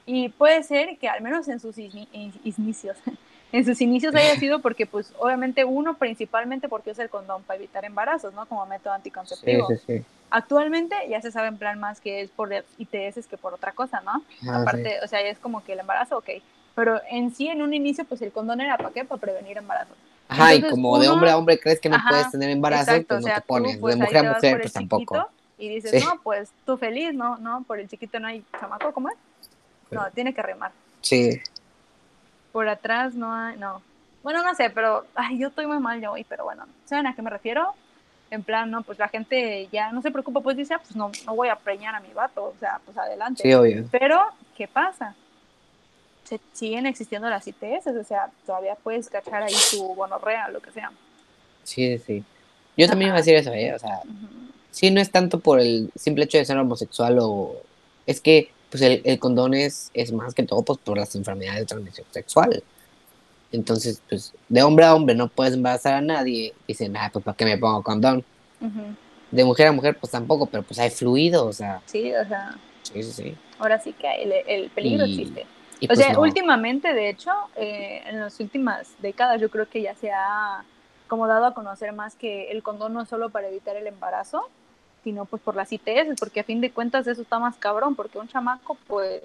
[0.06, 2.98] Y puede ser que al menos en sus ini- in- inicios,
[3.52, 7.58] en sus inicios haya sido porque, pues, obviamente uno principalmente porque usa el condón para
[7.58, 8.46] evitar embarazos, ¿no?
[8.48, 9.68] Como método Sí, anticonceptivo.
[9.68, 10.06] sí, sí.
[10.30, 14.02] Actualmente ya se sabe en plan más que es por ITS que por otra cosa,
[14.02, 14.24] ¿no?
[14.50, 16.30] Ah, Aparte, o sea, ya es como que el embarazo, ok.
[16.76, 19.06] Pero en sí, en un inicio, pues el condón era para qué?
[19.06, 19.96] Para prevenir embarazos.
[20.34, 22.50] Ajá, y Entonces, como de uno- hombre a hombre crees que no Ajá, puedes tener
[22.50, 23.76] embarazo, Exacto, pues o no sea, te pones.
[23.76, 25.02] tú, pues, de mujer a mujer, pues tampoco.
[25.16, 25.30] chiquito
[25.60, 26.00] Y dices, Sí.
[26.06, 29.16] no, pues tú feliz, no, no, por el chiquito no hay chamaco, ¿cómo es?
[29.92, 30.72] No, tiene que remar.
[31.02, 31.40] Sí.
[32.52, 33.82] Por atrás no hay, no.
[34.24, 37.16] Bueno, no sé, pero, ay, yo estoy muy mal yo hoy, pero bueno, ¿saben a
[37.16, 37.74] qué me refiero?
[38.32, 41.12] En plan, no, pues la gente ya no se preocupa, pues dice, ah, pues no,
[41.26, 43.44] no voy a preñar a mi vato, o sea, pues adelante.
[43.44, 43.86] Sí, obvio.
[43.92, 44.20] Pero,
[44.58, 45.14] ¿qué pasa?
[46.24, 50.72] Se siguen existiendo las ITS, o sea, todavía puedes cachar ahí tu gonorrea, lo que
[50.72, 50.92] sea.
[51.64, 52.24] Sí, sí.
[52.78, 53.74] Yo también iba a decir eso, ¿eh?
[53.74, 54.28] O sea, Ujú.
[54.72, 57.56] sí, no es tanto por el simple hecho de ser homosexual o...
[58.06, 61.60] Es que, pues, el, el condón es, es más que todo, pues, por las enfermedades
[61.62, 62.64] de transmisión sexual.
[63.52, 66.54] Entonces, pues, de hombre a hombre no puedes embarazar a nadie.
[66.68, 68.24] Dicen, ah, pues, ¿para qué me pongo condón?
[69.32, 71.82] De mujer a mujer, pues, tampoco, pero, pues, hay fluido, o sea...
[71.86, 73.36] Sí, o sea, Sí, sí, sí.
[73.60, 75.46] ahora sí que el, el peligro Y- existe.
[75.80, 76.22] Y, O pues, sea, no.
[76.22, 80.64] últimamente, de hecho, eh, en las últimas décadas, yo creo que ya se ha
[81.08, 84.50] como dado a conocer más que el condón no es solo para evitar el embarazo,
[85.04, 88.18] sino pues por las ITS, porque a fin de cuentas eso está más cabrón, porque
[88.18, 89.22] un chamaco, pues...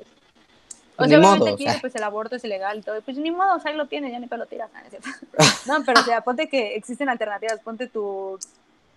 [0.96, 1.78] O Ni sea, obviamente modo, o aquí sea.
[1.80, 4.10] pues el aborto es ilegal y todo, pues ni modo, o sea, ahí lo tiene,
[4.10, 4.68] ya ni te lo tiras.
[5.66, 8.38] No, pero o sea, ponte que existen alternativas, ponte tu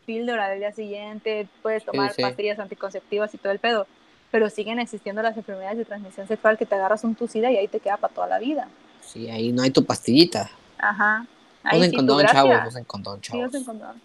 [0.05, 2.23] píldora del día siguiente, puedes tomar sí.
[2.23, 3.85] pastillas anticonceptivas y todo el pedo,
[4.31, 7.67] pero siguen existiendo las enfermedades de transmisión sexual que te agarras un tucida y ahí
[7.67, 8.67] te queda para toda la vida.
[9.01, 10.49] Sí, ahí no hay tu pastillita.
[10.77, 11.25] Ajá.
[11.63, 13.47] Ahí Usen sí, condón, chavos, usen condón, Sí, chavos.
[13.49, 14.01] usen condón.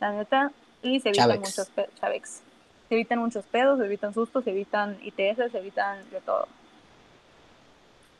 [0.00, 1.40] La neta, y se evitan Chavex.
[1.40, 2.40] muchos pe- chavex.
[2.88, 6.46] Se evitan muchos pedos, se evitan sustos, se evitan ITS, se evitan de todo.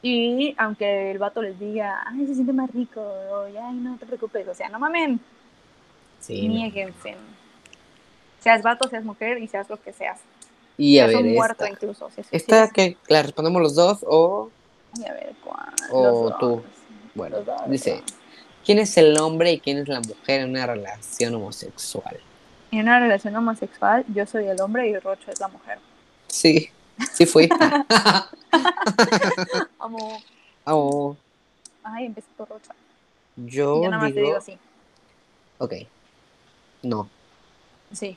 [0.02, 4.04] Y aunque el vato les diga, ay, se siente más rico, o ay, no te
[4.06, 5.18] preocupes, o sea, no mamen,
[6.20, 6.54] Sí, no.
[6.54, 7.16] nieguense.
[8.40, 10.20] Seas vato, seas mujer y seas lo que seas.
[10.76, 11.68] Y a ver, esta.
[11.68, 12.10] incluso.
[12.10, 14.50] Si ¿Esta que la respondemos los dos o...?
[14.98, 15.72] Y a ver, ¿cuál?
[15.90, 16.46] O Los tú.
[16.46, 16.62] dos.
[17.14, 18.02] Bueno, Los dos, dice, dos.
[18.64, 22.18] ¿quién es el hombre y quién es la mujer en una relación homosexual?
[22.72, 25.78] En una relación homosexual, yo soy el hombre y Rocho es la mujer.
[26.28, 26.68] Sí,
[27.12, 27.48] sí fui.
[29.78, 30.18] Amo.
[30.64, 31.16] oh,
[31.84, 32.72] Ay, empecé por Rocho.
[33.36, 34.28] yo Yo nada más te digo...
[34.30, 34.58] digo sí.
[35.58, 35.74] Ok.
[36.82, 37.08] No.
[37.92, 38.16] Sí.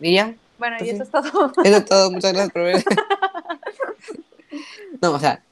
[0.00, 0.34] ¿Y ya?
[0.64, 1.52] Bueno, y eso es todo.
[1.64, 2.10] Eso es todo.
[2.10, 2.82] Muchas gracias por ver.
[5.02, 5.42] no, o sea,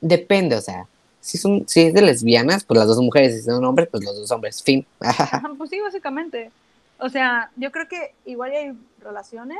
[0.00, 0.86] depende, o sea,
[1.20, 4.16] si, son, si es de lesbianas, pues las dos mujeres, si son hombres, pues los
[4.16, 4.62] dos hombres.
[4.62, 4.86] Fin.
[5.00, 6.52] Ajá, pues sí, básicamente.
[7.00, 9.58] O sea, yo creo que igual hay relaciones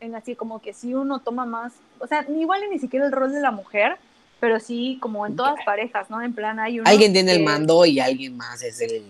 [0.00, 3.12] en las que como que si uno toma más, o sea, igual ni siquiera el
[3.12, 3.96] rol de la mujer,
[4.40, 6.20] pero sí como en todas parejas, ¿no?
[6.20, 9.04] En plan hay uno alguien tiene el mando y alguien más es el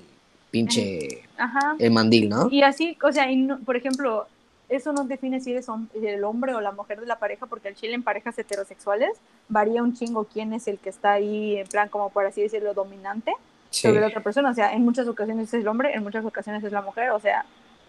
[0.50, 1.74] pinche, Ajá.
[1.78, 2.48] el mandil, ¿no?
[2.50, 4.28] Y así, o sea, y no- por ejemplo,
[4.68, 5.68] eso no define si eres
[6.02, 9.16] el hombre o la mujer de la pareja, porque el chile en parejas heterosexuales
[9.48, 12.74] varía un chingo quién es el que está ahí, en plan, como por así decirlo,
[12.74, 13.32] dominante
[13.70, 13.88] Sí.
[13.88, 14.50] sobre la otra persona.
[14.50, 17.10] O sea, en muchas ocasiones es el hombre, en muchas ocasiones es la mujer.
[17.10, 17.44] O sea,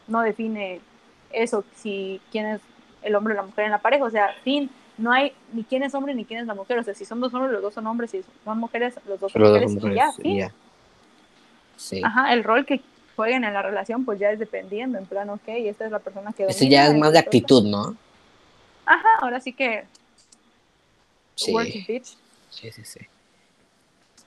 [0.08, 0.82] no define
[1.32, 2.62] eso, si quién es
[3.04, 4.04] el hombre o la mujer en la pareja.
[4.04, 6.78] O sea, fin, no hay ni quién es hombre ni quién es la mujer.
[6.80, 8.12] O sea, si son dos hombres, los dos son hombres.
[8.12, 10.16] Si son mujeres, los dos son Los dos mujeres.
[10.24, 10.52] y ya, ya.
[11.78, 12.02] Sí.
[12.04, 12.82] Ajá, el rol que
[13.18, 14.98] jueguen en la relación, pues ya es dependiendo.
[14.98, 17.64] En plan, ok, esta es la persona que Eso domina, ya es más de actitud,
[17.64, 17.98] ¿no?
[18.86, 19.84] Ajá, ahora sí que.
[21.36, 21.54] Sí.
[21.88, 22.16] Bitch.
[22.50, 23.00] Sí, sí, sí.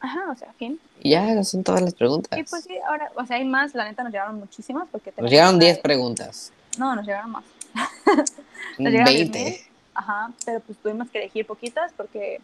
[0.01, 0.79] Ajá, o sea, fin.
[1.03, 2.39] Ya, son todas las preguntas.
[2.39, 5.31] Y pues sí, ahora, o sea, hay más, la neta nos llegaron muchísimas porque Nos
[5.31, 6.53] llegaron una- 10 preguntas.
[6.79, 7.45] No, nos llegaron más.
[8.79, 9.39] Nos llegaron 20.
[9.39, 9.61] 10,000.
[9.95, 12.41] Ajá, pero pues tuvimos que elegir poquitas porque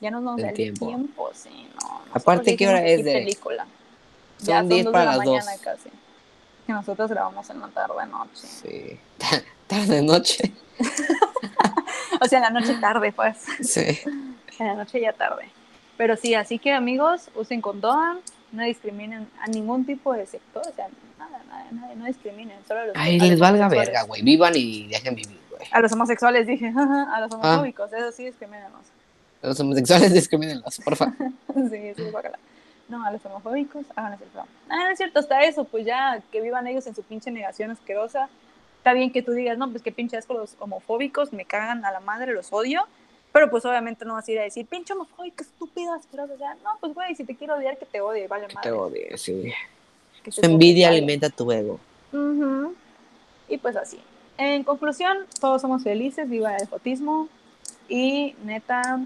[0.00, 0.86] ya no nos El da el tiempo.
[0.86, 1.30] tiempo.
[1.34, 2.00] sí, no.
[2.12, 3.66] Aparte, ¿qué hora es de- película.
[4.38, 5.60] Son Ya 10 dos para las mañana 2.
[5.60, 5.88] casi.
[6.66, 8.46] Que nosotros grabamos en la tarde, noche.
[8.46, 8.98] Sí.
[9.66, 10.52] Tarde noche.
[12.20, 13.36] O sea, en la noche tarde, pues.
[13.60, 13.98] Sí.
[14.58, 15.48] En la noche ya tarde.
[15.96, 18.20] Pero sí, así que amigos, usen condón,
[18.52, 20.86] no discriminen a ningún tipo de sector, o sea,
[21.18, 22.56] nada, nada, nada, no discriminen.
[22.66, 24.22] Solo los, Ay, a les valga verga, güey.
[24.22, 25.66] Vivan y dejen vivir, güey.
[25.72, 27.20] A los homosexuales dije, a Ah.
[27.20, 28.80] los homofóbicos, eso sí discriminamos.
[29.42, 31.14] Los homosexuales discrimínenlos, por favor.
[31.70, 32.38] sí, sí, guácala.
[32.88, 34.46] No, a los homofóbicos, hagan ese feo.
[34.68, 37.70] Ah, no es cierto, hasta eso, pues ya que vivan ellos en su pinche negación
[37.70, 38.28] asquerosa.
[38.78, 41.90] Está bien que tú digas, no, pues que pinche asco los homofóbicos, me cagan a
[41.90, 42.86] la madre, los odio.
[43.32, 46.34] Pero pues obviamente no vas a ir a decir, pinche homofóbico, estúpido, asqueroso.
[46.34, 48.60] O sea, no, pues güey, si te quiero odiar, que te odie, vale madre.
[48.62, 49.52] Te odio, sí.
[50.22, 51.80] Que Su envidia odie, alimenta tu ego.
[53.48, 53.98] Y pues así.
[54.38, 57.28] En conclusión, todos somos felices, viva el fotismo.
[57.88, 59.00] Y neta.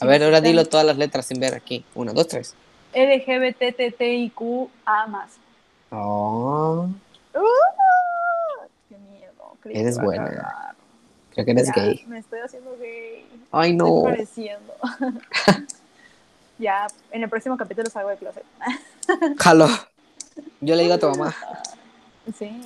[0.00, 1.84] A ver, ahora dilo todas las letras sin ver aquí.
[1.94, 2.54] Una, dos, tres.
[2.94, 5.32] LGBTTIQA más.
[5.90, 6.88] Oh,
[7.34, 8.66] ¡Uh!
[8.88, 9.56] ¡Qué miedo!
[9.60, 10.74] creí que Eres a buena.
[11.30, 12.04] creo que eres Ya, gay.
[12.06, 13.26] Me estoy haciendo gay.
[13.52, 14.02] Ay, Estoy no.
[14.02, 14.74] floreciendo.
[16.58, 18.44] ya, en el próximo capítulo salgo de closet.
[19.38, 19.68] Jalo.
[20.60, 21.34] Yo le digo a tu mamá.
[22.38, 22.60] Sí,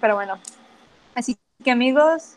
[0.00, 0.38] pero bueno.
[1.14, 2.34] Así que amigos,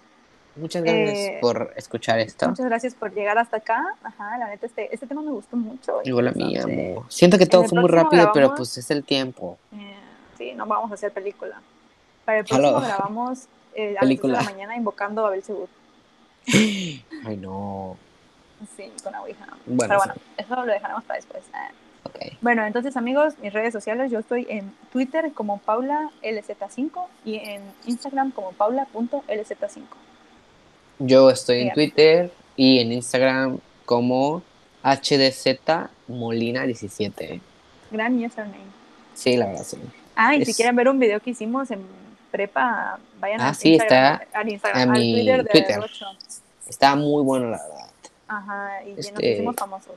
[0.56, 2.48] Muchas gracias Eh, por escuchar esto.
[2.48, 3.96] muchas gracias por llegar hasta acá.
[4.04, 6.02] Ajá, la neta, este, este tema me gustó mucho.
[6.04, 7.06] Igual a mí, Entonces, amo.
[7.10, 9.58] Siento que todo fue muy rápido, pero pues es el tiempo.
[9.74, 9.96] Eh,
[10.38, 11.60] sí, no vamos a hacer película.
[12.26, 15.68] Para el próximo grabamos eh, a las 10 de la mañana invocando a Belzebub.
[16.48, 17.98] Ay, no.
[18.78, 19.46] Sí, con la Ouija.
[19.66, 20.08] Bueno, Pero sí.
[20.08, 21.44] bueno, eso lo dejaremos para después.
[21.54, 21.70] Ah.
[22.04, 22.16] Ok.
[22.42, 28.32] Bueno, entonces amigos, mis redes sociales, yo estoy en Twitter como PaulaLZ5 y en Instagram
[28.32, 29.82] como paula.lz5.
[31.06, 31.74] Yo estoy en.
[31.74, 34.42] Twitter y en Instagram como
[34.84, 35.58] HDZ
[36.10, 37.40] Molina17.
[37.92, 38.58] Gran username.
[39.14, 39.78] Sí, la verdad, sí.
[40.16, 41.82] Ah, y si quieren ver un video que hicimos en
[42.32, 45.80] prepa, vayan Ah, al sí, Instagram, está al, Instagram, a al mi Twitter de Twitter.
[46.68, 47.90] Está muy bueno, la verdad.
[48.28, 49.96] Ajá, y ya nos Este- hicimos famosos.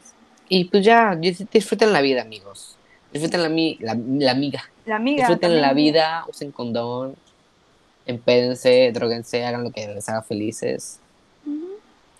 [0.48, 2.76] Y pues ya, dis- disfruten la vida, amigos.
[3.12, 4.62] Disfruten la, mi- la, la amiga.
[4.84, 5.18] La amiga.
[5.18, 5.62] Disfruten también.
[5.62, 7.16] la vida, usen condón,
[8.06, 10.98] empédense, droguense, hagan lo que les haga felices.
[11.44, 11.74] Ujú.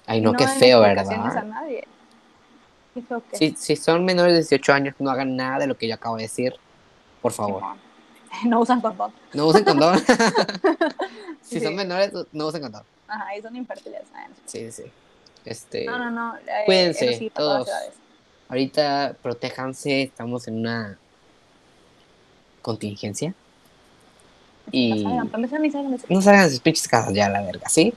[0.06, 1.08] Ay, no, qué feo, ¿verdad?
[1.10, 1.84] a nadie.
[3.32, 6.16] Si, si son menores de 18 años, no hagan nada de lo que yo acabo
[6.16, 6.54] de decir.
[7.22, 7.62] Por favor.
[8.44, 9.12] No usan condón.
[9.32, 9.98] No usen condón.
[11.42, 11.64] si Sí.
[11.64, 12.82] son menores, no usen condón.
[13.08, 14.02] Ajá, y son infertiles.
[14.14, 14.26] Ah.
[14.44, 14.82] Sí, sí.
[15.46, 16.36] Este, No, no, no.
[16.36, 17.70] eh, cuídense, sí, todos.
[18.50, 20.98] ahorita protéjanse, estamos en una
[22.60, 23.32] contingencia.
[24.72, 25.30] Y No salgan,
[26.09, 27.94] no de sus pinches casas ya, la verga, ¿sí?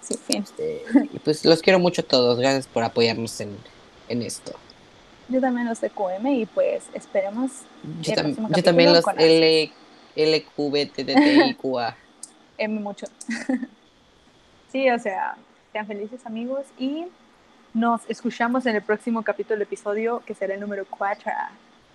[0.00, 0.36] Sí, sí.
[0.36, 2.38] Este, y pues los quiero mucho a todos.
[2.38, 3.56] Gracias por apoyarnos en,
[4.08, 4.52] en esto.
[5.28, 7.50] Yo también los de QM y pues esperemos
[8.02, 9.72] Yo, El tam- yo también los L,
[10.16, 11.96] LQBTTIQA.
[12.58, 13.06] M mucho.
[14.72, 15.36] sí, o sea,
[15.72, 17.06] sean felices amigos y
[17.72, 21.32] nos escuchamos en el próximo capítulo, episodio que será el número 4.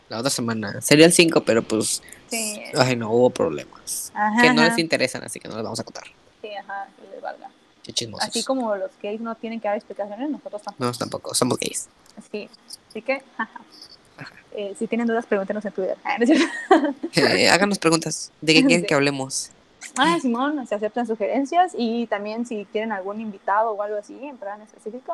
[0.10, 0.81] La otra semana.
[0.81, 2.02] Sería el 5, pero pues.
[2.30, 2.61] Sí.
[2.77, 4.11] Ay, no, hubo problemas.
[4.14, 4.69] Ajá, que no ajá.
[4.72, 6.03] les interesan, así que no les vamos a contar.
[6.41, 7.49] Sí, ajá, que les valga.
[7.91, 8.27] Chismosos.
[8.30, 10.86] Así como los gays no tienen que dar explicaciones, nosotros tampoco.
[10.86, 11.88] No, tampoco, somos gays.
[12.31, 12.48] Sí.
[12.90, 13.61] Así que, jaja.
[14.52, 15.98] Eh, si tienen dudas, pregúntenos en Twitter.
[16.03, 16.18] Ah.
[17.15, 18.31] Eh, háganos preguntas.
[18.41, 18.88] ¿De qué quieren Sí.
[18.88, 19.49] que hablemos?
[19.98, 24.38] Ah, Simón, se aceptan sugerencias y también si quieren algún invitado o algo así, en
[24.38, 25.14] plan específico,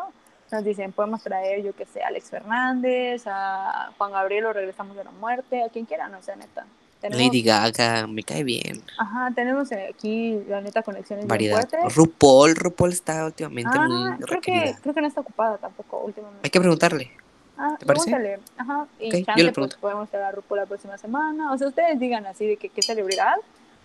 [0.52, 4.96] nos dicen, podemos traer, yo que sé, a Alex Fernández, a Juan Gabriel o Regresamos
[4.96, 6.66] de la Muerte, a quien quiera, no sé, neta.
[7.02, 8.82] Tenemos, Lady Gaga, me cae bien.
[8.98, 11.68] Ajá, tenemos eh, aquí, la neta, conexiones Variedad.
[11.94, 16.42] RuPaul, RuPaul está últimamente Ah, muy creo que, creo que no está ocupada tampoco últimamente.
[16.44, 17.12] Hay que preguntarle.
[17.58, 18.12] Ah, ¿Te parece?
[18.12, 18.40] pregúntale.
[18.58, 21.52] Ajá, y Ok, yo chance, le pues, podemos traer a RuPaul la próxima semana.
[21.52, 23.36] O sea, ustedes digan así de que qué celebridad,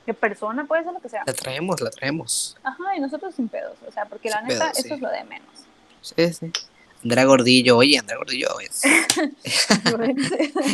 [0.06, 1.22] qué persona, puede ser lo que sea.
[1.26, 2.56] La traemos, la traemos.
[2.62, 4.94] Ajá, y nosotros sin pedos, o sea, porque la neta, pedos, eso sí.
[4.94, 5.48] es lo de menos.
[6.02, 6.52] Sí, sí.
[7.02, 8.82] Andrea Gordillo, oye, Andrea Gordillo es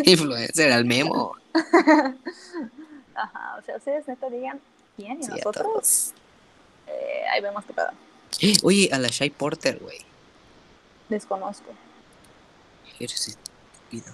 [0.04, 1.36] influencer, al memo.
[3.14, 4.60] Ajá, o sea, ustedes neta digan
[4.96, 6.12] quién y Sí, nosotros,
[6.88, 7.90] eh, ahí vemos qué pedo.
[8.64, 9.98] Oye, a la Shy Porter, güey.
[11.08, 11.72] Desconozco.
[12.98, 14.12] Eres estúpido.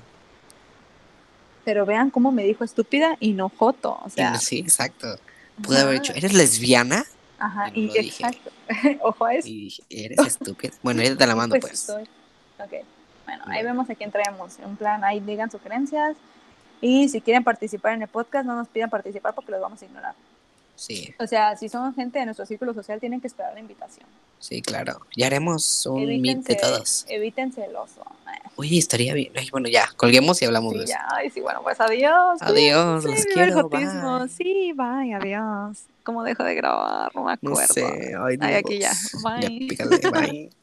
[1.65, 4.39] Pero vean cómo me dijo estúpida y no joto, o sea.
[4.39, 5.19] sí, exacto.
[5.63, 7.07] Pude haber dicho, ¿eres lesbiana?
[7.43, 8.25] Ajá, y y lo dije.
[8.25, 8.51] exacto.
[9.03, 9.49] Ojo a eso.
[9.49, 10.73] Y dije, ¿eres estúpida?
[10.83, 11.79] Bueno, ahorita te la mando, pues.
[11.79, 12.03] soy.
[12.59, 12.73] Ok,
[13.27, 14.59] bueno, ahí vemos a quién traemos.
[14.61, 16.17] En plan, ahí digan sugerencias.
[16.81, 19.85] Y si quieren participar en el podcast, no nos pidan participar porque los vamos a
[19.85, 20.15] ignorar.
[20.75, 24.07] Sí, O sea, si son gente de nuestro círculo social, tienen que esperar la invitación.
[24.41, 25.01] sí, claro.
[25.17, 27.05] Ya haremos un meet de todos.
[27.09, 28.03] Evítense el oso.
[28.57, 29.33] Oye, estaría bien.
[29.37, 30.93] Ay, bueno, ya, colguemos y hablamos Sí, de eso.
[30.95, 32.39] ya, ay, sí, bueno, pues adiós.
[32.41, 33.69] Adiós, Sí, los quiero.
[33.69, 34.29] Bye.
[34.29, 35.85] Sí, bye, adiós.
[36.05, 37.15] ¿Cómo dejo de grabar?
[37.15, 37.75] No me No acuerdo.
[37.75, 38.15] sé.
[38.19, 38.93] Ay, Ay, aquí ya.
[39.23, 39.43] Bye.
[39.43, 40.51] Ya, pícale, bye.